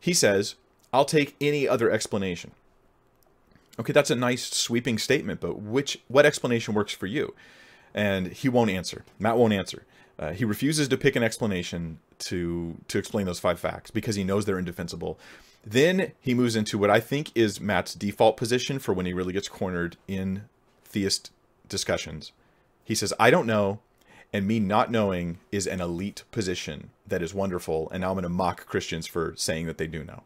He 0.00 0.14
says, 0.14 0.56
I'll 0.92 1.04
take 1.04 1.36
any 1.40 1.68
other 1.68 1.90
explanation. 1.90 2.52
Okay, 3.78 3.92
that's 3.92 4.10
a 4.10 4.16
nice 4.16 4.50
sweeping 4.50 4.98
statement, 4.98 5.40
but 5.40 5.60
which 5.60 6.00
what 6.08 6.26
explanation 6.26 6.74
works 6.74 6.92
for 6.92 7.06
you? 7.06 7.34
And 7.94 8.28
he 8.28 8.48
won't 8.48 8.70
answer. 8.70 9.04
Matt 9.18 9.36
won't 9.36 9.52
answer. 9.52 9.84
Uh, 10.18 10.32
he 10.32 10.44
refuses 10.44 10.88
to 10.88 10.96
pick 10.96 11.16
an 11.16 11.22
explanation 11.22 11.98
to 12.18 12.76
to 12.88 12.98
explain 12.98 13.26
those 13.26 13.40
five 13.40 13.58
facts 13.58 13.90
because 13.90 14.16
he 14.16 14.24
knows 14.24 14.44
they're 14.44 14.58
indefensible. 14.58 15.18
Then 15.64 16.12
he 16.20 16.34
moves 16.34 16.56
into 16.56 16.76
what 16.76 16.90
I 16.90 17.00
think 17.00 17.30
is 17.34 17.60
Matt's 17.60 17.94
default 17.94 18.36
position 18.36 18.78
for 18.78 18.92
when 18.92 19.06
he 19.06 19.12
really 19.12 19.32
gets 19.32 19.48
cornered 19.48 19.96
in 20.06 20.44
theist 20.84 21.30
discussions. 21.68 22.32
He 22.84 22.94
says, 22.94 23.14
"I 23.18 23.30
don't 23.30 23.46
know, 23.46 23.80
and 24.32 24.46
me 24.46 24.60
not 24.60 24.90
knowing 24.90 25.38
is 25.50 25.66
an 25.66 25.80
elite 25.80 26.24
position 26.30 26.90
that 27.06 27.22
is 27.22 27.34
wonderful, 27.34 27.90
and 27.90 28.00
now 28.00 28.08
I'm 28.08 28.14
going 28.14 28.22
to 28.22 28.28
mock 28.28 28.66
Christians 28.66 29.06
for 29.06 29.34
saying 29.36 29.66
that 29.66 29.78
they 29.78 29.86
do 29.86 30.04
know." 30.04 30.22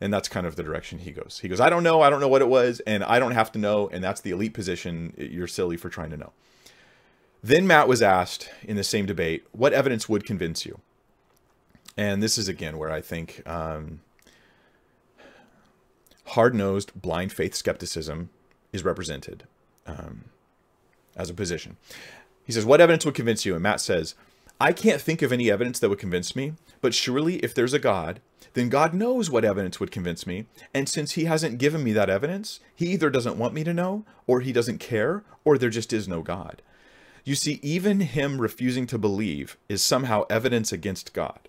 and 0.00 0.12
that's 0.12 0.28
kind 0.28 0.46
of 0.46 0.56
the 0.56 0.62
direction 0.62 0.98
he 0.98 1.10
goes. 1.10 1.40
He 1.40 1.48
goes, 1.48 1.60
I 1.60 1.70
don't 1.70 1.82
know, 1.82 2.02
I 2.02 2.10
don't 2.10 2.20
know 2.20 2.28
what 2.28 2.42
it 2.42 2.48
was, 2.48 2.80
and 2.80 3.02
I 3.04 3.18
don't 3.18 3.32
have 3.32 3.50
to 3.52 3.58
know, 3.58 3.88
and 3.88 4.02
that's 4.02 4.20
the 4.20 4.30
elite 4.30 4.54
position. 4.54 5.14
You're 5.16 5.46
silly 5.46 5.76
for 5.76 5.88
trying 5.88 6.10
to 6.10 6.16
know. 6.16 6.32
Then 7.42 7.66
Matt 7.66 7.88
was 7.88 8.02
asked 8.02 8.50
in 8.62 8.76
the 8.76 8.84
same 8.84 9.06
debate, 9.06 9.46
what 9.52 9.72
evidence 9.72 10.08
would 10.08 10.26
convince 10.26 10.66
you? 10.66 10.80
And 11.96 12.22
this 12.22 12.36
is 12.36 12.48
again 12.48 12.76
where 12.76 12.90
I 12.90 13.00
think 13.00 13.42
um, 13.46 14.00
hard 16.26 16.54
nosed, 16.54 17.00
blind 17.00 17.32
faith 17.32 17.54
skepticism 17.54 18.30
is 18.72 18.84
represented 18.84 19.44
um, 19.86 20.24
as 21.16 21.30
a 21.30 21.34
position. 21.34 21.76
He 22.46 22.52
says, 22.52 22.64
What 22.64 22.80
evidence 22.80 23.04
would 23.04 23.14
convince 23.14 23.44
you? 23.44 23.54
And 23.54 23.62
Matt 23.62 23.80
says, 23.80 24.14
I 24.58 24.72
can't 24.72 25.02
think 25.02 25.20
of 25.20 25.32
any 25.32 25.50
evidence 25.50 25.78
that 25.80 25.90
would 25.90 25.98
convince 25.98 26.34
me, 26.34 26.54
but 26.80 26.94
surely 26.94 27.36
if 27.36 27.54
there's 27.54 27.74
a 27.74 27.78
God, 27.78 28.20
then 28.54 28.70
God 28.70 28.94
knows 28.94 29.28
what 29.28 29.44
evidence 29.44 29.78
would 29.78 29.90
convince 29.90 30.26
me. 30.26 30.46
And 30.72 30.88
since 30.88 31.12
He 31.12 31.24
hasn't 31.24 31.58
given 31.58 31.84
me 31.84 31.92
that 31.92 32.08
evidence, 32.08 32.60
He 32.74 32.86
either 32.86 33.10
doesn't 33.10 33.36
want 33.36 33.52
me 33.52 33.64
to 33.64 33.74
know, 33.74 34.04
or 34.26 34.40
He 34.40 34.52
doesn't 34.52 34.78
care, 34.78 35.24
or 35.44 35.58
there 35.58 35.68
just 35.68 35.92
is 35.92 36.08
no 36.08 36.22
God. 36.22 36.62
You 37.24 37.34
see, 37.34 37.58
even 37.62 38.00
Him 38.00 38.40
refusing 38.40 38.86
to 38.86 38.98
believe 38.98 39.58
is 39.68 39.82
somehow 39.82 40.24
evidence 40.30 40.72
against 40.72 41.12
God. 41.12 41.40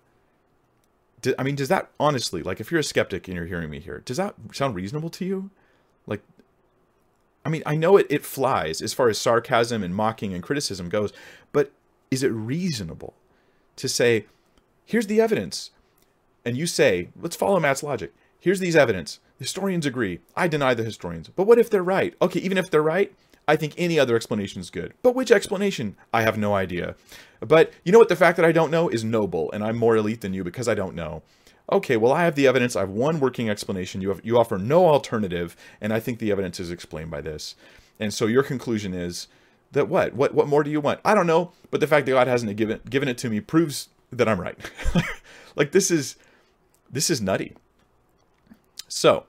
I 1.39 1.43
mean, 1.43 1.55
does 1.55 1.69
that 1.69 1.89
honestly, 1.99 2.43
like, 2.43 2.59
if 2.59 2.71
you're 2.71 2.79
a 2.79 2.83
skeptic 2.83 3.27
and 3.27 3.37
you're 3.37 3.45
hearing 3.45 3.69
me 3.69 3.79
here, 3.79 4.01
does 4.05 4.17
that 4.17 4.35
sound 4.51 4.75
reasonable 4.75 5.09
to 5.11 5.25
you? 5.25 5.49
Like, 6.05 6.21
I 7.47 7.49
mean, 7.49 7.63
I 7.65 7.75
know 7.75 7.97
it, 7.97 8.05
it 8.09 8.25
flies 8.25 8.81
as 8.81 8.93
far 8.93 9.09
as 9.09 9.17
sarcasm 9.17 9.81
and 9.83 9.95
mocking 9.95 10.33
and 10.33 10.43
criticism 10.43 10.89
goes, 10.89 11.11
but 11.51 11.71
is 12.11 12.21
it 12.21 12.27
reasonable 12.27 13.15
to 13.77 13.89
say, 13.89 14.25
here's 14.85 15.07
the 15.07 15.19
evidence? 15.19 15.71
and 16.47 16.55
you 16.55 16.65
say, 16.65 17.09
let's 17.19 17.35
follow 17.35 17.59
Matt's 17.59 17.83
logic. 17.83 18.13
Here's 18.39 18.61
these 18.61 18.77
evidence. 18.77 19.19
Historians 19.37 19.85
agree. 19.85 20.21
I 20.33 20.47
deny 20.47 20.73
the 20.73 20.85
historians. 20.85 21.27
But 21.27 21.43
what 21.43 21.59
if 21.59 21.69
they're 21.69 21.83
right? 21.83 22.15
Okay, 22.21 22.39
even 22.39 22.57
if 22.57 22.71
they're 22.71 22.81
right, 22.81 23.13
I 23.49 23.57
think 23.57 23.73
any 23.77 23.99
other 23.99 24.15
explanation 24.15 24.61
is 24.61 24.69
good. 24.69 24.93
But 25.03 25.13
which 25.13 25.29
explanation? 25.29 25.97
I 26.13 26.21
have 26.21 26.37
no 26.37 26.55
idea. 26.55 26.95
But 27.41 27.73
you 27.83 27.91
know 27.91 27.99
what? 27.99 28.07
The 28.07 28.15
fact 28.15 28.37
that 28.37 28.45
I 28.45 28.53
don't 28.53 28.71
know 28.71 28.87
is 28.87 29.03
noble, 29.03 29.51
and 29.51 29.61
I'm 29.61 29.75
more 29.75 29.97
elite 29.97 30.21
than 30.21 30.33
you 30.33 30.45
because 30.45 30.69
I 30.69 30.73
don't 30.73 30.95
know. 30.95 31.21
Okay, 31.71 31.97
well, 31.97 32.13
I 32.13 32.23
have 32.23 32.35
the 32.35 32.47
evidence. 32.47 32.75
I 32.75 32.81
have 32.81 32.89
one 32.89 33.19
working 33.19 33.49
explanation. 33.49 34.01
You 34.01 34.09
have 34.09 34.21
you 34.23 34.37
offer 34.37 34.57
no 34.57 34.87
alternative, 34.87 35.55
and 35.81 35.91
I 35.91 35.99
think 35.99 36.19
the 36.19 36.31
evidence 36.31 36.59
is 36.59 36.71
explained 36.71 37.11
by 37.11 37.21
this. 37.21 37.55
And 37.99 38.13
so 38.13 38.25
your 38.25 38.43
conclusion 38.43 38.93
is 38.93 39.27
that 39.73 39.89
what? 39.89 40.13
What 40.13 40.33
what 40.33 40.47
more 40.47 40.63
do 40.63 40.71
you 40.71 40.79
want? 40.79 41.01
I 41.03 41.13
don't 41.13 41.27
know, 41.27 41.51
but 41.69 41.81
the 41.81 41.87
fact 41.87 42.05
that 42.05 42.13
God 42.13 42.27
hasn't 42.27 42.55
given 42.55 42.79
given 42.89 43.09
it 43.09 43.17
to 43.19 43.29
me 43.29 43.41
proves 43.41 43.89
that 44.11 44.29
I'm 44.29 44.39
right. 44.39 44.57
like 45.55 45.73
this 45.73 45.91
is 45.91 46.15
this 46.89 47.09
is 47.09 47.21
nutty. 47.21 47.53
So, 48.87 49.25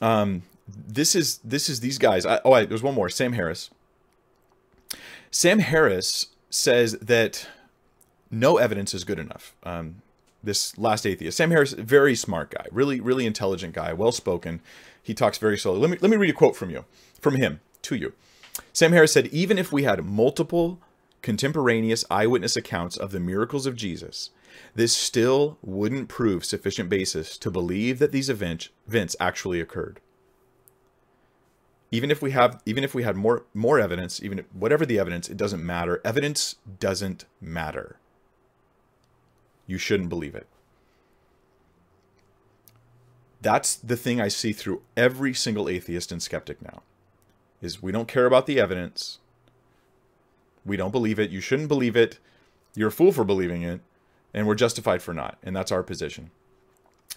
um, 0.00 0.42
this 0.66 1.14
is 1.14 1.38
this 1.44 1.68
is 1.68 1.80
these 1.80 1.98
guys. 1.98 2.24
I, 2.24 2.40
oh, 2.44 2.52
I, 2.52 2.64
there's 2.64 2.82
one 2.82 2.94
more. 2.94 3.10
Sam 3.10 3.34
Harris. 3.34 3.70
Sam 5.30 5.58
Harris 5.58 6.28
says 6.48 6.92
that 7.00 7.48
no 8.30 8.56
evidence 8.56 8.94
is 8.94 9.04
good 9.04 9.18
enough. 9.18 9.54
Um, 9.64 9.96
this 10.44 10.76
last 10.78 11.06
atheist, 11.06 11.36
Sam 11.36 11.50
Harris, 11.50 11.72
very 11.72 12.14
smart 12.14 12.50
guy, 12.50 12.66
really 12.70 13.00
really 13.00 13.26
intelligent 13.26 13.74
guy, 13.74 13.92
well 13.92 14.12
spoken. 14.12 14.60
He 15.02 15.14
talks 15.14 15.38
very 15.38 15.58
slowly. 15.58 15.80
Let 15.80 15.90
me 15.90 15.98
let 16.00 16.10
me 16.10 16.16
read 16.16 16.30
a 16.30 16.34
quote 16.34 16.56
from 16.56 16.70
you, 16.70 16.84
from 17.20 17.36
him 17.36 17.60
to 17.82 17.94
you. 17.94 18.12
Sam 18.72 18.92
Harris 18.92 19.12
said, 19.12 19.26
even 19.28 19.58
if 19.58 19.72
we 19.72 19.82
had 19.82 20.04
multiple 20.04 20.80
contemporaneous 21.22 22.04
eyewitness 22.10 22.56
accounts 22.56 22.96
of 22.96 23.10
the 23.10 23.20
miracles 23.20 23.66
of 23.66 23.76
Jesus, 23.76 24.30
this 24.74 24.92
still 24.92 25.58
wouldn't 25.62 26.08
prove 26.08 26.44
sufficient 26.44 26.88
basis 26.88 27.38
to 27.38 27.50
believe 27.50 27.98
that 27.98 28.12
these 28.12 28.28
event, 28.28 28.68
events 28.86 29.16
actually 29.18 29.60
occurred. 29.60 30.00
Even 31.90 32.10
if 32.10 32.20
we 32.20 32.32
have 32.32 32.60
even 32.66 32.82
if 32.82 32.94
we 32.94 33.04
had 33.04 33.16
more 33.16 33.44
more 33.54 33.78
evidence, 33.78 34.22
even 34.22 34.40
if, 34.40 34.46
whatever 34.52 34.84
the 34.84 34.98
evidence, 34.98 35.28
it 35.28 35.36
doesn't 35.36 35.64
matter. 35.64 36.00
Evidence 36.04 36.56
doesn't 36.80 37.24
matter. 37.40 37.98
You 39.66 39.78
shouldn't 39.78 40.08
believe 40.08 40.34
it. 40.34 40.46
That's 43.40 43.76
the 43.76 43.96
thing 43.96 44.20
I 44.20 44.28
see 44.28 44.52
through 44.52 44.82
every 44.96 45.34
single 45.34 45.68
atheist 45.68 46.10
and 46.12 46.22
skeptic 46.22 46.62
now. 46.62 46.82
Is 47.60 47.82
we 47.82 47.92
don't 47.92 48.08
care 48.08 48.26
about 48.26 48.46
the 48.46 48.58
evidence. 48.58 49.18
We 50.64 50.76
don't 50.76 50.90
believe 50.90 51.18
it. 51.18 51.30
You 51.30 51.40
shouldn't 51.40 51.68
believe 51.68 51.96
it. 51.96 52.18
You're 52.74 52.88
a 52.88 52.92
fool 52.92 53.12
for 53.12 53.24
believing 53.24 53.62
it 53.62 53.80
and 54.34 54.46
we're 54.46 54.56
justified 54.56 55.00
for 55.00 55.14
not, 55.14 55.38
and 55.42 55.54
that's 55.54 55.72
our 55.72 55.84
position. 55.84 56.32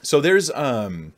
So 0.01 0.21
there's 0.21 0.51
um 0.51 1.13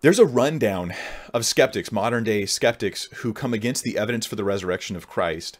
there's 0.00 0.18
a 0.18 0.26
rundown 0.26 0.92
of 1.32 1.46
skeptics, 1.46 1.90
modern 1.90 2.24
day 2.24 2.44
skeptics 2.44 3.04
who 3.18 3.32
come 3.32 3.54
against 3.54 3.84
the 3.84 3.96
evidence 3.96 4.26
for 4.26 4.36
the 4.36 4.44
resurrection 4.44 4.96
of 4.96 5.08
Christ. 5.08 5.58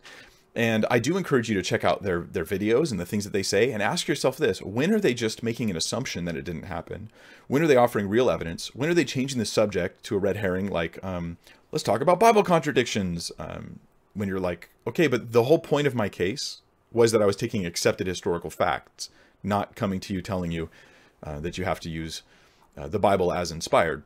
And 0.57 0.87
I 0.91 0.99
do 0.99 1.19
encourage 1.19 1.51
you 1.51 1.55
to 1.55 1.63
check 1.63 1.85
out 1.85 2.03
their 2.03 2.23
their 2.23 2.47
videos 2.47 2.91
and 2.91 2.99
the 2.99 3.05
things 3.05 3.25
that 3.25 3.35
they 3.35 3.43
say 3.43 3.71
and 3.71 3.83
ask 3.83 4.09
yourself 4.09 4.39
this, 4.39 4.63
when 4.63 4.91
are 4.91 4.99
they 4.99 5.13
just 5.13 5.43
making 5.43 5.71
an 5.71 5.77
assumption 5.77 6.25
that 6.25 6.35
it 6.35 6.47
didn't 6.47 6.63
happen? 6.63 7.11
When 7.47 7.63
are 7.63 7.67
they 7.67 7.77
offering 7.77 8.09
real 8.09 8.31
evidence? 8.31 8.75
When 8.75 8.89
are 8.89 8.95
they 8.95 9.05
changing 9.05 9.39
the 9.39 9.45
subject 9.45 10.03
to 10.05 10.17
a 10.17 10.19
red 10.19 10.39
herring 10.39 10.71
like 10.71 11.03
um, 11.05 11.37
let's 11.73 11.83
talk 11.83 12.01
about 12.01 12.19
Bible 12.19 12.43
contradictions? 12.43 13.31
Um, 13.39 13.81
when 14.15 14.31
you're 14.31 14.41
like, 14.41 14.71
okay, 14.87 15.09
but 15.09 15.33
the 15.33 15.45
whole 15.45 15.59
point 15.59 15.87
of 15.87 15.95
my 15.95 16.09
case 16.09 16.63
was 16.91 17.13
that 17.13 17.21
I 17.21 17.27
was 17.27 17.37
taking 17.37 17.67
accepted 17.67 18.07
historical 18.07 18.49
facts 18.49 19.11
not 19.43 19.77
coming 19.77 20.01
to 20.01 20.15
you 20.15 20.23
telling 20.23 20.51
you 20.51 20.71
uh, 21.23 21.39
that 21.41 21.59
you 21.59 21.65
have 21.65 21.81
to 21.81 21.91
use 21.91 22.23
uh, 22.79 22.89
the 22.89 22.99
Bible 22.99 23.31
as 23.31 23.51
inspired. 23.51 24.05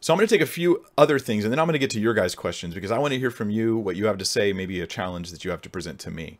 So 0.00 0.12
I'm 0.12 0.18
going 0.18 0.28
to 0.28 0.34
take 0.34 0.42
a 0.42 0.46
few 0.46 0.84
other 0.96 1.18
things 1.18 1.44
and 1.44 1.52
then 1.52 1.58
I'm 1.58 1.66
going 1.66 1.72
to 1.72 1.78
get 1.78 1.90
to 1.90 2.00
your 2.00 2.14
guys' 2.14 2.34
questions 2.34 2.74
because 2.74 2.90
I 2.90 2.98
want 2.98 3.12
to 3.12 3.18
hear 3.18 3.30
from 3.30 3.50
you 3.50 3.76
what 3.76 3.96
you 3.96 4.06
have 4.06 4.18
to 4.18 4.24
say, 4.24 4.52
maybe 4.52 4.80
a 4.80 4.86
challenge 4.86 5.30
that 5.30 5.44
you 5.44 5.50
have 5.50 5.62
to 5.62 5.70
present 5.70 5.98
to 6.00 6.10
me. 6.10 6.38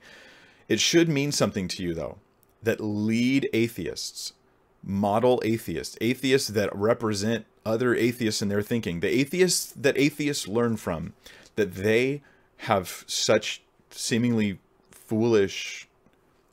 It 0.69 0.81
should 0.81 1.09
mean 1.09 1.33
something 1.33 1.69
to 1.69 1.83
you, 1.83 1.95
though, 1.95 2.19
that 2.63 2.81
lead 2.81 3.49
atheists, 3.53 4.35
model 4.83 5.41
atheists, 5.45 5.97
atheists 6.01 6.49
that 6.49 6.75
represent 6.75 7.47
other 7.65 7.95
atheists 7.95 8.43
in 8.43 8.49
their 8.49 8.63
thinking, 8.63 9.01
the 9.01 9.09
atheists 9.09 9.73
that 9.73 9.99
atheists 9.99 10.47
learn 10.47 10.77
from, 10.77 11.15
that 11.57 11.75
they 11.75 12.23
have 12.59 13.05
such 13.07 13.63
seemingly 13.91 14.59
foolish 14.91 15.89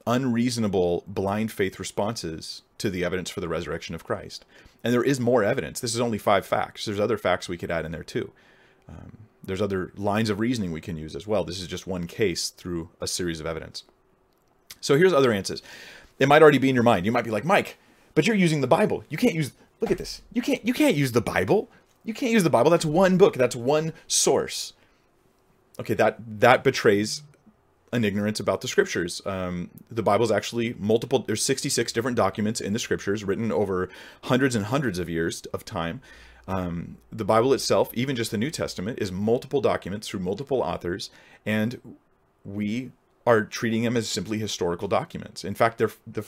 unreasonable 0.06 1.04
blind 1.08 1.51
faith 1.51 1.80
responses 1.80 2.64
to 2.78 2.89
the 2.89 3.06
evidence 3.06 3.30
for 3.30 3.39
the 3.41 3.47
resurrection 3.47 3.95
of 3.95 4.04
Christ. 4.04 4.45
And 4.84 4.93
there 4.93 5.03
is 5.03 5.19
more 5.19 5.43
evidence. 5.43 5.79
This 5.79 5.95
is 5.95 6.01
only 6.01 6.17
five 6.17 6.45
facts. 6.45 6.86
There's 6.86 6.99
other 6.99 7.17
facts 7.17 7.47
we 7.47 7.57
could 7.57 7.71
add 7.71 7.86
in 7.86 7.91
there 7.91 8.03
too. 8.03 8.31
Um, 8.89 9.17
there's 9.43 9.61
other 9.61 9.91
lines 9.95 10.29
of 10.29 10.39
reasoning 10.39 10.71
we 10.71 10.81
can 10.81 10.97
use 10.97 11.15
as 11.15 11.27
well. 11.27 11.43
This 11.43 11.61
is 11.61 11.67
just 11.67 11.88
one 11.88 12.07
case 12.07 12.49
through 12.49 12.89
a 13.01 13.07
series 13.07 13.39
of 13.39 13.45
evidence. 13.45 13.84
So 14.81 14.97
here's 14.97 15.13
other 15.13 15.31
answers. 15.31 15.61
It 16.19 16.27
might 16.27 16.41
already 16.41 16.57
be 16.57 16.69
in 16.69 16.75
your 16.75 16.84
mind. 16.84 17.05
You 17.05 17.11
might 17.11 17.25
be 17.25 17.31
like, 17.31 17.45
Mike, 17.45 17.77
but 18.15 18.27
you're 18.27 18.36
using 18.36 18.61
the 18.61 18.67
Bible. 18.67 19.03
You 19.09 19.17
can't 19.17 19.34
use. 19.34 19.51
Look 19.81 19.91
at 19.91 19.97
this. 19.97 20.21
You 20.31 20.41
can't. 20.41 20.65
You 20.65 20.73
can't 20.73 20.95
use 20.95 21.11
the 21.11 21.21
Bible. 21.21 21.69
You 22.03 22.13
can't 22.13 22.31
use 22.31 22.43
the 22.43 22.49
Bible. 22.49 22.69
That's 22.69 22.86
one 22.86 23.17
book. 23.17 23.36
That's 23.36 23.55
one 23.55 23.93
source. 24.07 24.73
Okay, 25.79 25.93
that 25.95 26.17
that 26.39 26.63
betrays 26.63 27.23
an 27.94 28.04
ignorance 28.04 28.39
about 28.39 28.62
the 28.62 28.68
scriptures. 28.68 29.22
Um, 29.26 29.70
the 29.89 30.04
Bible 30.04 30.26
is 30.26 30.32
actually 30.32 30.76
multiple. 30.80 31.20
There's 31.20 31.44
66 31.44 31.94
different 31.94 32.18
documents 32.18 32.60
in 32.60 32.74
the 32.74 32.80
scriptures 32.80 33.24
written 33.24 33.52
over 33.52 33.88
hundreds 34.24 34.56
and 34.56 34.66
hundreds 34.66 35.00
of 35.00 35.10
years 35.10 35.44
of 35.54 35.64
time. 35.64 36.02
Um, 36.48 36.98
the 37.12 37.24
Bible 37.24 37.54
itself, 37.54 37.94
even 37.94 38.16
just 38.16 38.32
the 38.32 38.38
New 38.38 38.52
Testament, 38.52 39.00
is 39.00 39.12
multiple 39.12 39.62
documents 39.62 40.08
through 40.08 40.20
multiple 40.22 40.62
authors, 40.62 41.10
and 41.46 41.96
we 42.44 42.91
are 43.26 43.44
treating 43.44 43.84
them 43.84 43.96
as 43.96 44.10
simply 44.10 44.39
historical 44.39 44.88
documents. 44.88 45.46
In 45.46 45.54
fact, 45.54 45.78
the 45.78 46.26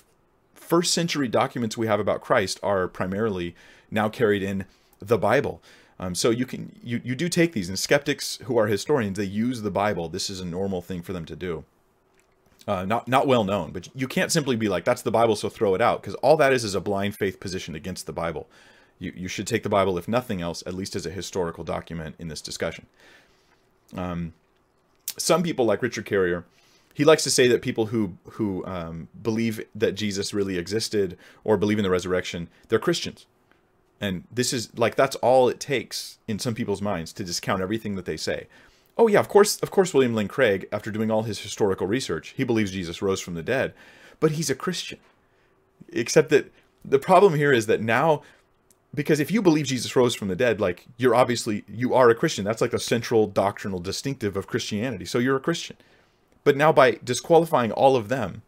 first 0.53 0.93
century 0.93 1.27
documents 1.27 1.77
we 1.77 1.87
have 1.87 1.99
about 1.99 2.21
Christ 2.21 2.59
are 2.63 2.87
primarily 2.87 3.55
now 3.91 4.07
carried 4.07 4.43
in 4.43 4.65
the 4.99 5.17
Bible. 5.17 5.61
Um, 5.99 6.13
so 6.13 6.29
you 6.29 6.45
can 6.45 6.77
you 6.83 7.01
you 7.03 7.15
do 7.15 7.29
take 7.29 7.53
these, 7.53 7.69
and 7.69 7.79
skeptics 7.79 8.37
who 8.43 8.57
are 8.57 8.67
historians 8.67 9.17
they 9.17 9.23
use 9.23 9.61
the 9.61 9.71
Bible. 9.71 10.09
This 10.09 10.29
is 10.29 10.39
a 10.39 10.45
normal 10.45 10.81
thing 10.81 11.01
for 11.01 11.13
them 11.13 11.25
to 11.25 11.35
do. 11.35 11.63
Uh, 12.67 12.83
not 12.83 13.07
not 13.07 13.27
well 13.27 13.43
known, 13.43 13.71
but 13.71 13.87
you 13.95 14.07
can't 14.07 14.31
simply 14.31 14.55
be 14.55 14.67
like 14.67 14.83
that's 14.83 15.03
the 15.03 15.11
Bible, 15.11 15.35
so 15.35 15.49
throw 15.49 15.75
it 15.75 15.81
out, 15.81 16.01
because 16.01 16.15
all 16.15 16.35
that 16.37 16.51
is 16.51 16.63
is 16.63 16.75
a 16.75 16.81
blind 16.81 17.15
faith 17.15 17.39
position 17.39 17.75
against 17.75 18.07
the 18.07 18.13
Bible. 18.13 18.47
You 18.99 19.13
you 19.15 19.27
should 19.27 19.47
take 19.47 19.63
the 19.63 19.69
Bible, 19.69 19.97
if 19.97 20.07
nothing 20.07 20.41
else, 20.41 20.63
at 20.65 20.73
least 20.73 20.95
as 20.95 21.05
a 21.05 21.11
historical 21.11 21.63
document 21.63 22.15
in 22.19 22.27
this 22.27 22.41
discussion. 22.41 22.87
Um, 23.95 24.33
some 25.17 25.43
people 25.43 25.65
like 25.65 25.81
Richard 25.81 26.05
Carrier 26.05 26.43
he 26.95 27.03
likes 27.03 27.23
to 27.25 27.29
say 27.29 27.49
that 27.49 27.61
people 27.61 27.87
who 27.87 28.17
who 28.31 28.65
um, 28.65 29.09
believe 29.21 29.63
that 29.75 29.95
Jesus 29.95 30.33
really 30.33 30.57
existed 30.57 31.17
or 31.43 31.57
believe 31.57 31.77
in 31.77 31.83
the 31.83 31.89
resurrection, 31.89 32.47
they're 32.69 32.79
Christians. 32.79 33.25
And 34.01 34.23
this 34.31 34.53
is 34.53 34.77
like 34.77 34.95
that's 34.95 35.15
all 35.17 35.49
it 35.49 35.59
takes 35.59 36.17
in 36.27 36.39
some 36.39 36.53
people's 36.53 36.81
minds 36.81 37.13
to 37.13 37.23
discount 37.23 37.61
everything 37.61 37.95
that 37.95 38.05
they 38.05 38.17
say. 38.17 38.47
Oh 38.97 39.07
yeah, 39.07 39.19
of 39.19 39.27
course, 39.27 39.57
of 39.59 39.71
course, 39.71 39.93
William 39.93 40.13
Lane 40.13 40.27
Craig, 40.27 40.67
after 40.71 40.91
doing 40.91 41.11
all 41.11 41.23
his 41.23 41.39
historical 41.39 41.87
research, 41.87 42.33
he 42.37 42.43
believes 42.43 42.71
Jesus 42.71 43.01
rose 43.01 43.19
from 43.19 43.33
the 43.33 43.43
dead, 43.43 43.73
but 44.19 44.31
he's 44.31 44.49
a 44.49 44.55
Christian. 44.55 44.99
Except 45.89 46.29
that 46.29 46.51
the 46.83 46.99
problem 46.99 47.35
here 47.35 47.51
is 47.51 47.65
that 47.67 47.81
now, 47.81 48.21
because 48.93 49.19
if 49.19 49.31
you 49.31 49.41
believe 49.41 49.65
Jesus 49.65 49.95
rose 49.95 50.15
from 50.15 50.29
the 50.29 50.35
dead, 50.35 50.61
like 50.61 50.85
you're 50.97 51.15
obviously 51.15 51.63
you 51.67 51.93
are 51.93 52.09
a 52.09 52.15
Christian. 52.15 52.45
That's 52.45 52.61
like 52.61 52.73
a 52.73 52.79
central 52.79 53.27
doctrinal 53.27 53.79
distinctive 53.79 54.37
of 54.37 54.47
Christianity. 54.47 55.05
So 55.05 55.19
you're 55.19 55.37
a 55.37 55.41
Christian. 55.41 55.77
But 56.45 56.55
now, 56.55 56.71
by 56.71 56.99
disqualifying 57.03 57.71
all 57.71 57.95
of 57.95 58.07
them, 58.07 58.43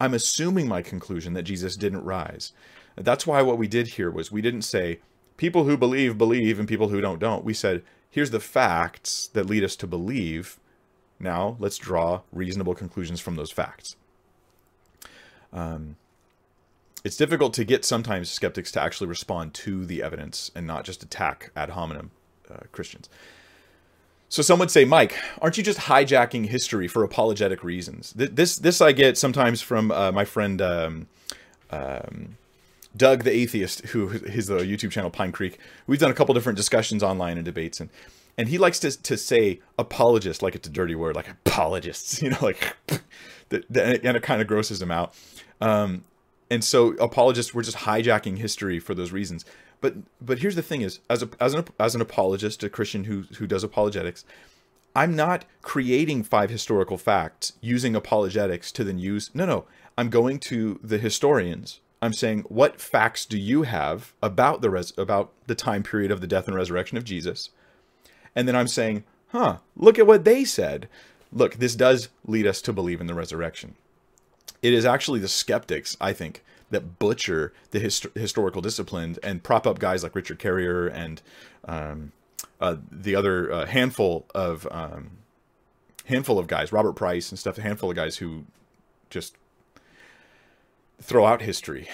I'm 0.00 0.14
assuming 0.14 0.68
my 0.68 0.82
conclusion 0.82 1.32
that 1.34 1.44
Jesus 1.44 1.76
didn't 1.76 2.04
rise. 2.04 2.52
That's 2.96 3.26
why 3.26 3.42
what 3.42 3.58
we 3.58 3.68
did 3.68 3.88
here 3.88 4.10
was 4.10 4.32
we 4.32 4.42
didn't 4.42 4.62
say 4.62 5.00
people 5.36 5.64
who 5.64 5.76
believe 5.76 6.16
believe 6.16 6.58
and 6.58 6.68
people 6.68 6.88
who 6.88 7.00
don't 7.00 7.18
don't. 7.18 7.44
We 7.44 7.54
said 7.54 7.82
here's 8.10 8.30
the 8.30 8.40
facts 8.40 9.28
that 9.34 9.46
lead 9.46 9.64
us 9.64 9.76
to 9.76 9.86
believe. 9.86 10.58
Now 11.20 11.56
let's 11.58 11.78
draw 11.78 12.22
reasonable 12.32 12.74
conclusions 12.74 13.20
from 13.20 13.36
those 13.36 13.50
facts. 13.50 13.96
Um, 15.52 15.96
it's 17.04 17.16
difficult 17.16 17.54
to 17.54 17.64
get 17.64 17.84
sometimes 17.84 18.30
skeptics 18.30 18.72
to 18.72 18.82
actually 18.82 19.06
respond 19.06 19.54
to 19.54 19.86
the 19.86 20.02
evidence 20.02 20.50
and 20.54 20.66
not 20.66 20.84
just 20.84 21.02
attack 21.02 21.52
ad 21.54 21.70
hominem 21.70 22.10
uh, 22.50 22.64
Christians. 22.72 23.08
So 24.28 24.42
some 24.42 24.58
would 24.58 24.72
say, 24.72 24.84
Mike, 24.84 25.14
aren't 25.40 25.56
you 25.56 25.62
just 25.62 25.80
hijacking 25.80 26.46
history 26.46 26.88
for 26.88 27.04
apologetic 27.04 27.62
reasons? 27.62 28.12
This 28.16 28.56
this 28.56 28.80
I 28.80 28.92
get 28.92 29.16
sometimes 29.16 29.62
from 29.62 29.92
uh, 29.92 30.10
my 30.10 30.24
friend 30.24 30.60
um, 30.60 31.06
um, 31.70 32.36
Doug 32.96 33.24
the 33.24 33.32
atheist, 33.32 33.86
who 33.86 34.10
is 34.10 34.46
the 34.46 34.58
YouTube 34.58 34.90
channel 34.90 35.10
Pine 35.10 35.32
Creek. 35.32 35.58
We've 35.86 35.98
done 35.98 36.10
a 36.10 36.14
couple 36.14 36.34
different 36.34 36.56
discussions 36.56 37.02
online 37.02 37.36
and 37.36 37.44
debates, 37.44 37.80
and 37.80 37.90
and 38.38 38.48
he 38.48 38.58
likes 38.58 38.78
to 38.80 38.90
to 39.02 39.16
say 39.16 39.60
apologist 39.78 40.42
like 40.42 40.54
it's 40.54 40.68
a 40.68 40.70
dirty 40.70 40.94
word, 40.94 41.16
like 41.16 41.28
apologists, 41.28 42.22
you 42.22 42.30
know, 42.30 42.38
like 42.40 42.76
and 43.50 43.64
it 43.70 44.22
kind 44.22 44.40
of 44.40 44.46
grosses 44.46 44.80
him 44.80 44.90
out. 44.90 45.14
Um, 45.60 46.04
and 46.50 46.62
so 46.62 46.90
apologists 46.94 47.52
were 47.54 47.62
just 47.62 47.78
hijacking 47.78 48.38
history 48.38 48.78
for 48.78 48.94
those 48.94 49.12
reasons. 49.12 49.44
But 49.80 49.94
but 50.20 50.38
here's 50.38 50.54
the 50.54 50.62
thing: 50.62 50.82
is 50.82 51.00
as 51.10 51.22
a, 51.22 51.28
as 51.40 51.54
an 51.54 51.64
as 51.78 51.94
an 51.94 52.00
apologist, 52.00 52.62
a 52.62 52.70
Christian 52.70 53.04
who 53.04 53.22
who 53.38 53.46
does 53.46 53.64
apologetics, 53.64 54.24
I'm 54.94 55.14
not 55.14 55.44
creating 55.62 56.22
five 56.22 56.50
historical 56.50 56.96
facts 56.96 57.52
using 57.60 57.94
apologetics 57.94 58.72
to 58.72 58.84
then 58.84 58.98
use. 58.98 59.30
No, 59.34 59.44
no. 59.44 59.66
I'm 59.98 60.10
going 60.10 60.38
to 60.40 60.78
the 60.82 60.98
historians. 60.98 61.80
I'm 62.02 62.12
saying, 62.12 62.44
what 62.48 62.80
facts 62.80 63.24
do 63.24 63.38
you 63.38 63.62
have 63.62 64.12
about 64.22 64.60
the 64.60 64.70
res- 64.70 64.92
about 64.98 65.32
the 65.46 65.54
time 65.54 65.82
period 65.82 66.10
of 66.10 66.20
the 66.20 66.26
death 66.26 66.46
and 66.46 66.56
resurrection 66.56 66.98
of 66.98 67.04
Jesus? 67.04 67.50
And 68.34 68.46
then 68.46 68.54
I'm 68.54 68.68
saying, 68.68 69.04
huh, 69.28 69.58
look 69.76 69.98
at 69.98 70.06
what 70.06 70.24
they 70.24 70.44
said. 70.44 70.88
Look, 71.32 71.54
this 71.54 71.74
does 71.74 72.08
lead 72.26 72.46
us 72.46 72.60
to 72.62 72.72
believe 72.72 73.00
in 73.00 73.06
the 73.06 73.14
resurrection. 73.14 73.76
It 74.62 74.72
is 74.72 74.84
actually 74.84 75.20
the 75.20 75.28
skeptics, 75.28 75.96
I 76.00 76.12
think, 76.12 76.42
that 76.70 76.98
butcher 76.98 77.52
the 77.70 77.80
hist- 77.80 78.06
historical 78.14 78.60
discipline 78.60 79.16
and 79.22 79.42
prop 79.42 79.66
up 79.66 79.78
guys 79.78 80.02
like 80.02 80.14
Richard 80.14 80.38
Carrier 80.38 80.86
and 80.86 81.22
um, 81.64 82.12
uh, 82.60 82.76
the 82.90 83.14
other 83.14 83.52
uh, 83.52 83.66
handful 83.66 84.26
of 84.34 84.66
um, 84.70 85.10
handful 86.06 86.38
of 86.38 86.46
guys, 86.46 86.72
Robert 86.72 86.94
Price 86.94 87.30
and 87.30 87.38
stuff, 87.38 87.58
a 87.58 87.62
handful 87.62 87.90
of 87.90 87.96
guys 87.96 88.18
who 88.18 88.44
just 89.10 89.36
throw 91.00 91.26
out 91.26 91.42
history. 91.42 91.88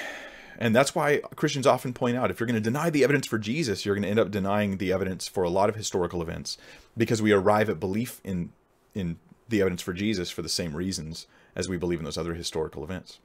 And 0.59 0.77
that's 0.77 0.95
why 0.95 1.21
Christians 1.35 1.67
often 1.67 1.93
point 1.93 2.17
out 2.17 2.31
if 2.31 2.39
you're 2.39 2.47
going 2.47 2.55
to 2.55 2.61
deny 2.61 2.89
the 2.89 3.03
evidence 3.03 3.27
for 3.27 3.39
Jesus, 3.39 3.85
you're 3.85 3.95
going 3.95 4.05
to 4.05 4.09
end 4.09 4.21
up 4.21 4.31
denying 4.31 4.77
the 4.77 4.93
evidence 4.93 5.27
for 5.27 5.43
a 5.43 5.51
lot 5.51 5.69
of 5.69 5.75
historical 5.75 6.23
events 6.23 6.57
because 6.97 7.21
we 7.21 7.33
arrive 7.33 7.69
at 7.69 7.81
belief 7.81 8.21
in 8.23 8.53
in 8.95 9.19
the 9.49 9.61
evidence 9.61 9.83
for 9.83 9.93
Jesus 9.93 10.31
for 10.31 10.43
the 10.43 10.49
same 10.49 10.77
reasons 10.77 11.27
as 11.57 11.69
we 11.69 11.77
believe 11.77 11.99
in 11.99 12.05
those 12.05 12.19
other 12.19 12.35
historical 12.35 12.85
events. 12.85 13.19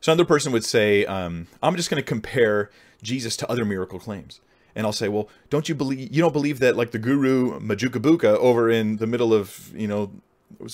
So 0.00 0.12
another 0.12 0.26
person 0.26 0.52
would 0.52 0.64
say, 0.64 1.06
um, 1.06 1.46
I'm 1.62 1.76
just 1.76 1.88
going 1.88 2.02
to 2.02 2.06
compare 2.06 2.70
Jesus 3.02 3.36
to 3.38 3.50
other 3.50 3.64
miracle 3.64 3.98
claims. 3.98 4.40
And 4.74 4.86
I'll 4.86 4.92
say, 4.92 5.08
well, 5.08 5.28
don't 5.50 5.68
you 5.68 5.74
believe, 5.74 6.12
you 6.12 6.20
don't 6.20 6.32
believe 6.32 6.58
that 6.58 6.76
like 6.76 6.90
the 6.90 6.98
guru 6.98 7.58
Majukabuka 7.60 8.36
over 8.36 8.68
in 8.68 8.96
the 8.96 9.06
middle 9.06 9.32
of, 9.32 9.72
you 9.74 9.88
know, 9.88 10.10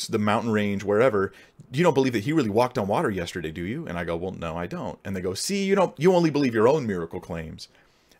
the 0.08 0.18
mountain 0.18 0.50
range, 0.50 0.84
wherever, 0.84 1.32
you 1.72 1.82
don't 1.82 1.94
believe 1.94 2.12
that 2.12 2.24
he 2.24 2.32
really 2.32 2.50
walked 2.50 2.78
on 2.78 2.88
water 2.88 3.10
yesterday, 3.10 3.50
do 3.50 3.62
you? 3.62 3.86
And 3.86 3.98
I 3.98 4.04
go, 4.04 4.16
well, 4.16 4.32
no, 4.32 4.56
I 4.56 4.66
don't. 4.66 4.98
And 5.04 5.14
they 5.14 5.20
go, 5.20 5.34
see, 5.34 5.64
you 5.64 5.74
don't, 5.74 5.98
you 5.98 6.12
only 6.14 6.30
believe 6.30 6.54
your 6.54 6.68
own 6.68 6.86
miracle 6.86 7.20
claims. 7.20 7.68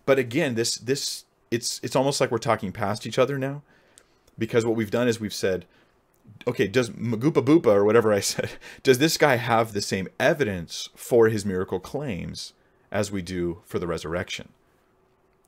But 0.06 0.18
again, 0.18 0.54
this, 0.54 0.76
this, 0.76 1.24
it's, 1.50 1.80
it's 1.82 1.96
almost 1.96 2.20
like 2.20 2.30
we're 2.30 2.38
talking 2.38 2.72
past 2.72 3.06
each 3.06 3.18
other 3.18 3.38
now 3.38 3.62
because 4.38 4.64
what 4.64 4.76
we've 4.76 4.90
done 4.90 5.08
is 5.08 5.20
we've 5.20 5.34
said, 5.34 5.66
okay, 6.46 6.66
does 6.66 6.90
Magoopa 6.90 7.44
Boopa 7.44 7.66
or 7.66 7.84
whatever 7.84 8.12
I 8.12 8.20
said, 8.20 8.50
does 8.82 8.98
this 8.98 9.16
guy 9.16 9.36
have 9.36 9.72
the 9.72 9.82
same 9.82 10.08
evidence 10.18 10.88
for 10.96 11.28
his 11.28 11.46
miracle 11.46 11.80
claims 11.80 12.52
as 12.90 13.12
we 13.12 13.22
do 13.22 13.62
for 13.64 13.78
the 13.78 13.86
resurrection? 13.86 14.48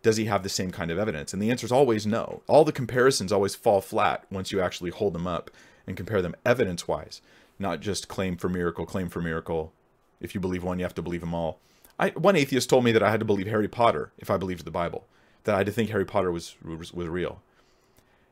Does 0.03 0.17
he 0.17 0.25
have 0.25 0.43
the 0.43 0.49
same 0.49 0.73
kind 0.73 0.91
of 0.91 0.99
evidence? 0.99 1.33
And 1.33 1.41
the 1.41 1.51
answer 1.51 1.65
is 1.65 1.73
always 1.73 2.07
no. 2.07 2.43
All 2.49 2.65
the 2.65 2.73
comparisons 2.73 3.33
always 3.33 3.55
fall 3.55 3.81
flat 3.81 4.25
once 4.31 4.51
you 4.51 4.61
actually 4.61 4.91
hold 4.91 5.13
them 5.13 5.29
up 5.29 5.51
and 5.87 5.97
compare 5.97 6.23
them 6.23 6.37
evidence 6.45 6.87
wise, 6.87 7.21
not 7.59 7.81
just 7.81 8.09
claim 8.09 8.37
for 8.37 8.49
miracle, 8.49 8.87
claim 8.87 9.09
for 9.09 9.21
miracle. 9.21 9.73
If 10.21 10.35
you 10.35 10.41
believe 10.41 10.63
one, 10.63 10.79
you 10.79 10.85
have 10.85 10.95
to 10.95 11.03
believe 11.03 11.21
them 11.21 11.35
all. 11.35 11.59
I, 11.99 12.11
one 12.11 12.37
atheist 12.37 12.71
told 12.71 12.85
me 12.85 12.93
that 12.93 13.03
I 13.03 13.11
had 13.11 13.21
to 13.21 13.27
believe 13.27 13.47
Harry 13.47 13.69
Potter 13.69 14.13
if 14.19 14.31
I 14.31 14.37
believed 14.37 14.65
the 14.65 14.71
Bible, 14.71 15.05
that 15.45 15.55
I 15.55 15.59
had 15.59 15.67
to 15.67 15.73
think 15.73 15.91
Harry 15.91 16.05
Potter 16.05 16.33
was 16.33 16.57
was, 16.65 16.93
was 16.93 17.09
real. 17.09 17.43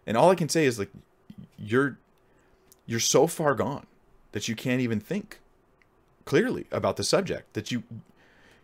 And 0.07 0.17
all 0.17 0.31
I 0.31 0.35
can 0.35 0.49
say 0.49 0.65
is 0.65 0.79
like, 0.79 0.91
you're 1.59 1.99
you're 2.87 3.01
so 3.01 3.27
far 3.27 3.55
gone 3.55 3.87
that 4.33 4.49
you 4.49 4.57
can't 4.57 4.81
even 4.81 5.01
think 5.01 5.41
clearly 6.25 6.67
about 6.71 6.97
the 6.97 7.05
subject 7.05 7.53
that 7.55 7.71
you 7.71 7.83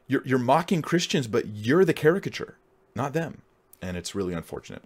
you're, 0.09 0.23
you're 0.25 0.39
mocking 0.39 0.83
christians 0.83 1.27
but 1.27 1.47
you're 1.47 1.85
the 1.85 1.95
caricature 1.95 2.57
not 2.95 3.13
them 3.13 3.43
and 3.83 3.97
it's 3.97 4.15
really 4.15 4.35
unfortunate 4.35 4.83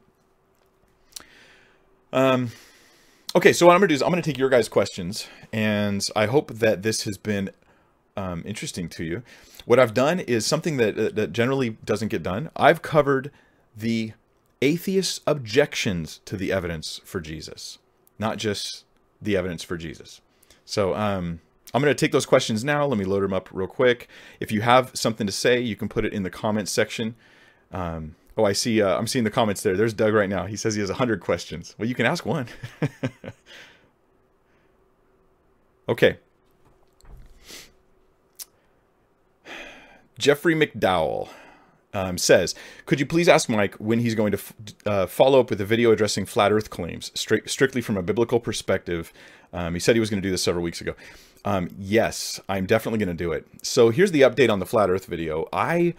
um 2.12 2.50
okay 3.34 3.52
so 3.52 3.66
what 3.66 3.72
i'm 3.72 3.80
gonna 3.80 3.88
do 3.88 3.94
is 3.94 4.02
i'm 4.02 4.10
gonna 4.10 4.22
take 4.22 4.38
your 4.38 4.48
guys 4.48 4.68
questions 4.68 5.28
and 5.52 6.06
i 6.16 6.26
hope 6.26 6.52
that 6.54 6.82
this 6.82 7.04
has 7.04 7.16
been 7.18 7.50
um, 8.16 8.42
interesting 8.44 8.88
to 8.88 9.04
you 9.04 9.22
what 9.64 9.78
i've 9.78 9.94
done 9.94 10.20
is 10.20 10.44
something 10.44 10.76
that, 10.76 11.14
that 11.14 11.32
generally 11.32 11.70
doesn't 11.84 12.08
get 12.08 12.22
done 12.22 12.50
i've 12.56 12.82
covered 12.82 13.30
the 13.76 14.12
atheist 14.60 15.22
objections 15.26 16.20
to 16.24 16.36
the 16.36 16.52
evidence 16.52 17.00
for 17.04 17.20
jesus 17.20 17.78
not 18.18 18.36
just 18.36 18.84
the 19.20 19.36
evidence 19.36 19.62
for 19.62 19.76
Jesus. 19.76 20.20
So 20.64 20.94
um, 20.94 21.40
I'm 21.74 21.82
going 21.82 21.94
to 21.94 21.98
take 21.98 22.12
those 22.12 22.26
questions 22.26 22.64
now. 22.64 22.86
Let 22.86 22.98
me 22.98 23.04
load 23.04 23.22
them 23.22 23.32
up 23.32 23.48
real 23.52 23.66
quick. 23.66 24.08
If 24.38 24.52
you 24.52 24.60
have 24.62 24.90
something 24.94 25.26
to 25.26 25.32
say, 25.32 25.60
you 25.60 25.76
can 25.76 25.88
put 25.88 26.04
it 26.04 26.12
in 26.12 26.22
the 26.22 26.30
comments 26.30 26.70
section. 26.70 27.16
Um, 27.72 28.14
oh, 28.40 28.44
I 28.44 28.52
see. 28.52 28.82
Uh, 28.82 28.96
I'm 28.96 29.06
seeing 29.06 29.24
the 29.24 29.30
comments 29.30 29.62
there. 29.62 29.76
There's 29.76 29.94
Doug 29.94 30.14
right 30.14 30.28
now. 30.28 30.46
He 30.46 30.56
says 30.56 30.74
he 30.74 30.80
has 30.80 30.90
100 30.90 31.20
questions. 31.20 31.74
Well, 31.78 31.88
you 31.88 31.94
can 31.94 32.06
ask 32.06 32.24
one. 32.24 32.46
okay. 35.88 36.18
Jeffrey 40.18 40.54
McDowell 40.54 41.30
um, 41.94 42.18
says, 42.18 42.54
could 42.86 43.00
you 43.00 43.06
please 43.06 43.28
ask 43.28 43.48
Mike 43.48 43.74
when 43.76 44.00
he's 44.00 44.14
going 44.14 44.32
to 44.32 44.38
uh, 44.86 45.06
follow 45.06 45.40
up 45.40 45.50
with 45.50 45.60
a 45.60 45.64
video 45.64 45.92
addressing 45.92 46.26
flat 46.26 46.52
Earth 46.52 46.70
claims, 46.70 47.10
stri- 47.14 47.48
strictly 47.48 47.80
from 47.80 47.96
a 47.96 48.02
biblical 48.02 48.38
perspective? 48.38 49.12
Um, 49.52 49.74
he 49.74 49.80
said 49.80 49.96
he 49.96 50.00
was 50.00 50.10
going 50.10 50.22
to 50.22 50.26
do 50.26 50.30
this 50.30 50.42
several 50.42 50.62
weeks 50.62 50.80
ago. 50.80 50.94
Um, 51.44 51.70
yes, 51.78 52.38
I'm 52.48 52.66
definitely 52.66 52.98
going 52.98 53.16
to 53.16 53.24
do 53.24 53.32
it. 53.32 53.46
So 53.62 53.90
here's 53.90 54.12
the 54.12 54.22
update 54.22 54.50
on 54.50 54.58
the 54.58 54.66
flat 54.66 54.90
Earth 54.90 55.06
video. 55.06 55.48
I 55.52 55.94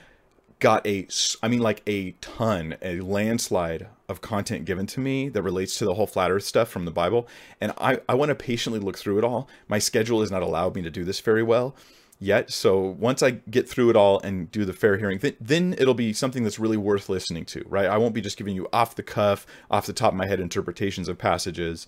got 0.62 0.88
a, 0.88 1.06
I 1.44 1.50
mean, 1.50 1.60
like 1.60 1.82
a 1.86 2.12
ton, 2.22 2.78
a 2.82 3.02
landslide 3.02 3.88
of 4.08 4.22
content 4.22 4.64
given 4.64 4.88
to 4.88 5.02
me 5.02 5.28
that 5.28 5.42
relates 5.42 5.78
to 5.80 5.86
the 5.86 5.96
whole 5.96 6.08
flat 6.08 6.32
Earth 6.32 6.44
stuff 6.44 6.70
from 6.70 6.86
the 6.86 6.92
Bible, 6.92 7.28
and 7.60 7.74
I 7.78 8.00
I 8.08 8.14
want 8.14 8.30
to 8.30 8.36
patiently 8.36 8.80
look 8.80 8.98
through 8.98 9.18
it 9.18 9.26
all. 9.26 9.50
My 9.68 9.80
schedule 9.80 10.22
has 10.22 10.32
not 10.32 10.42
allowed 10.42 10.76
me 10.76 10.82
to 10.84 10.90
do 10.90 11.04
this 11.04 11.20
very 11.20 11.44
well 11.44 11.76
yet. 12.22 12.52
So 12.52 12.80
once 12.80 13.24
I 13.24 13.32
get 13.32 13.68
through 13.68 13.90
it 13.90 13.96
all 13.96 14.22
and 14.22 14.50
do 14.52 14.64
the 14.64 14.74
fair 14.74 14.98
hearing, 14.98 15.20
th- 15.20 15.38
then 15.42 15.76
it'll 15.78 15.96
be 15.96 16.14
something 16.14 16.44
that's 16.44 16.60
really 16.60 16.78
worth 16.78 17.10
listening 17.10 17.46
to, 17.46 17.66
right? 17.68 17.88
I 17.88 17.98
won't 17.98 18.14
be 18.14 18.22
just 18.22 18.38
giving 18.38 18.56
you 18.56 18.70
off 18.72 18.96
the 18.96 19.04
cuff, 19.04 19.48
off 19.72 19.88
the 19.88 19.94
top 19.94 20.14
of 20.14 20.18
my 20.18 20.28
head 20.28 20.40
interpretations 20.40 21.10
of 21.10 21.18
passages. 21.18 21.88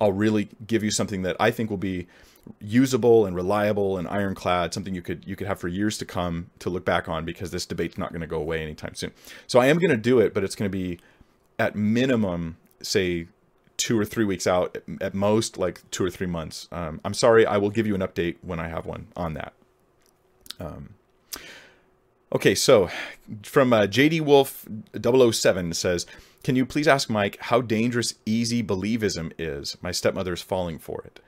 I'll 0.00 0.12
really 0.12 0.48
give 0.66 0.82
you 0.82 0.90
something 0.90 1.22
that 1.22 1.36
I 1.38 1.50
think 1.50 1.68
will 1.68 1.76
be 1.76 2.06
usable 2.60 3.26
and 3.26 3.34
reliable 3.34 3.96
and 3.96 4.08
ironclad, 4.08 4.74
something 4.74 4.94
you 4.94 5.02
could 5.02 5.24
you 5.26 5.36
could 5.36 5.46
have 5.46 5.58
for 5.58 5.68
years 5.68 5.98
to 5.98 6.04
come 6.04 6.50
to 6.58 6.70
look 6.70 6.84
back 6.84 7.08
on 7.08 7.24
because 7.24 7.50
this 7.50 7.66
debate's 7.66 7.98
not 7.98 8.10
going 8.10 8.20
to 8.20 8.26
go 8.26 8.38
away 8.38 8.62
anytime 8.62 8.94
soon. 8.94 9.12
So 9.46 9.60
I 9.60 9.66
am 9.66 9.78
going 9.78 9.90
to 9.90 9.96
do 9.96 10.20
it, 10.20 10.34
but 10.34 10.44
it's 10.44 10.54
going 10.54 10.70
to 10.70 10.76
be 10.76 10.98
at 11.58 11.74
minimum, 11.74 12.56
say 12.82 13.26
two 13.76 13.98
or 13.98 14.04
three 14.04 14.24
weeks 14.24 14.46
out, 14.46 14.78
at 15.00 15.14
most 15.14 15.58
like 15.58 15.88
two 15.90 16.04
or 16.04 16.10
three 16.10 16.26
months. 16.26 16.68
Um, 16.70 17.00
I'm 17.04 17.14
sorry, 17.14 17.46
I 17.46 17.56
will 17.56 17.70
give 17.70 17.86
you 17.86 17.94
an 17.94 18.00
update 18.00 18.36
when 18.42 18.60
I 18.60 18.68
have 18.68 18.86
one 18.86 19.08
on 19.16 19.34
that. 19.34 19.52
Um, 20.60 20.90
okay, 22.32 22.54
so 22.54 22.88
from 23.42 23.72
uh, 23.72 23.82
JD 23.82 24.20
Wolf 24.20 24.66
007 25.00 25.72
says, 25.74 26.06
Can 26.42 26.56
you 26.56 26.64
please 26.64 26.86
ask 26.86 27.10
Mike 27.10 27.38
how 27.40 27.60
dangerous 27.60 28.14
easy 28.24 28.62
believism 28.62 29.32
is? 29.38 29.76
My 29.82 29.90
stepmother 29.90 30.32
is 30.32 30.42
falling 30.42 30.78
for 30.78 31.02
it. 31.04 31.20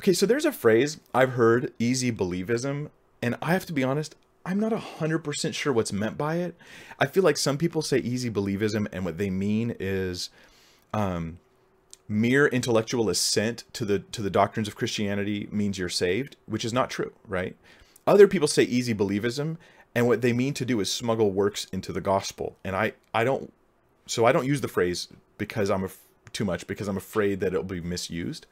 Okay, 0.00 0.14
so 0.14 0.24
there's 0.24 0.46
a 0.46 0.52
phrase 0.52 0.98
I've 1.12 1.32
heard, 1.32 1.74
easy 1.78 2.10
believism, 2.10 2.88
and 3.20 3.36
I 3.42 3.52
have 3.52 3.66
to 3.66 3.74
be 3.74 3.84
honest, 3.84 4.16
I'm 4.46 4.58
not 4.58 4.72
100% 4.72 5.52
sure 5.52 5.74
what's 5.74 5.92
meant 5.92 6.16
by 6.16 6.36
it. 6.36 6.56
I 6.98 7.04
feel 7.04 7.22
like 7.22 7.36
some 7.36 7.58
people 7.58 7.82
say 7.82 7.98
easy 7.98 8.30
believism, 8.30 8.88
and 8.92 9.04
what 9.04 9.18
they 9.18 9.28
mean 9.28 9.76
is 9.78 10.30
um, 10.94 11.38
mere 12.08 12.46
intellectual 12.46 13.10
assent 13.10 13.64
to 13.74 13.84
the 13.84 13.98
to 13.98 14.22
the 14.22 14.30
doctrines 14.30 14.68
of 14.68 14.74
Christianity 14.74 15.50
means 15.52 15.76
you're 15.76 15.90
saved, 15.90 16.36
which 16.46 16.64
is 16.64 16.72
not 16.72 16.88
true, 16.88 17.12
right? 17.28 17.54
Other 18.06 18.26
people 18.26 18.48
say 18.48 18.62
easy 18.62 18.94
believism, 18.94 19.58
and 19.94 20.06
what 20.06 20.22
they 20.22 20.32
mean 20.32 20.54
to 20.54 20.64
do 20.64 20.80
is 20.80 20.90
smuggle 20.90 21.30
works 21.30 21.66
into 21.72 21.92
the 21.92 22.00
gospel. 22.00 22.56
And 22.64 22.74
I 22.74 22.94
I 23.12 23.22
don't 23.22 23.52
so 24.06 24.24
I 24.24 24.32
don't 24.32 24.46
use 24.46 24.62
the 24.62 24.66
phrase 24.66 25.08
because 25.36 25.68
I'm 25.70 25.86
too 26.32 26.46
much 26.46 26.66
because 26.66 26.88
I'm 26.88 26.96
afraid 26.96 27.40
that 27.40 27.48
it'll 27.48 27.64
be 27.64 27.82
misused. 27.82 28.46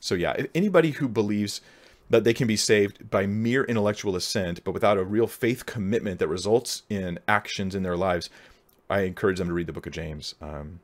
So 0.00 0.14
yeah, 0.14 0.46
anybody 0.54 0.92
who 0.92 1.08
believes 1.08 1.60
that 2.08 2.24
they 2.24 2.34
can 2.34 2.48
be 2.48 2.56
saved 2.56 3.08
by 3.08 3.26
mere 3.26 3.62
intellectual 3.64 4.16
assent, 4.16 4.64
but 4.64 4.72
without 4.72 4.98
a 4.98 5.04
real 5.04 5.28
faith 5.28 5.64
commitment 5.66 6.18
that 6.18 6.28
results 6.28 6.82
in 6.90 7.20
actions 7.28 7.74
in 7.74 7.84
their 7.84 7.96
lives, 7.96 8.28
I 8.88 9.02
encourage 9.02 9.38
them 9.38 9.48
to 9.48 9.54
read 9.54 9.68
the 9.68 9.72
book 9.72 9.86
of 9.86 9.92
James. 9.92 10.34
Um, 10.42 10.80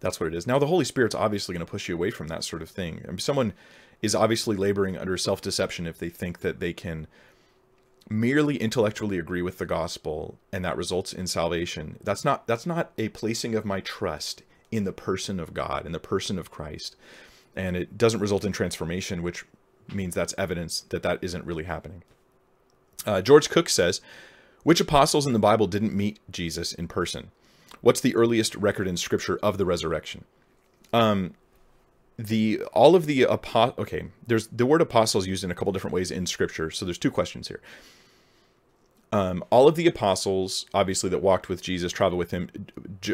that's 0.00 0.18
what 0.18 0.26
it 0.26 0.34
is. 0.34 0.46
Now, 0.46 0.58
the 0.58 0.66
Holy 0.66 0.84
Spirit's 0.86 1.14
obviously 1.14 1.52
going 1.52 1.64
to 1.64 1.70
push 1.70 1.88
you 1.88 1.94
away 1.94 2.10
from 2.10 2.28
that 2.28 2.44
sort 2.44 2.62
of 2.62 2.70
thing. 2.70 3.02
I 3.04 3.08
mean, 3.08 3.18
someone 3.18 3.52
is 4.00 4.14
obviously 4.14 4.56
laboring 4.56 4.96
under 4.96 5.16
self 5.16 5.40
deception 5.40 5.86
if 5.86 5.98
they 5.98 6.08
think 6.08 6.40
that 6.40 6.58
they 6.58 6.72
can 6.72 7.06
merely 8.08 8.56
intellectually 8.56 9.18
agree 9.18 9.42
with 9.42 9.58
the 9.58 9.66
gospel 9.66 10.38
and 10.52 10.64
that 10.64 10.76
results 10.76 11.12
in 11.12 11.26
salvation. 11.26 11.98
That's 12.02 12.24
not 12.24 12.46
that's 12.46 12.66
not 12.66 12.92
a 12.98 13.10
placing 13.10 13.54
of 13.54 13.64
my 13.64 13.80
trust 13.80 14.42
in 14.72 14.84
the 14.84 14.92
person 14.92 15.38
of 15.38 15.54
God, 15.54 15.86
in 15.86 15.92
the 15.92 16.00
person 16.00 16.38
of 16.38 16.50
Christ. 16.50 16.96
And 17.54 17.76
it 17.76 17.98
doesn't 17.98 18.20
result 18.20 18.44
in 18.44 18.52
transformation, 18.52 19.22
which 19.22 19.44
means 19.92 20.14
that's 20.14 20.34
evidence 20.38 20.82
that 20.88 21.02
that 21.02 21.18
isn't 21.22 21.44
really 21.44 21.64
happening. 21.64 22.02
Uh, 23.04 23.20
George 23.20 23.50
Cook 23.50 23.68
says, 23.68 24.00
which 24.62 24.80
apostles 24.80 25.26
in 25.26 25.32
the 25.32 25.38
Bible 25.38 25.66
didn't 25.66 25.94
meet 25.94 26.20
Jesus 26.30 26.72
in 26.72 26.88
person? 26.88 27.30
What's 27.80 28.00
the 28.00 28.14
earliest 28.14 28.54
record 28.54 28.86
in 28.86 28.96
Scripture 28.96 29.38
of 29.42 29.58
the 29.58 29.66
resurrection? 29.66 30.24
Um, 30.92 31.34
the 32.18 32.62
all 32.72 32.94
of 32.94 33.06
the 33.06 33.26
apo- 33.26 33.74
okay 33.78 34.04
there's 34.26 34.46
the 34.48 34.66
word 34.66 34.80
apostles 34.80 35.26
used 35.26 35.44
in 35.44 35.50
a 35.50 35.54
couple 35.54 35.72
different 35.72 35.94
ways 35.94 36.10
in 36.10 36.26
scripture 36.26 36.70
so 36.70 36.84
there's 36.84 36.98
two 36.98 37.10
questions 37.10 37.48
here 37.48 37.60
um, 39.12 39.44
all 39.50 39.68
of 39.68 39.76
the 39.76 39.86
apostles 39.86 40.66
obviously 40.74 41.10
that 41.10 41.18
walked 41.18 41.48
with 41.48 41.62
jesus 41.62 41.92
traveled 41.92 42.18
with 42.18 42.30
him 42.30 42.48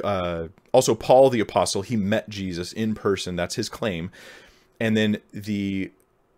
uh, 0.04 0.48
also 0.72 0.94
paul 0.94 1.30
the 1.30 1.40
apostle 1.40 1.82
he 1.82 1.96
met 1.96 2.28
jesus 2.28 2.72
in 2.72 2.94
person 2.94 3.36
that's 3.36 3.56
his 3.56 3.68
claim 3.68 4.10
and 4.80 4.96
then 4.96 5.18
the 5.32 5.90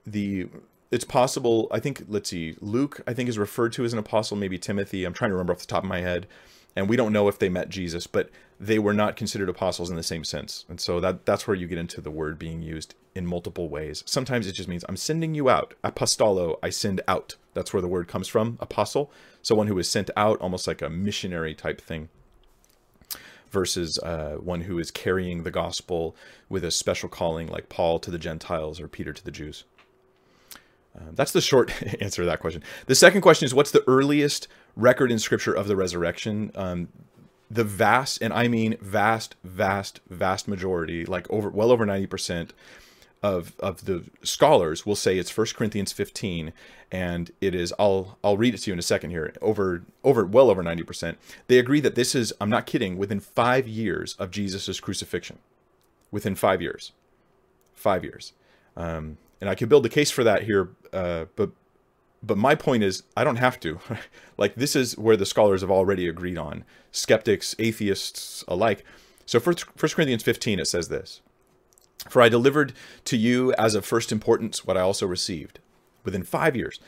the 0.06 0.48
it's 0.90 1.04
possible 1.04 1.68
i 1.70 1.78
think 1.78 2.02
let's 2.08 2.30
see 2.30 2.56
luke 2.60 3.00
i 3.06 3.14
think 3.14 3.28
is 3.28 3.38
referred 3.38 3.72
to 3.72 3.84
as 3.84 3.92
an 3.92 3.98
apostle 3.98 4.36
maybe 4.36 4.58
timothy 4.58 5.04
i'm 5.04 5.12
trying 5.12 5.30
to 5.30 5.34
remember 5.34 5.52
off 5.52 5.60
the 5.60 5.66
top 5.66 5.84
of 5.84 5.88
my 5.88 6.00
head 6.00 6.26
and 6.76 6.88
we 6.88 6.96
don't 6.96 7.12
know 7.12 7.28
if 7.28 7.38
they 7.38 7.48
met 7.48 7.68
Jesus, 7.68 8.06
but 8.06 8.30
they 8.58 8.78
were 8.78 8.94
not 8.94 9.16
considered 9.16 9.48
apostles 9.48 9.90
in 9.90 9.96
the 9.96 10.02
same 10.02 10.24
sense. 10.24 10.64
And 10.68 10.80
so 10.80 11.00
that 11.00 11.26
that's 11.26 11.46
where 11.46 11.56
you 11.56 11.66
get 11.66 11.78
into 11.78 12.00
the 12.00 12.10
word 12.10 12.38
being 12.38 12.62
used 12.62 12.94
in 13.14 13.26
multiple 13.26 13.68
ways. 13.68 14.02
Sometimes 14.06 14.46
it 14.46 14.52
just 14.52 14.68
means 14.68 14.84
I'm 14.88 14.96
sending 14.96 15.34
you 15.34 15.48
out. 15.48 15.74
Apostolo, 15.82 16.58
I 16.62 16.70
send 16.70 17.00
out. 17.08 17.36
That's 17.54 17.72
where 17.72 17.82
the 17.82 17.88
word 17.88 18.06
comes 18.06 18.28
from, 18.28 18.56
apostle. 18.60 19.10
So 19.42 19.54
one 19.54 19.66
who 19.66 19.78
is 19.78 19.88
sent 19.88 20.10
out, 20.16 20.40
almost 20.40 20.66
like 20.66 20.82
a 20.82 20.90
missionary 20.90 21.54
type 21.54 21.80
thing, 21.80 22.08
versus 23.50 23.98
uh, 23.98 24.36
one 24.36 24.62
who 24.62 24.78
is 24.78 24.90
carrying 24.90 25.42
the 25.42 25.50
gospel 25.50 26.14
with 26.48 26.64
a 26.64 26.70
special 26.70 27.08
calling, 27.08 27.48
like 27.48 27.68
Paul 27.68 27.98
to 28.00 28.10
the 28.10 28.18
Gentiles 28.18 28.80
or 28.80 28.88
Peter 28.88 29.12
to 29.12 29.24
the 29.24 29.30
Jews. 29.30 29.64
Uh, 30.96 31.10
that's 31.12 31.32
the 31.32 31.40
short 31.40 31.70
answer 32.00 32.22
to 32.22 32.26
that 32.26 32.40
question. 32.40 32.62
The 32.86 32.94
second 32.94 33.20
question 33.20 33.46
is 33.46 33.54
what's 33.54 33.70
the 33.70 33.84
earliest 33.86 34.48
record 34.76 35.10
in 35.10 35.18
scripture 35.18 35.52
of 35.52 35.68
the 35.68 35.76
resurrection? 35.76 36.50
Um, 36.54 36.88
the 37.50 37.64
vast, 37.64 38.22
and 38.22 38.32
I 38.32 38.46
mean 38.48 38.76
vast, 38.80 39.34
vast, 39.42 40.00
vast 40.08 40.46
majority, 40.46 41.04
like 41.04 41.28
over 41.30 41.48
well 41.48 41.72
over 41.72 41.84
90% 41.84 42.50
of 43.22 43.54
of 43.58 43.84
the 43.84 44.04
scholars 44.22 44.86
will 44.86 44.96
say 44.96 45.18
it's 45.18 45.36
1 45.36 45.48
Corinthians 45.54 45.92
15 45.92 46.52
and 46.90 47.30
it 47.40 47.54
is 47.54 47.72
I'll 47.78 48.18
I'll 48.24 48.38
read 48.38 48.54
it 48.54 48.58
to 48.58 48.70
you 48.70 48.72
in 48.72 48.78
a 48.78 48.82
second 48.82 49.10
here 49.10 49.34
over 49.42 49.82
over 50.02 50.24
well 50.24 50.50
over 50.50 50.62
90% 50.62 51.16
they 51.46 51.58
agree 51.58 51.80
that 51.80 51.94
this 51.94 52.14
is 52.14 52.32
I'm 52.40 52.48
not 52.48 52.66
kidding 52.66 52.96
within 52.96 53.20
5 53.20 53.68
years 53.68 54.14
of 54.14 54.30
Jesus's 54.30 54.80
crucifixion. 54.80 55.38
Within 56.10 56.34
5 56.34 56.62
years. 56.62 56.92
5 57.74 58.04
years. 58.04 58.32
Um, 58.76 59.18
and 59.40 59.48
I 59.48 59.54
could 59.54 59.68
build 59.68 59.84
the 59.84 59.88
case 59.88 60.10
for 60.10 60.24
that 60.24 60.44
here, 60.44 60.70
uh, 60.92 61.26
but 61.36 61.50
but 62.22 62.36
my 62.36 62.54
point 62.54 62.82
is 62.82 63.02
I 63.16 63.24
don't 63.24 63.36
have 63.36 63.58
to. 63.60 63.80
like 64.36 64.54
this 64.54 64.76
is 64.76 64.96
where 64.98 65.16
the 65.16 65.26
scholars 65.26 65.62
have 65.62 65.70
already 65.70 66.08
agreed 66.08 66.36
on, 66.38 66.64
skeptics, 66.92 67.54
atheists 67.58 68.44
alike. 68.46 68.84
So 69.24 69.40
for 69.40 69.52
1 69.52 69.90
Corinthians 69.92 70.22
15 70.22 70.60
it 70.60 70.66
says 70.66 70.88
this: 70.88 71.22
For 72.08 72.22
I 72.22 72.28
delivered 72.28 72.72
to 73.06 73.16
you 73.16 73.52
as 73.54 73.74
of 73.74 73.84
first 73.84 74.10
importance 74.10 74.64
what 74.64 74.76
I 74.76 74.80
also 74.80 75.06
received 75.06 75.58
within 76.04 76.22
5 76.22 76.56
years 76.56 76.80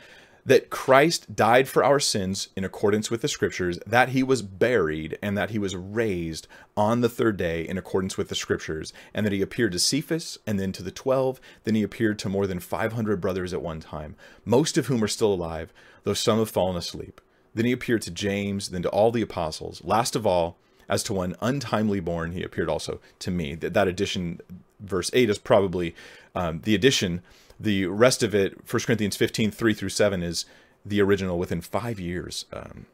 that 0.44 0.70
Christ 0.70 1.36
died 1.36 1.68
for 1.68 1.84
our 1.84 2.00
sins 2.00 2.48
in 2.56 2.64
accordance 2.64 3.10
with 3.10 3.22
the 3.22 3.28
scriptures, 3.28 3.78
that 3.86 4.10
he 4.10 4.22
was 4.22 4.42
buried, 4.42 5.18
and 5.22 5.38
that 5.38 5.50
he 5.50 5.58
was 5.58 5.76
raised 5.76 6.48
on 6.76 7.00
the 7.00 7.08
third 7.08 7.36
day 7.36 7.66
in 7.66 7.78
accordance 7.78 8.18
with 8.18 8.28
the 8.28 8.34
scriptures, 8.34 8.92
and 9.14 9.24
that 9.24 9.32
he 9.32 9.40
appeared 9.40 9.72
to 9.72 9.78
Cephas, 9.78 10.38
and 10.46 10.58
then 10.58 10.72
to 10.72 10.82
the 10.82 10.90
twelve, 10.90 11.40
then 11.64 11.74
he 11.74 11.82
appeared 11.82 12.18
to 12.18 12.28
more 12.28 12.46
than 12.46 12.58
500 12.58 13.20
brothers 13.20 13.54
at 13.54 13.62
one 13.62 13.80
time, 13.80 14.16
most 14.44 14.76
of 14.76 14.86
whom 14.86 15.02
are 15.04 15.08
still 15.08 15.32
alive, 15.32 15.72
though 16.02 16.14
some 16.14 16.38
have 16.38 16.50
fallen 16.50 16.76
asleep. 16.76 17.20
Then 17.54 17.66
he 17.66 17.72
appeared 17.72 18.02
to 18.02 18.10
James, 18.10 18.70
then 18.70 18.82
to 18.82 18.88
all 18.88 19.12
the 19.12 19.22
apostles. 19.22 19.84
Last 19.84 20.16
of 20.16 20.26
all, 20.26 20.58
as 20.88 21.02
to 21.04 21.12
one 21.12 21.36
untimely 21.40 22.00
born, 22.00 22.32
he 22.32 22.42
appeared 22.42 22.68
also 22.68 23.00
to 23.20 23.30
me. 23.30 23.54
That, 23.54 23.74
that 23.74 23.88
addition, 23.88 24.40
verse 24.82 25.10
8, 25.12 25.30
is 25.30 25.38
probably 25.38 25.94
um, 26.34 26.60
the 26.64 26.74
addition 26.74 27.22
the 27.62 27.86
rest 27.86 28.22
of 28.22 28.34
it, 28.34 28.58
1 28.70 28.82
Corinthians 28.82 29.16
15, 29.16 29.50
3 29.50 29.74
through 29.74 29.88
7, 29.88 30.22
is 30.22 30.46
the 30.84 31.00
original 31.00 31.38
within 31.38 31.60
five 31.60 32.00
years. 32.00 32.44
Um, 32.52 32.86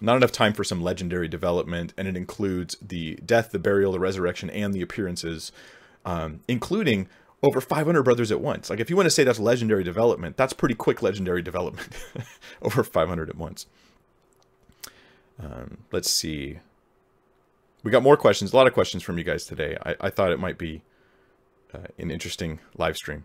not 0.00 0.16
enough 0.16 0.32
time 0.32 0.52
for 0.52 0.62
some 0.62 0.82
legendary 0.82 1.26
development, 1.26 1.92
and 1.96 2.06
it 2.06 2.16
includes 2.16 2.76
the 2.80 3.16
death, 3.16 3.50
the 3.50 3.58
burial, 3.58 3.92
the 3.92 3.98
resurrection, 3.98 4.50
and 4.50 4.72
the 4.72 4.82
appearances, 4.82 5.50
um, 6.04 6.40
including 6.46 7.08
over 7.42 7.60
500 7.60 8.02
brothers 8.02 8.30
at 8.30 8.40
once. 8.40 8.70
Like, 8.70 8.78
if 8.80 8.90
you 8.90 8.96
want 8.96 9.06
to 9.06 9.10
say 9.10 9.24
that's 9.24 9.40
legendary 9.40 9.82
development, 9.82 10.36
that's 10.36 10.52
pretty 10.52 10.74
quick 10.74 11.02
legendary 11.02 11.42
development. 11.42 11.88
over 12.62 12.84
500 12.84 13.30
at 13.30 13.36
once. 13.36 13.66
Um, 15.42 15.78
let's 15.92 16.10
see. 16.10 16.60
We 17.82 17.90
got 17.90 18.02
more 18.02 18.16
questions, 18.16 18.52
a 18.52 18.56
lot 18.56 18.66
of 18.66 18.72
questions 18.72 19.02
from 19.02 19.18
you 19.18 19.24
guys 19.24 19.46
today. 19.46 19.76
I, 19.84 19.96
I 20.00 20.10
thought 20.10 20.32
it 20.32 20.40
might 20.40 20.58
be 20.58 20.82
uh, 21.76 21.86
an 21.98 22.10
interesting 22.10 22.60
live 22.76 22.96
stream. 22.96 23.24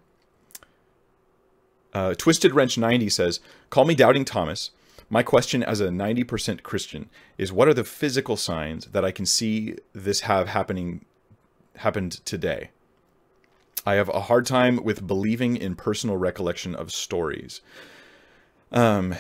Uh, 1.94 2.14
Twisted 2.14 2.54
Wrench 2.54 2.78
90 2.78 3.10
says, 3.10 3.40
Call 3.70 3.86
me 3.86 3.96
Doubting 3.96 4.26
Thomas, 4.26 4.72
My 5.10 5.24
question 5.24 5.62
as 5.62 5.82
a 5.82 5.90
90% 5.90 6.64
Christian 6.64 7.10
is 7.38 7.52
what 7.52 7.68
are 7.68 7.74
the 7.74 7.84
physical 7.84 8.38
signs 8.38 8.86
that 8.88 9.04
I 9.04 9.12
can 9.12 9.26
see 9.26 9.76
this 9.94 10.22
have 10.22 10.48
happening 10.50 11.06
happened 11.78 12.26
today? 12.26 12.70
I 13.86 13.96
have 13.96 14.10
a 14.10 14.22
hard 14.22 14.46
time 14.46 14.84
with 14.84 15.08
believing 15.08 15.58
in 15.58 15.76
personal 15.76 16.16
recollection 16.16 16.76
of 16.76 16.92
stories. 16.92 17.62
Um, 18.72 19.16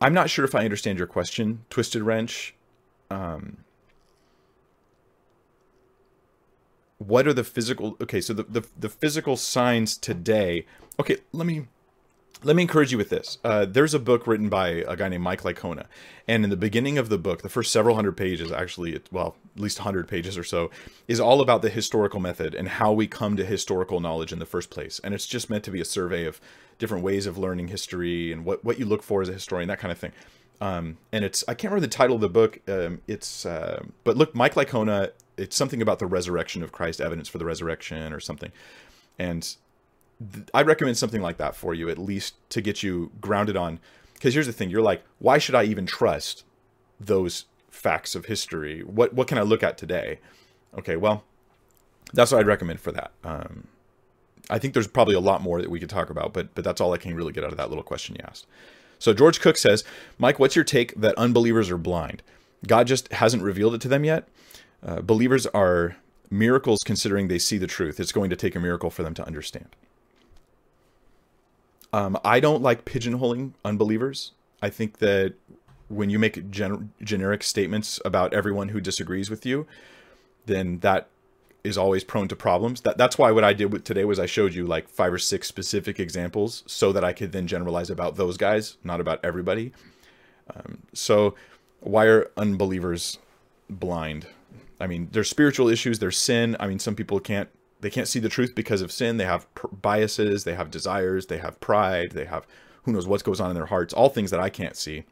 I'm 0.00 0.14
not 0.14 0.30
sure 0.30 0.44
if 0.44 0.54
I 0.54 0.64
understand 0.64 0.98
your 0.98 1.06
question, 1.06 1.64
Twisted 1.70 2.02
Wrench. 2.02 2.54
Um, 3.10 3.58
what 7.06 7.26
are 7.26 7.32
the 7.32 7.44
physical? 7.44 7.96
Okay, 8.00 8.20
so 8.20 8.32
the, 8.32 8.44
the 8.44 8.66
the 8.78 8.88
physical 8.88 9.36
signs 9.36 9.96
today. 9.96 10.66
Okay, 10.98 11.18
let 11.32 11.46
me 11.46 11.66
let 12.44 12.56
me 12.56 12.62
encourage 12.62 12.92
you 12.92 12.98
with 12.98 13.08
this. 13.08 13.38
Uh, 13.42 13.64
there's 13.64 13.94
a 13.94 13.98
book 13.98 14.26
written 14.26 14.48
by 14.48 14.68
a 14.68 14.96
guy 14.96 15.08
named 15.08 15.22
Mike 15.22 15.42
Licona, 15.42 15.86
and 16.28 16.44
in 16.44 16.50
the 16.50 16.56
beginning 16.56 16.98
of 16.98 17.08
the 17.08 17.18
book, 17.18 17.42
the 17.42 17.48
first 17.48 17.72
several 17.72 17.96
hundred 17.96 18.16
pages, 18.16 18.52
actually, 18.52 19.00
well, 19.10 19.36
at 19.56 19.62
least 19.62 19.78
hundred 19.78 20.08
pages 20.08 20.36
or 20.36 20.44
so, 20.44 20.70
is 21.08 21.20
all 21.20 21.40
about 21.40 21.62
the 21.62 21.70
historical 21.70 22.20
method 22.20 22.54
and 22.54 22.68
how 22.68 22.92
we 22.92 23.06
come 23.06 23.36
to 23.36 23.44
historical 23.44 24.00
knowledge 24.00 24.32
in 24.32 24.38
the 24.38 24.46
first 24.46 24.70
place. 24.70 25.00
And 25.02 25.14
it's 25.14 25.26
just 25.26 25.48
meant 25.48 25.64
to 25.64 25.70
be 25.70 25.80
a 25.80 25.84
survey 25.84 26.26
of 26.26 26.40
different 26.78 27.04
ways 27.04 27.26
of 27.26 27.38
learning 27.38 27.68
history 27.68 28.32
and 28.32 28.44
what 28.44 28.64
what 28.64 28.78
you 28.78 28.84
look 28.84 29.02
for 29.02 29.22
as 29.22 29.28
a 29.28 29.32
historian, 29.32 29.68
that 29.68 29.78
kind 29.78 29.92
of 29.92 29.98
thing. 29.98 30.12
Um, 30.60 30.98
and 31.12 31.24
it's 31.24 31.44
I 31.48 31.54
can't 31.54 31.72
remember 31.72 31.86
the 31.86 31.96
title 31.96 32.16
of 32.16 32.20
the 32.20 32.28
book. 32.28 32.60
Um, 32.68 33.00
it's 33.08 33.46
uh, 33.46 33.82
but 34.04 34.16
look, 34.16 34.34
Mike 34.34 34.54
Licona. 34.54 35.10
It's 35.36 35.56
something 35.56 35.82
about 35.82 35.98
the 35.98 36.06
resurrection 36.06 36.62
of 36.62 36.72
Christ, 36.72 37.00
evidence 37.00 37.28
for 37.28 37.38
the 37.38 37.44
resurrection, 37.44 38.12
or 38.12 38.20
something. 38.20 38.52
And 39.18 39.56
I 40.52 40.62
recommend 40.62 40.96
something 40.96 41.22
like 41.22 41.38
that 41.38 41.56
for 41.56 41.74
you, 41.74 41.88
at 41.88 41.98
least 41.98 42.34
to 42.50 42.60
get 42.60 42.82
you 42.82 43.10
grounded 43.20 43.56
on. 43.56 43.80
Because 44.14 44.34
here's 44.34 44.46
the 44.46 44.52
thing: 44.52 44.70
you're 44.70 44.82
like, 44.82 45.02
why 45.18 45.38
should 45.38 45.54
I 45.54 45.64
even 45.64 45.86
trust 45.86 46.44
those 47.00 47.46
facts 47.70 48.14
of 48.14 48.26
history? 48.26 48.82
What 48.82 49.12
what 49.14 49.28
can 49.28 49.38
I 49.38 49.42
look 49.42 49.62
at 49.62 49.76
today? 49.76 50.20
Okay, 50.76 50.96
well, 50.96 51.24
that's 52.12 52.32
what 52.32 52.40
I'd 52.40 52.46
recommend 52.46 52.80
for 52.80 52.92
that. 52.92 53.12
Um, 53.22 53.68
I 54.50 54.58
think 54.58 54.74
there's 54.74 54.86
probably 54.86 55.14
a 55.14 55.20
lot 55.20 55.42
more 55.42 55.60
that 55.60 55.70
we 55.70 55.80
could 55.80 55.90
talk 55.90 56.10
about, 56.10 56.32
but 56.32 56.54
but 56.54 56.64
that's 56.64 56.80
all 56.80 56.92
I 56.92 56.98
can 56.98 57.14
really 57.14 57.32
get 57.32 57.44
out 57.44 57.50
of 57.50 57.56
that 57.56 57.68
little 57.68 57.84
question 57.84 58.16
you 58.16 58.24
asked. 58.26 58.46
So 58.98 59.12
George 59.12 59.40
Cook 59.40 59.56
says, 59.58 59.84
Mike, 60.18 60.38
what's 60.38 60.56
your 60.56 60.64
take 60.64 60.94
that 60.94 61.16
unbelievers 61.18 61.70
are 61.70 61.76
blind? 61.76 62.22
God 62.66 62.86
just 62.86 63.12
hasn't 63.12 63.42
revealed 63.42 63.74
it 63.74 63.80
to 63.82 63.88
them 63.88 64.04
yet. 64.04 64.28
Uh, 64.84 65.00
believers 65.00 65.46
are 65.48 65.96
miracles 66.30 66.80
considering 66.84 67.28
they 67.28 67.38
see 67.38 67.58
the 67.58 67.66
truth. 67.66 67.98
It's 67.98 68.12
going 68.12 68.30
to 68.30 68.36
take 68.36 68.54
a 68.54 68.60
miracle 68.60 68.90
for 68.90 69.02
them 69.02 69.14
to 69.14 69.26
understand. 69.26 69.68
Um, 71.92 72.18
I 72.24 72.40
don't 72.40 72.62
like 72.62 72.84
pigeonholing 72.84 73.52
unbelievers. 73.64 74.32
I 74.60 74.68
think 74.68 74.98
that 74.98 75.34
when 75.88 76.10
you 76.10 76.18
make 76.18 76.50
gen- 76.50 76.92
generic 77.02 77.42
statements 77.42 78.00
about 78.04 78.34
everyone 78.34 78.70
who 78.70 78.80
disagrees 78.80 79.30
with 79.30 79.46
you, 79.46 79.66
then 80.46 80.80
that 80.80 81.08
is 81.62 81.78
always 81.78 82.04
prone 82.04 82.28
to 82.28 82.36
problems. 82.36 82.82
That 82.82 82.98
that's 82.98 83.16
why 83.16 83.30
what 83.30 83.44
I 83.44 83.52
did 83.52 83.72
with 83.72 83.84
today 83.84 84.04
was 84.04 84.18
I 84.18 84.26
showed 84.26 84.54
you 84.54 84.66
like 84.66 84.88
five 84.88 85.12
or 85.12 85.18
six 85.18 85.48
specific 85.48 85.98
examples 85.98 86.62
so 86.66 86.92
that 86.92 87.04
I 87.04 87.12
could 87.12 87.32
then 87.32 87.46
generalize 87.46 87.90
about 87.90 88.16
those 88.16 88.36
guys, 88.36 88.76
not 88.84 89.00
about 89.00 89.20
everybody. 89.24 89.72
Um, 90.54 90.82
so 90.92 91.34
why 91.80 92.04
are 92.06 92.30
unbelievers 92.36 93.18
blind? 93.70 94.26
I 94.80 94.86
mean, 94.86 95.08
there's 95.12 95.30
spiritual 95.30 95.68
issues, 95.68 95.98
there's 95.98 96.18
sin. 96.18 96.56
I 96.60 96.66
mean, 96.66 96.78
some 96.78 96.94
people 96.94 97.20
can't 97.20 97.48
they 97.80 97.90
can't 97.90 98.08
see 98.08 98.18
the 98.18 98.30
truth 98.30 98.54
because 98.54 98.80
of 98.80 98.90
sin. 98.90 99.18
They 99.18 99.26
have 99.26 99.46
biases, 99.82 100.44
they 100.44 100.54
have 100.54 100.70
desires, 100.70 101.26
they 101.26 101.38
have 101.38 101.60
pride, 101.60 102.12
they 102.12 102.24
have 102.24 102.46
who 102.84 102.92
knows 102.92 103.06
what 103.06 103.24
goes 103.24 103.40
on 103.40 103.50
in 103.50 103.56
their 103.56 103.66
hearts, 103.66 103.92
all 103.92 104.08
things 104.08 104.30
that 104.30 104.40
I 104.40 104.50
can't 104.50 104.76
see. 104.76 105.04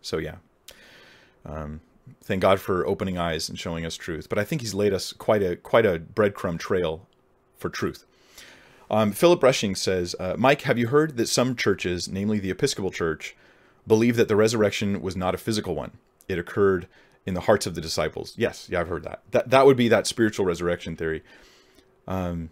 So 0.00 0.18
yeah. 0.18 0.36
Um, 1.44 1.80
thank 2.22 2.42
God 2.42 2.60
for 2.60 2.86
opening 2.86 3.18
eyes 3.18 3.48
and 3.48 3.58
showing 3.58 3.84
us 3.84 3.96
truth. 3.96 4.28
But 4.28 4.38
I 4.38 4.44
think 4.44 4.60
he's 4.60 4.74
laid 4.74 4.92
us 4.92 5.12
quite 5.12 5.42
a 5.42 5.56
quite 5.56 5.86
a 5.86 5.98
breadcrumb 5.98 6.58
trail 6.58 7.06
for 7.56 7.68
truth. 7.68 8.04
Um, 8.90 9.12
Philip 9.12 9.42
Rushing 9.42 9.76
says, 9.76 10.16
uh, 10.18 10.34
Mike, 10.36 10.62
have 10.62 10.76
you 10.76 10.88
heard 10.88 11.16
that 11.16 11.28
some 11.28 11.54
churches, 11.54 12.08
namely 12.08 12.40
the 12.40 12.50
Episcopal 12.50 12.90
Church, 12.90 13.36
believe 13.86 14.16
that 14.16 14.26
the 14.26 14.34
resurrection 14.34 15.00
was 15.00 15.16
not 15.16 15.34
a 15.34 15.38
physical 15.38 15.76
one? 15.76 15.92
It 16.26 16.40
occurred 16.40 16.88
in 17.26 17.34
the 17.34 17.40
hearts 17.40 17.66
of 17.66 17.74
the 17.74 17.80
disciples. 17.80 18.34
Yes, 18.36 18.68
yeah, 18.70 18.80
I've 18.80 18.88
heard 18.88 19.04
that. 19.04 19.22
That 19.30 19.50
that 19.50 19.66
would 19.66 19.76
be 19.76 19.88
that 19.88 20.06
spiritual 20.06 20.46
resurrection 20.46 20.96
theory. 20.96 21.22
Um, 22.06 22.50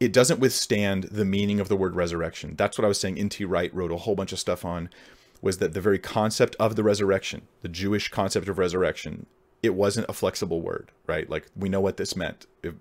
it 0.00 0.12
doesn't 0.12 0.40
withstand 0.40 1.04
the 1.04 1.24
meaning 1.24 1.60
of 1.60 1.68
the 1.68 1.76
word 1.76 1.96
resurrection. 1.96 2.54
That's 2.56 2.78
what 2.78 2.84
I 2.84 2.88
was 2.88 3.00
saying. 3.00 3.18
N.T. 3.18 3.44
Wright 3.44 3.74
wrote 3.74 3.90
a 3.90 3.96
whole 3.96 4.14
bunch 4.14 4.32
of 4.32 4.38
stuff 4.38 4.64
on 4.64 4.90
was 5.40 5.58
that 5.58 5.72
the 5.72 5.80
very 5.80 5.98
concept 5.98 6.56
of 6.58 6.76
the 6.76 6.82
resurrection, 6.82 7.42
the 7.62 7.68
Jewish 7.68 8.08
concept 8.08 8.48
of 8.48 8.58
resurrection, 8.58 9.26
it 9.62 9.74
wasn't 9.74 10.08
a 10.08 10.12
flexible 10.12 10.60
word, 10.60 10.90
right? 11.06 11.28
Like 11.28 11.46
we 11.56 11.68
know 11.68 11.80
what 11.80 11.96
this 11.96 12.16
meant. 12.16 12.46
It, 12.62 12.74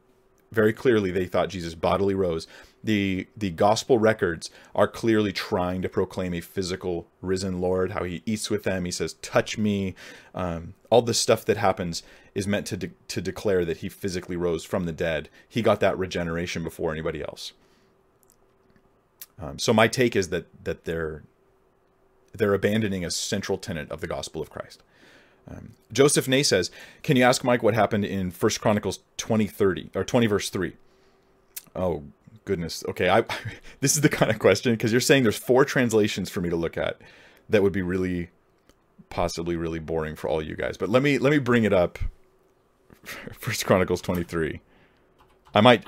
very 0.51 0.73
clearly 0.73 1.11
they 1.11 1.25
thought 1.25 1.49
Jesus 1.49 1.75
bodily 1.75 2.15
rose. 2.15 2.47
The 2.83 3.27
the 3.35 3.49
gospel 3.49 3.97
records 3.97 4.49
are 4.73 4.87
clearly 4.87 5.33
trying 5.33 5.81
to 5.81 5.89
proclaim 5.89 6.33
a 6.33 6.41
physical 6.41 7.07
risen 7.21 7.59
Lord, 7.59 7.91
how 7.91 8.03
he 8.03 8.21
eats 8.25 8.49
with 8.49 8.63
them, 8.63 8.85
he 8.85 8.91
says, 8.91 9.13
touch 9.15 9.57
me. 9.57 9.95
Um, 10.33 10.73
all 10.89 11.01
the 11.01 11.13
stuff 11.13 11.43
that 11.45 11.57
happens 11.57 12.03
is 12.33 12.47
meant 12.47 12.67
to, 12.67 12.77
de- 12.77 12.91
to 13.07 13.19
declare 13.19 13.65
that 13.65 13.77
he 13.77 13.89
physically 13.89 14.35
rose 14.35 14.63
from 14.63 14.85
the 14.85 14.93
dead. 14.93 15.27
He 15.49 15.61
got 15.61 15.79
that 15.79 15.97
regeneration 15.97 16.63
before 16.63 16.91
anybody 16.91 17.21
else. 17.21 17.53
Um, 19.39 19.59
so 19.59 19.73
my 19.73 19.87
take 19.87 20.15
is 20.15 20.29
that 20.29 20.45
that 20.63 20.85
they're 20.85 21.23
they're 22.33 22.53
abandoning 22.53 23.03
a 23.03 23.11
central 23.11 23.57
tenet 23.57 23.91
of 23.91 24.01
the 24.01 24.07
gospel 24.07 24.41
of 24.41 24.49
Christ. 24.49 24.83
Um, 25.49 25.73
Joseph 25.93 26.27
Ney 26.27 26.43
says, 26.43 26.71
"Can 27.03 27.15
you 27.15 27.23
ask 27.23 27.43
Mike 27.43 27.63
what 27.63 27.73
happened 27.73 28.05
in 28.05 28.31
First 28.31 28.61
Chronicles 28.61 28.99
twenty 29.17 29.47
thirty 29.47 29.89
or 29.95 30.03
twenty 30.03 30.27
verse 30.27 30.49
three? 30.49 30.73
Oh 31.75 32.03
goodness. 32.45 32.83
Okay, 32.87 33.09
I 33.09 33.23
this 33.81 33.95
is 33.95 34.01
the 34.01 34.09
kind 34.09 34.31
of 34.31 34.39
question 34.39 34.73
because 34.73 34.91
you're 34.91 35.01
saying 35.01 35.23
there's 35.23 35.37
four 35.37 35.65
translations 35.65 36.29
for 36.29 36.41
me 36.41 36.49
to 36.49 36.55
look 36.55 36.77
at 36.77 36.99
that 37.49 37.63
would 37.63 37.73
be 37.73 37.81
really 37.81 38.29
possibly 39.09 39.55
really 39.55 39.79
boring 39.79 40.15
for 40.15 40.27
all 40.27 40.41
you 40.41 40.55
guys. 40.55 40.77
But 40.77 40.89
let 40.89 41.03
me 41.03 41.17
let 41.17 41.31
me 41.31 41.39
bring 41.39 41.63
it 41.63 41.73
up. 41.73 41.99
First 43.39 43.65
Chronicles 43.65 44.01
twenty 44.01 44.23
three. 44.23 44.61
I 45.53 45.61
might 45.61 45.85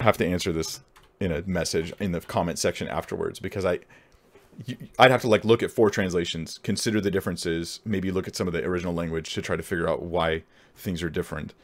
have 0.00 0.16
to 0.18 0.26
answer 0.26 0.52
this 0.52 0.80
in 1.20 1.30
a 1.30 1.42
message 1.42 1.92
in 2.00 2.12
the 2.12 2.20
comment 2.20 2.58
section 2.58 2.88
afterwards 2.88 3.38
because 3.38 3.64
I 3.64 3.80
I'd 4.98 5.10
have 5.10 5.22
to 5.22 5.28
like 5.28 5.44
look 5.44 5.62
at 5.62 5.70
four 5.70 5.90
translations, 5.90 6.58
consider 6.62 7.00
the 7.00 7.10
differences, 7.10 7.80
maybe 7.84 8.10
look 8.10 8.28
at 8.28 8.36
some 8.36 8.46
of 8.46 8.52
the 8.52 8.64
original 8.64 8.94
language 8.94 9.34
to 9.34 9.42
try 9.42 9.56
to 9.56 9.62
figure 9.62 9.88
out 9.88 10.02
why 10.02 10.42
things 10.76 11.02
are 11.02 11.10
different. 11.10 11.54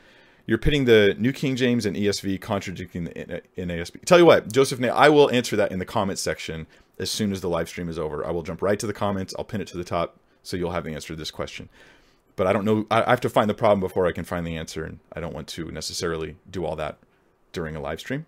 You're 0.46 0.58
pitting 0.58 0.84
the 0.84 1.14
New 1.18 1.32
King 1.32 1.54
James 1.54 1.86
and 1.86 1.96
ESV 1.96 2.40
contradicting 2.40 3.04
the 3.04 3.42
NASB. 3.56 4.04
Tell 4.04 4.18
you 4.18 4.26
what, 4.26 4.52
Joseph, 4.52 4.82
I 4.82 5.08
will 5.08 5.30
answer 5.30 5.54
that 5.56 5.70
in 5.70 5.78
the 5.78 5.84
comments 5.84 6.22
section 6.22 6.66
as 6.98 7.10
soon 7.10 7.32
as 7.32 7.40
the 7.40 7.48
live 7.48 7.68
stream 7.68 7.88
is 7.88 7.98
over. 7.98 8.26
I 8.26 8.30
will 8.30 8.42
jump 8.42 8.62
right 8.62 8.78
to 8.78 8.86
the 8.86 8.92
comments. 8.92 9.34
I'll 9.38 9.44
pin 9.44 9.60
it 9.60 9.68
to 9.68 9.76
the 9.76 9.84
top 9.84 10.16
so 10.42 10.56
you'll 10.56 10.72
have 10.72 10.84
the 10.84 10.94
answer 10.94 11.08
to 11.08 11.16
this 11.16 11.30
question. 11.30 11.68
But 12.36 12.46
I 12.46 12.52
don't 12.52 12.64
know. 12.64 12.86
I 12.90 13.10
have 13.10 13.20
to 13.20 13.28
find 13.28 13.50
the 13.50 13.54
problem 13.54 13.80
before 13.80 14.06
I 14.06 14.12
can 14.12 14.24
find 14.24 14.46
the 14.46 14.56
answer, 14.56 14.84
and 14.84 14.98
I 15.12 15.20
don't 15.20 15.34
want 15.34 15.46
to 15.48 15.70
necessarily 15.70 16.36
do 16.50 16.64
all 16.64 16.76
that 16.76 16.98
during 17.52 17.76
a 17.76 17.80
live 17.80 18.00
stream. 18.00 18.26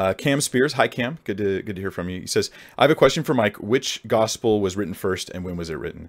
Uh, 0.00 0.14
Cam 0.14 0.40
Spears, 0.40 0.72
hi 0.72 0.88
Cam, 0.88 1.18
good 1.24 1.36
to 1.36 1.60
good 1.60 1.76
to 1.76 1.82
hear 1.82 1.90
from 1.90 2.08
you. 2.08 2.22
He 2.22 2.26
says, 2.26 2.50
"I 2.78 2.84
have 2.84 2.90
a 2.90 2.94
question 2.94 3.22
for 3.22 3.34
Mike. 3.34 3.58
Which 3.58 4.00
gospel 4.06 4.62
was 4.62 4.74
written 4.74 4.94
first, 4.94 5.28
and 5.28 5.44
when 5.44 5.58
was 5.58 5.68
it 5.68 5.74
written?" 5.74 6.08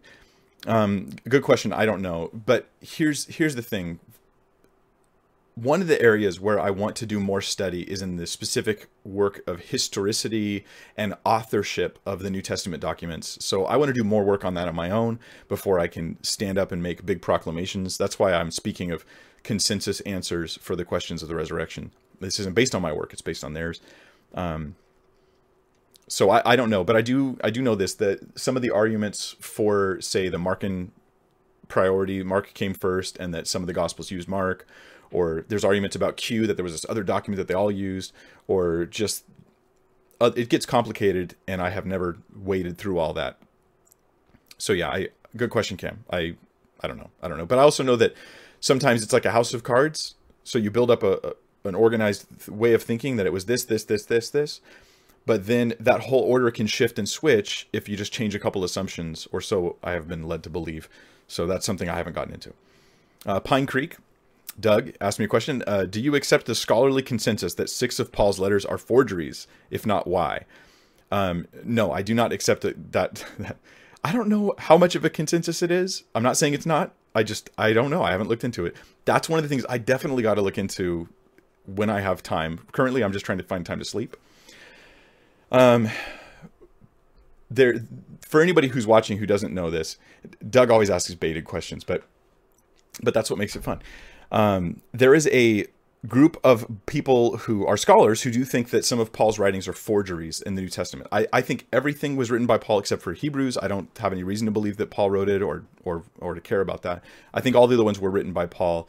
Um, 0.65 1.09
good 1.27 1.43
question. 1.43 1.73
I 1.73 1.85
don't 1.85 2.01
know, 2.01 2.29
but 2.33 2.69
here's 2.79 3.25
here's 3.25 3.55
the 3.55 3.61
thing. 3.61 3.99
One 5.55 5.81
of 5.81 5.89
the 5.89 6.01
areas 6.01 6.39
where 6.39 6.57
I 6.57 6.69
want 6.69 6.95
to 6.95 7.05
do 7.05 7.19
more 7.19 7.41
study 7.41 7.81
is 7.81 8.01
in 8.01 8.15
the 8.15 8.27
specific 8.27 8.87
work 9.03 9.41
of 9.45 9.59
historicity 9.59 10.63
and 10.95 11.13
authorship 11.25 11.99
of 12.05 12.21
the 12.21 12.29
New 12.29 12.41
Testament 12.41 12.81
documents. 12.81 13.43
So 13.43 13.65
I 13.65 13.75
want 13.75 13.89
to 13.89 13.93
do 13.93 14.05
more 14.05 14.23
work 14.23 14.45
on 14.45 14.53
that 14.53 14.69
on 14.69 14.75
my 14.75 14.89
own 14.89 15.19
before 15.49 15.81
I 15.81 15.87
can 15.87 16.15
stand 16.23 16.57
up 16.57 16.71
and 16.71 16.81
make 16.81 17.05
big 17.05 17.21
proclamations. 17.21 17.97
That's 17.97 18.17
why 18.17 18.31
I'm 18.31 18.51
speaking 18.51 18.89
of 18.89 19.03
consensus 19.43 19.99
answers 20.01 20.57
for 20.61 20.77
the 20.77 20.85
questions 20.85 21.21
of 21.21 21.27
the 21.27 21.35
resurrection 21.35 21.91
this 22.21 22.39
isn't 22.39 22.55
based 22.55 22.73
on 22.75 22.81
my 22.81 22.93
work; 22.93 23.13
it's 23.13 23.21
based 23.21 23.43
on 23.43 23.53
theirs. 23.53 23.81
Um, 24.33 24.75
so 26.07 26.29
I, 26.29 26.41
I 26.45 26.55
don't 26.55 26.69
know, 26.69 26.83
but 26.83 26.95
I 26.95 27.01
do 27.01 27.37
I 27.43 27.49
do 27.49 27.61
know 27.61 27.75
this 27.75 27.93
that 27.95 28.37
some 28.37 28.55
of 28.55 28.61
the 28.61 28.71
arguments 28.71 29.35
for 29.39 29.99
say 30.01 30.27
the 30.27 30.37
Markan 30.37 30.89
priority, 31.69 32.21
Mark 32.21 32.53
came 32.53 32.73
first, 32.73 33.17
and 33.17 33.33
that 33.33 33.47
some 33.47 33.63
of 33.63 33.67
the 33.67 33.73
Gospels 33.73 34.11
use 34.11 34.27
Mark, 34.27 34.67
or 35.09 35.45
there's 35.47 35.63
arguments 35.63 35.95
about 35.95 36.17
Q 36.17 36.45
that 36.47 36.57
there 36.57 36.63
was 36.63 36.73
this 36.73 36.85
other 36.89 37.03
document 37.03 37.37
that 37.37 37.47
they 37.47 37.53
all 37.53 37.71
used, 37.71 38.11
or 38.47 38.85
just 38.85 39.23
uh, 40.19 40.31
it 40.35 40.49
gets 40.49 40.65
complicated, 40.65 41.35
and 41.47 41.61
I 41.61 41.69
have 41.69 41.85
never 41.85 42.17
waded 42.35 42.77
through 42.77 42.99
all 42.99 43.13
that. 43.13 43.37
So 44.57 44.73
yeah, 44.73 44.89
I 44.89 45.07
good 45.37 45.49
question, 45.49 45.77
Cam. 45.77 46.03
I 46.11 46.35
I 46.81 46.87
don't 46.87 46.97
know, 46.97 47.09
I 47.21 47.29
don't 47.29 47.37
know, 47.37 47.45
but 47.45 47.57
I 47.57 47.61
also 47.61 47.83
know 47.83 47.95
that 47.95 48.13
sometimes 48.59 49.01
it's 49.01 49.13
like 49.13 49.25
a 49.25 49.31
house 49.31 49.53
of 49.53 49.63
cards. 49.63 50.15
So 50.43 50.59
you 50.59 50.71
build 50.71 50.91
up 50.91 51.03
a, 51.03 51.35
an 51.63 51.75
organized 51.75 52.49
way 52.49 52.73
of 52.73 52.83
thinking 52.83 53.17
that 53.17 53.25
it 53.25 53.33
was 53.33 53.45
this, 53.45 53.63
this, 53.65 53.83
this, 53.83 54.05
this, 54.05 54.29
this. 54.29 54.61
but 55.25 55.47
then 55.47 55.73
that 55.79 56.01
whole 56.01 56.21
order 56.21 56.51
can 56.51 56.67
shift 56.67 56.97
and 56.97 57.07
switch 57.07 57.67
if 57.71 57.87
you 57.87 57.95
just 57.95 58.13
change 58.13 58.35
a 58.35 58.39
couple 58.39 58.63
assumptions, 58.63 59.27
or 59.31 59.41
so 59.41 59.77
I 59.83 59.91
have 59.91 60.07
been 60.07 60.27
led 60.27 60.43
to 60.43 60.49
believe. 60.49 60.89
So 61.27 61.45
that's 61.45 61.65
something 61.65 61.89
I 61.89 61.97
haven't 61.97 62.13
gotten 62.13 62.33
into. 62.33 62.53
Uh, 63.25 63.39
Pine 63.39 63.65
Creek, 63.65 63.97
Doug 64.59 64.91
asked 64.99 65.19
me 65.19 65.25
a 65.25 65.29
question. 65.29 65.63
Uh, 65.67 65.85
do 65.85 66.01
you 66.01 66.15
accept 66.15 66.45
the 66.45 66.55
scholarly 66.55 67.01
consensus 67.03 67.53
that 67.53 67.69
six 67.69 67.99
of 67.99 68.11
Paul's 68.11 68.39
letters 68.39 68.65
are 68.65 68.77
forgeries? 68.77 69.47
If 69.69 69.85
not, 69.85 70.07
why? 70.07 70.45
Um, 71.11 71.47
no, 71.63 71.91
I 71.91 72.01
do 72.01 72.13
not 72.13 72.31
accept 72.31 72.61
that, 72.61 72.91
that, 72.91 73.23
that. 73.39 73.57
I 74.03 74.11
don't 74.11 74.29
know 74.29 74.55
how 74.57 74.77
much 74.77 74.95
of 74.95 75.05
a 75.05 75.09
consensus 75.09 75.61
it 75.61 75.69
is. 75.69 76.03
I'm 76.15 76.23
not 76.23 76.35
saying 76.35 76.53
it's 76.53 76.65
not. 76.65 76.93
I 77.13 77.23
just, 77.23 77.49
I 77.57 77.73
don't 77.73 77.91
know. 77.91 78.01
I 78.01 78.11
haven't 78.11 78.29
looked 78.29 78.43
into 78.43 78.65
it. 78.65 78.75
That's 79.05 79.29
one 79.29 79.37
of 79.37 79.43
the 79.43 79.49
things 79.49 79.65
I 79.69 79.77
definitely 79.77 80.23
got 80.23 80.35
to 80.35 80.41
look 80.41 80.57
into 80.57 81.07
when 81.65 81.89
I 81.89 82.01
have 82.01 82.23
time. 82.23 82.61
Currently, 82.71 83.03
I'm 83.03 83.13
just 83.13 83.25
trying 83.25 83.37
to 83.37 83.43
find 83.43 83.65
time 83.65 83.79
to 83.79 83.85
sleep. 83.85 84.17
Um, 85.51 85.89
there, 87.49 87.75
for 88.21 88.41
anybody 88.41 88.69
who's 88.69 88.87
watching 88.87 89.17
who 89.17 89.25
doesn't 89.25 89.53
know 89.53 89.69
this, 89.69 89.97
Doug 90.49 90.71
always 90.71 90.89
asks 90.89 91.13
baited 91.15 91.45
questions, 91.45 91.83
but 91.83 92.03
but 93.01 93.13
that's 93.13 93.29
what 93.29 93.39
makes 93.39 93.55
it 93.55 93.63
fun. 93.63 93.81
Um, 94.31 94.81
there 94.91 95.13
is 95.13 95.27
a 95.31 95.65
group 96.07 96.39
of 96.43 96.65
people 96.87 97.37
who 97.37 97.65
are 97.65 97.77
scholars 97.77 98.23
who 98.23 98.31
do 98.31 98.43
think 98.43 98.71
that 98.71 98.83
some 98.83 98.99
of 98.99 99.13
Paul's 99.13 99.37
writings 99.37 99.67
are 99.67 99.73
forgeries 99.73 100.41
in 100.41 100.55
the 100.55 100.61
New 100.61 100.69
Testament. 100.69 101.07
I, 101.11 101.27
I 101.31 101.41
think 101.41 101.67
everything 101.71 102.15
was 102.15 102.31
written 102.31 102.47
by 102.47 102.57
Paul 102.57 102.79
except 102.79 103.03
for 103.03 103.13
Hebrews. 103.13 103.57
I 103.61 103.67
don't 103.67 103.95
have 103.99 104.11
any 104.11 104.23
reason 104.23 104.45
to 104.45 104.51
believe 104.51 104.77
that 104.77 104.89
Paul 104.89 105.11
wrote 105.11 105.29
it 105.29 105.41
or 105.41 105.63
or 105.83 106.03
or 106.19 106.33
to 106.33 106.41
care 106.41 106.61
about 106.61 106.81
that. 106.83 107.03
I 107.33 107.41
think 107.41 107.55
all 107.55 107.67
the 107.67 107.75
other 107.75 107.83
ones 107.83 107.99
were 107.99 108.09
written 108.09 108.33
by 108.33 108.45
Paul. 108.45 108.87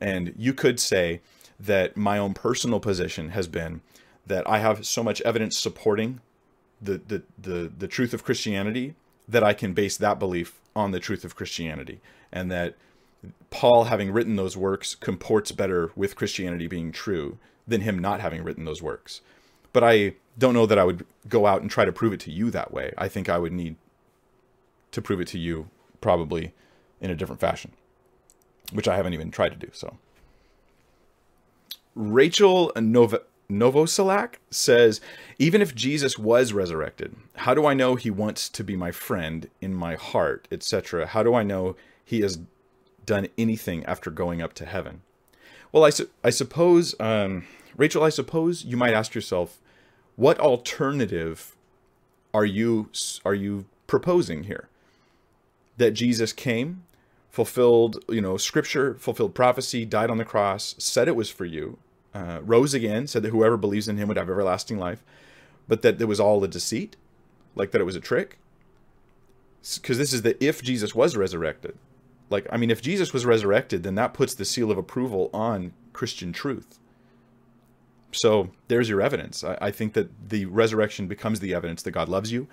And 0.00 0.34
you 0.36 0.52
could 0.52 0.80
say 0.80 1.20
that 1.58 1.96
my 1.96 2.18
own 2.18 2.34
personal 2.34 2.80
position 2.80 3.30
has 3.30 3.48
been 3.48 3.80
that 4.26 4.48
I 4.48 4.58
have 4.58 4.86
so 4.86 5.02
much 5.02 5.20
evidence 5.22 5.58
supporting 5.58 6.20
the 6.80 7.00
the 7.06 7.22
the, 7.40 7.72
the 7.76 7.88
truth 7.88 8.14
of 8.14 8.24
Christianity 8.24 8.94
that 9.28 9.44
I 9.44 9.54
can 9.54 9.72
base 9.72 9.96
that 9.96 10.18
belief 10.18 10.60
on 10.74 10.90
the 10.90 11.00
truth 11.00 11.24
of 11.24 11.36
Christianity 11.36 12.00
and 12.32 12.50
that 12.50 12.74
Paul 13.50 13.84
having 13.84 14.10
written 14.10 14.36
those 14.36 14.56
works 14.56 14.94
comports 14.94 15.52
better 15.52 15.92
with 15.94 16.16
Christianity 16.16 16.66
being 16.66 16.90
true 16.92 17.38
than 17.66 17.82
him 17.82 17.98
not 17.98 18.20
having 18.20 18.42
written 18.42 18.64
those 18.64 18.82
works. 18.82 19.20
But 19.72 19.84
I 19.84 20.14
don't 20.38 20.54
know 20.54 20.66
that 20.66 20.78
I 20.78 20.84
would 20.84 21.06
go 21.28 21.46
out 21.46 21.62
and 21.62 21.70
try 21.70 21.84
to 21.84 21.92
prove 21.92 22.12
it 22.12 22.20
to 22.20 22.30
you 22.30 22.50
that 22.50 22.72
way. 22.72 22.92
I 22.98 23.08
think 23.08 23.28
I 23.28 23.38
would 23.38 23.52
need 23.52 23.76
to 24.90 25.00
prove 25.02 25.20
it 25.20 25.28
to 25.28 25.38
you 25.38 25.68
probably 26.00 26.52
in 27.00 27.10
a 27.10 27.14
different 27.14 27.40
fashion, 27.40 27.72
which 28.72 28.88
I 28.88 28.96
haven't 28.96 29.14
even 29.14 29.30
tried 29.30 29.50
to 29.50 29.66
do. 29.66 29.68
So, 29.72 29.96
Rachel 31.94 32.72
Nova, 32.76 33.20
Novosalak 33.50 34.34
says, 34.50 35.00
even 35.38 35.60
if 35.60 35.74
Jesus 35.74 36.18
was 36.18 36.52
resurrected, 36.52 37.14
how 37.36 37.54
do 37.54 37.66
I 37.66 37.74
know 37.74 37.96
he 37.96 38.10
wants 38.10 38.48
to 38.48 38.64
be 38.64 38.76
my 38.76 38.90
friend 38.90 39.48
in 39.60 39.74
my 39.74 39.94
heart, 39.94 40.48
etc.? 40.50 41.06
How 41.08 41.22
do 41.22 41.34
I 41.34 41.42
know 41.42 41.76
he 42.04 42.20
has 42.22 42.38
done 43.04 43.28
anything 43.36 43.84
after 43.84 44.10
going 44.10 44.40
up 44.40 44.54
to 44.54 44.66
heaven? 44.66 45.02
Well, 45.70 45.84
I, 45.84 45.90
su- 45.90 46.10
I 46.24 46.30
suppose, 46.30 46.94
um, 47.00 47.44
Rachel, 47.76 48.02
I 48.02 48.10
suppose 48.10 48.64
you 48.64 48.76
might 48.76 48.94
ask 48.94 49.14
yourself, 49.14 49.58
what 50.16 50.38
alternative 50.38 51.56
are 52.34 52.44
you 52.44 52.90
are 53.24 53.34
you 53.34 53.66
proposing 53.86 54.44
here? 54.44 54.68
That 55.78 55.92
Jesus 55.92 56.32
came, 56.32 56.84
fulfilled, 57.32 58.04
you 58.10 58.20
know, 58.20 58.36
scripture, 58.36 58.94
fulfilled 58.96 59.34
prophecy, 59.34 59.86
died 59.86 60.10
on 60.10 60.18
the 60.18 60.24
cross, 60.24 60.74
said 60.78 61.08
it 61.08 61.16
was 61.16 61.30
for 61.30 61.46
you, 61.46 61.78
uh, 62.14 62.40
rose 62.42 62.74
again, 62.74 63.06
said 63.06 63.22
that 63.22 63.30
whoever 63.30 63.56
believes 63.56 63.88
in 63.88 63.96
him 63.96 64.06
would 64.06 64.18
have 64.18 64.28
everlasting 64.28 64.78
life, 64.78 65.02
but 65.66 65.80
that 65.80 66.00
it 66.00 66.04
was 66.04 66.20
all 66.20 66.44
a 66.44 66.48
deceit, 66.48 66.94
like 67.56 67.70
that 67.70 67.80
it 67.80 67.84
was 67.84 67.96
a 67.96 68.00
trick. 68.00 68.38
Because 69.76 69.96
this 69.96 70.12
is 70.12 70.22
the 70.22 70.42
if 70.44 70.62
Jesus 70.62 70.94
was 70.94 71.16
resurrected. 71.16 71.78
Like, 72.28 72.46
I 72.52 72.58
mean, 72.58 72.70
if 72.70 72.82
Jesus 72.82 73.14
was 73.14 73.24
resurrected, 73.24 73.82
then 73.82 73.94
that 73.94 74.12
puts 74.12 74.34
the 74.34 74.44
seal 74.44 74.70
of 74.70 74.76
approval 74.76 75.30
on 75.32 75.72
Christian 75.94 76.32
truth. 76.32 76.78
So 78.12 78.50
there's 78.68 78.90
your 78.90 79.00
evidence. 79.00 79.42
I, 79.42 79.56
I 79.58 79.70
think 79.70 79.94
that 79.94 80.28
the 80.28 80.44
resurrection 80.44 81.06
becomes 81.06 81.40
the 81.40 81.54
evidence 81.54 81.82
that 81.82 81.92
God 81.92 82.10
loves 82.10 82.30
you, 82.30 82.46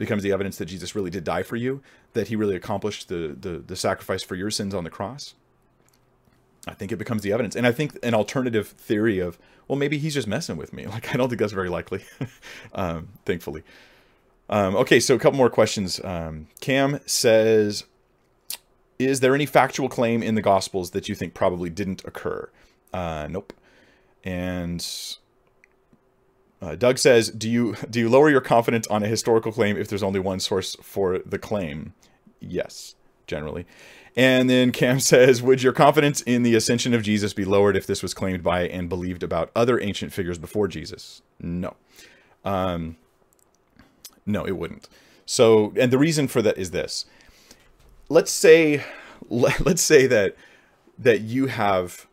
becomes 0.00 0.24
the 0.24 0.32
evidence 0.32 0.58
that 0.58 0.66
Jesus 0.66 0.96
really 0.96 1.10
did 1.10 1.22
die 1.22 1.44
for 1.44 1.54
you, 1.54 1.80
that 2.14 2.26
he 2.26 2.34
really 2.34 2.56
accomplished 2.56 3.08
the, 3.08 3.36
the, 3.38 3.58
the 3.58 3.76
sacrifice 3.76 4.24
for 4.24 4.34
your 4.34 4.50
sins 4.50 4.74
on 4.74 4.82
the 4.82 4.90
cross. 4.90 5.34
I 6.66 6.74
think 6.74 6.90
it 6.90 6.96
becomes 6.96 7.22
the 7.22 7.32
evidence. 7.32 7.54
And 7.54 7.66
I 7.66 7.72
think 7.72 7.96
an 8.02 8.14
alternative 8.14 8.68
theory 8.68 9.18
of, 9.20 9.38
well, 9.68 9.78
maybe 9.78 9.98
he's 9.98 10.14
just 10.14 10.26
messing 10.26 10.56
with 10.56 10.72
me. 10.72 10.86
Like, 10.90 11.14
I 11.14 11.16
don't 11.16 11.28
think 11.28 11.38
that's 11.38 11.52
very 11.52 11.68
likely, 11.68 12.02
um, 12.74 13.08
thankfully. 13.24 13.62
Um, 14.48 14.74
okay, 14.74 14.98
so 14.98 15.14
a 15.14 15.18
couple 15.18 15.36
more 15.36 15.50
questions. 15.50 16.00
Um, 16.02 16.48
Cam 16.60 16.98
says, 17.06 17.84
is 18.98 19.20
there 19.20 19.34
any 19.34 19.46
factual 19.46 19.88
claim 19.88 20.22
in 20.22 20.34
the 20.34 20.42
Gospels 20.42 20.90
that 20.90 21.08
you 21.08 21.14
think 21.14 21.34
probably 21.34 21.70
didn't 21.70 22.04
occur? 22.04 22.50
Uh, 22.92 23.28
nope. 23.30 23.52
And 24.24 24.84
uh, 26.62 26.74
Doug 26.74 26.98
says, 26.98 27.30
do 27.30 27.48
you 27.48 27.74
do 27.88 28.00
you 28.00 28.08
lower 28.08 28.28
your 28.28 28.42
confidence 28.42 28.86
on 28.88 29.02
a 29.02 29.08
historical 29.08 29.50
claim 29.50 29.76
if 29.76 29.88
there's 29.88 30.02
only 30.02 30.20
one 30.20 30.40
source 30.40 30.76
for 30.82 31.18
the 31.20 31.38
claim? 31.38 31.94
Yes, 32.38 32.94
generally. 33.26 33.66
And 34.16 34.50
then 34.50 34.72
Cam 34.72 35.00
says, 35.00 35.40
would 35.40 35.62
your 35.62 35.72
confidence 35.72 36.20
in 36.22 36.42
the 36.42 36.54
ascension 36.54 36.92
of 36.92 37.02
Jesus 37.02 37.32
be 37.32 37.44
lowered 37.44 37.76
if 37.76 37.86
this 37.86 38.02
was 38.02 38.12
claimed 38.12 38.42
by 38.42 38.66
and 38.68 38.88
believed 38.88 39.22
about 39.22 39.50
other 39.56 39.80
ancient 39.80 40.12
figures 40.12 40.38
before 40.38 40.68
Jesus? 40.68 41.22
No. 41.38 41.76
Um, 42.44 42.96
no, 44.26 44.46
it 44.46 44.56
wouldn't. 44.56 44.88
So, 45.24 45.72
and 45.76 45.90
the 45.90 45.98
reason 45.98 46.28
for 46.28 46.42
that 46.42 46.58
is 46.58 46.72
this. 46.72 47.06
Let's 48.08 48.32
say, 48.32 48.84
let's 49.28 49.82
say 49.82 50.06
that 50.06 50.36
that 50.98 51.22
you 51.22 51.46
have 51.46 52.06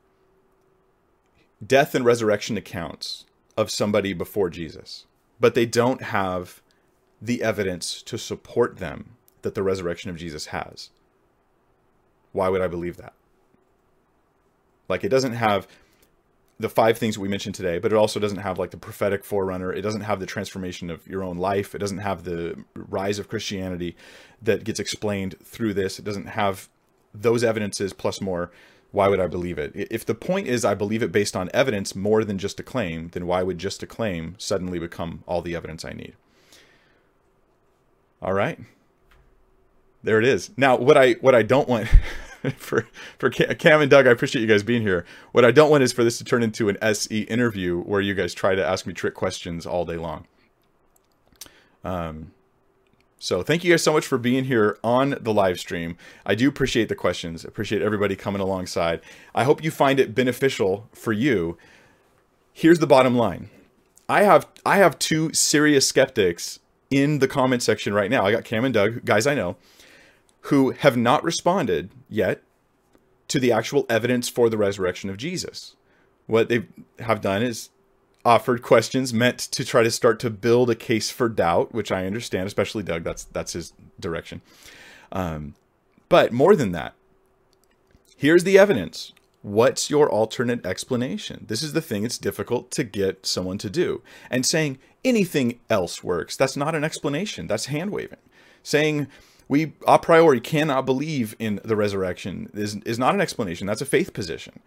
death 1.65 1.93
and 1.93 2.05
resurrection 2.05 2.55
accounts 2.55 3.25
of 3.57 3.71
somebody 3.71 4.13
before 4.13 4.49
Jesus, 4.49 5.05
but 5.39 5.55
they 5.55 5.65
don't 5.65 6.03
have 6.03 6.61
the 7.21 7.41
evidence 7.41 8.01
to 8.03 8.17
support 8.17 8.77
them 8.77 9.15
that 9.41 9.55
the 9.55 9.63
resurrection 9.63 10.09
of 10.09 10.17
Jesus 10.17 10.47
has. 10.47 10.91
Why 12.31 12.49
would 12.49 12.61
I 12.61 12.67
believe 12.67 12.97
that? 12.97 13.13
Like 14.87 15.03
it 15.03 15.09
doesn't 15.09 15.33
have 15.33 15.67
the 16.59 16.69
five 16.69 16.97
things 16.97 17.17
we 17.17 17.27
mentioned 17.27 17.55
today, 17.55 17.77
but 17.77 17.91
it 17.91 17.95
also 17.95 18.19
doesn't 18.19 18.39
have 18.39 18.57
like 18.57 18.71
the 18.71 18.77
prophetic 18.77 19.23
forerunner. 19.23 19.71
It 19.71 19.81
doesn't 19.81 20.01
have 20.01 20.19
the 20.19 20.25
transformation 20.25 20.89
of 20.89 21.07
your 21.07 21.23
own 21.23 21.37
life. 21.37 21.75
It 21.75 21.79
doesn't 21.79 21.99
have 21.99 22.23
the 22.23 22.63
rise 22.75 23.19
of 23.19 23.27
Christianity 23.27 23.95
that 24.41 24.63
gets 24.63 24.79
explained 24.79 25.35
through 25.43 25.75
this. 25.75 25.99
It 25.99 26.05
doesn't 26.05 26.27
have 26.27 26.69
those 27.13 27.43
evidences 27.43 27.93
plus 27.93 28.21
more 28.21 28.51
why 28.91 29.07
would 29.07 29.19
I 29.19 29.27
believe 29.27 29.57
it? 29.57 29.71
If 29.75 30.05
the 30.05 30.15
point 30.15 30.47
is 30.47 30.63
I 30.63 30.73
believe 30.73 31.03
it 31.03 31.11
based 31.11 31.35
on 31.35 31.49
evidence 31.53 31.95
more 31.95 32.23
than 32.23 32.37
just 32.37 32.59
a 32.59 32.63
claim, 32.63 33.09
then 33.09 33.27
why 33.27 33.43
would 33.43 33.57
just 33.57 33.83
a 33.83 33.87
claim 33.87 34.35
suddenly 34.37 34.79
become 34.79 35.23
all 35.27 35.41
the 35.41 35.55
evidence 35.55 35.83
I 35.83 35.91
need? 35.91 36.13
All 38.21 38.33
right. 38.33 38.59
There 40.03 40.19
it 40.19 40.25
is. 40.25 40.51
Now, 40.57 40.77
what 40.77 40.97
I 40.97 41.13
what 41.13 41.35
I 41.35 41.43
don't 41.43 41.67
want 41.67 41.87
for 42.57 42.87
for 43.17 43.29
Cam 43.29 43.81
and 43.81 43.91
Doug, 43.91 44.07
I 44.07 44.11
appreciate 44.11 44.41
you 44.41 44.47
guys 44.47 44.63
being 44.63 44.81
here. 44.81 45.05
What 45.31 45.43
I 45.43 45.51
don't 45.51 45.69
want 45.69 45.83
is 45.83 45.91
for 45.91 46.03
this 46.03 46.17
to 46.19 46.23
turn 46.23 46.43
into 46.43 46.69
an 46.69 46.77
SE 46.81 47.21
interview 47.23 47.81
where 47.81 48.01
you 48.01 48.13
guys 48.13 48.33
try 48.33 48.55
to 48.55 48.65
ask 48.65 48.85
me 48.85 48.93
trick 48.93 49.15
questions 49.15 49.65
all 49.65 49.85
day 49.85 49.97
long. 49.97 50.25
Um, 51.83 52.31
so 53.19 53.41
thank 53.41 53.63
you 53.63 53.71
guys 53.71 53.83
so 53.83 53.93
much 53.93 54.05
for 54.05 54.17
being 54.17 54.45
here 54.45 54.77
on 54.83 55.17
the 55.21 55.33
live 55.33 55.59
stream. 55.59 55.97
I 56.25 56.35
do 56.35 56.47
appreciate 56.47 56.87
the 56.87 56.95
questions. 56.95 57.43
Appreciate 57.43 57.81
everybody 57.81 58.15
coming 58.15 58.41
alongside. 58.41 59.01
I 59.33 59.43
hope 59.43 59.63
you 59.63 59.71
find 59.71 59.99
it 59.99 60.13
beneficial 60.13 60.87
for 60.93 61.11
you. 61.11 61.57
Here's 62.53 62.79
the 62.79 62.87
bottom 62.87 63.15
line. 63.15 63.49
I 64.07 64.23
have 64.23 64.47
I 64.65 64.77
have 64.77 64.99
two 64.99 65.33
serious 65.33 65.87
skeptics 65.87 66.59
in 66.89 67.19
the 67.19 67.27
comment 67.27 67.63
section 67.63 67.93
right 67.93 68.09
now. 68.09 68.25
I 68.25 68.31
got 68.31 68.45
Cam 68.45 68.63
and 68.63 68.73
Doug, 68.73 69.03
guys 69.03 69.27
I 69.27 69.33
know, 69.33 69.57
who 70.41 70.71
have 70.71 70.95
not 70.95 71.23
responded 71.23 71.89
yet 72.09 72.41
to 73.27 73.39
the 73.39 73.51
actual 73.51 73.85
evidence 73.89 74.29
for 74.29 74.49
the 74.49 74.57
resurrection 74.57 75.09
of 75.09 75.17
Jesus. 75.17 75.75
What 76.27 76.49
they 76.49 76.65
have 76.99 77.21
done 77.21 77.43
is 77.43 77.69
offered 78.27 78.61
questions 78.61 79.13
meant 79.13 79.39
to 79.39 79.63
try 79.63 79.83
to 79.83 79.89
start 79.89 80.19
to 80.19 80.29
build 80.29 80.69
a 80.69 80.75
case 80.75 81.09
for 81.09 81.29
doubt, 81.29 81.73
which 81.73 81.93
I 81.93 82.05
understand, 82.05 82.45
especially 82.45 82.83
Doug. 82.83 83.05
That's 83.05 83.23
that's 83.23 83.53
his 83.53 83.71
direction. 83.99 84.41
Um, 85.13 85.55
but 86.09 86.33
more 86.33 86.53
than 86.53 86.73
that, 86.73 86.93
here's 88.17 88.43
the 88.43 88.59
evidence. 88.59 89.13
What's 89.43 89.89
your 89.89 90.09
alternate 90.09 90.65
explanation? 90.65 91.45
This 91.47 91.63
is 91.63 91.71
the 91.71 91.81
thing 91.81 92.03
it's 92.03 92.17
difficult 92.17 92.69
to 92.71 92.83
get 92.83 93.25
someone 93.25 93.57
to 93.59 93.69
do. 93.69 94.01
And 94.29 94.45
saying 94.45 94.77
anything 95.05 95.59
else 95.69 96.03
works, 96.03 96.35
that's 96.35 96.57
not 96.57 96.75
an 96.75 96.83
explanation. 96.83 97.47
That's 97.47 97.67
hand 97.67 97.91
waving. 97.91 98.19
Saying 98.61 99.07
we 99.47 99.71
a 99.87 99.97
priori 99.99 100.41
cannot 100.41 100.85
believe 100.85 101.33
in 101.39 101.61
the 101.63 101.77
resurrection 101.77 102.49
is, 102.53 102.75
is 102.85 102.99
not 102.99 103.13
an 103.13 103.21
explanation. 103.21 103.67
That's 103.67 103.81
a 103.81 103.85
faith 103.85 104.11
position. 104.11 104.59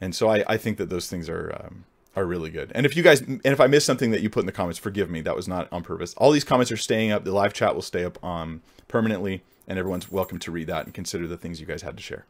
And 0.00 0.14
so 0.14 0.30
I, 0.30 0.44
I 0.46 0.56
think 0.56 0.78
that 0.78 0.88
those 0.88 1.10
things 1.10 1.28
are 1.28 1.60
um, 1.60 1.84
are 2.16 2.24
really 2.24 2.50
good. 2.50 2.72
And 2.74 2.84
if 2.84 2.96
you 2.96 3.02
guys, 3.02 3.20
and 3.20 3.40
if 3.44 3.60
I 3.60 3.66
missed 3.66 3.86
something 3.86 4.10
that 4.10 4.20
you 4.20 4.30
put 4.30 4.40
in 4.40 4.46
the 4.46 4.52
comments, 4.52 4.78
forgive 4.78 5.10
me. 5.10 5.20
That 5.20 5.36
was 5.36 5.46
not 5.46 5.68
on 5.72 5.82
purpose. 5.82 6.14
All 6.14 6.30
these 6.30 6.44
comments 6.44 6.72
are 6.72 6.76
staying 6.76 7.12
up. 7.12 7.24
The 7.24 7.32
live 7.32 7.52
chat 7.52 7.74
will 7.74 7.82
stay 7.82 8.04
up 8.04 8.22
um, 8.24 8.62
permanently, 8.88 9.42
and 9.66 9.78
everyone's 9.78 10.10
welcome 10.10 10.38
to 10.40 10.50
read 10.50 10.66
that 10.66 10.86
and 10.86 10.94
consider 10.94 11.26
the 11.26 11.36
things 11.36 11.60
you 11.60 11.66
guys 11.66 11.82
had 11.82 11.96
to 11.96 12.02
share. 12.02 12.24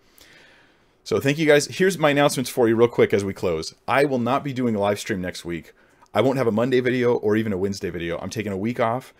So 1.04 1.20
thank 1.20 1.38
you 1.38 1.46
guys. 1.46 1.66
Here's 1.66 1.96
my 1.96 2.10
announcements 2.10 2.50
for 2.50 2.68
you 2.68 2.76
real 2.76 2.88
quick 2.88 3.14
as 3.14 3.24
we 3.24 3.32
close. 3.32 3.74
I 3.86 4.04
will 4.04 4.18
not 4.18 4.44
be 4.44 4.52
doing 4.52 4.74
a 4.74 4.78
live 4.78 4.98
stream 4.98 5.22
next 5.22 5.44
week. 5.44 5.72
I 6.12 6.20
won't 6.20 6.36
have 6.36 6.46
a 6.46 6.52
Monday 6.52 6.80
video 6.80 7.14
or 7.14 7.36
even 7.36 7.52
a 7.52 7.56
Wednesday 7.56 7.88
video. 7.88 8.18
I'm 8.18 8.28
taking 8.28 8.52
a 8.52 8.58
week 8.58 8.78
off. 8.78 9.14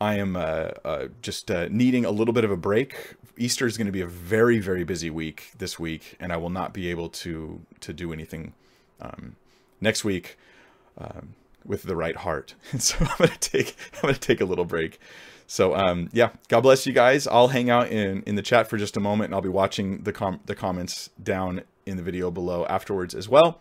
I 0.00 0.16
am 0.16 0.36
uh, 0.36 0.70
uh, 0.84 1.08
just 1.22 1.50
uh, 1.50 1.68
needing 1.70 2.04
a 2.04 2.10
little 2.10 2.32
bit 2.32 2.44
of 2.44 2.50
a 2.50 2.56
break. 2.56 3.14
Easter 3.36 3.66
is 3.66 3.76
going 3.76 3.86
to 3.86 3.92
be 3.92 4.00
a 4.00 4.06
very, 4.06 4.58
very 4.58 4.84
busy 4.84 5.10
week 5.10 5.50
this 5.58 5.78
week, 5.78 6.16
and 6.20 6.32
I 6.32 6.36
will 6.36 6.50
not 6.50 6.72
be 6.72 6.88
able 6.88 7.08
to 7.10 7.60
to 7.80 7.92
do 7.92 8.12
anything 8.12 8.54
um, 9.00 9.36
next 9.80 10.04
week 10.04 10.38
um, 10.98 11.34
with 11.64 11.84
the 11.84 11.96
right 11.96 12.16
heart. 12.16 12.54
And 12.72 12.82
so 12.82 12.96
I'm 13.00 13.28
to 13.28 13.38
take 13.38 13.76
I'm 14.02 14.12
to 14.12 14.18
take 14.18 14.40
a 14.40 14.44
little 14.44 14.64
break. 14.64 15.00
So 15.46 15.74
um, 15.74 16.08
yeah, 16.12 16.30
God 16.48 16.60
bless 16.60 16.86
you 16.86 16.92
guys. 16.92 17.26
I'll 17.26 17.48
hang 17.48 17.70
out 17.70 17.88
in 17.88 18.22
in 18.22 18.34
the 18.34 18.42
chat 18.42 18.68
for 18.68 18.76
just 18.76 18.96
a 18.96 19.00
moment, 19.00 19.26
and 19.26 19.34
I'll 19.34 19.40
be 19.40 19.48
watching 19.48 20.02
the 20.02 20.12
com- 20.12 20.40
the 20.46 20.54
comments 20.54 21.10
down 21.22 21.62
in 21.86 21.96
the 21.96 22.02
video 22.02 22.30
below 22.30 22.64
afterwards 22.66 23.14
as 23.14 23.28
well. 23.28 23.60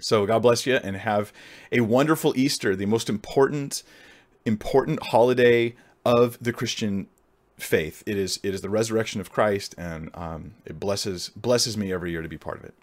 So 0.00 0.26
God 0.26 0.42
bless 0.42 0.66
you, 0.66 0.76
and 0.76 0.96
have 0.96 1.32
a 1.70 1.80
wonderful 1.80 2.32
Easter, 2.36 2.74
the 2.76 2.86
most 2.86 3.08
important 3.08 3.82
important 4.44 5.02
holiday 5.04 5.74
of 6.04 6.38
the 6.40 6.52
Christian 6.52 7.06
faith. 7.56 8.02
It 8.06 8.16
is 8.16 8.38
it 8.42 8.54
is 8.54 8.60
the 8.60 8.70
resurrection 8.70 9.20
of 9.20 9.30
Christ, 9.30 9.74
and 9.78 10.10
um, 10.14 10.54
it 10.64 10.78
blesses 10.78 11.30
blesses 11.30 11.76
me 11.76 11.92
every 11.92 12.10
year 12.10 12.22
to 12.22 12.28
be 12.28 12.38
part 12.38 12.58
of 12.58 12.64
it. 12.64 12.74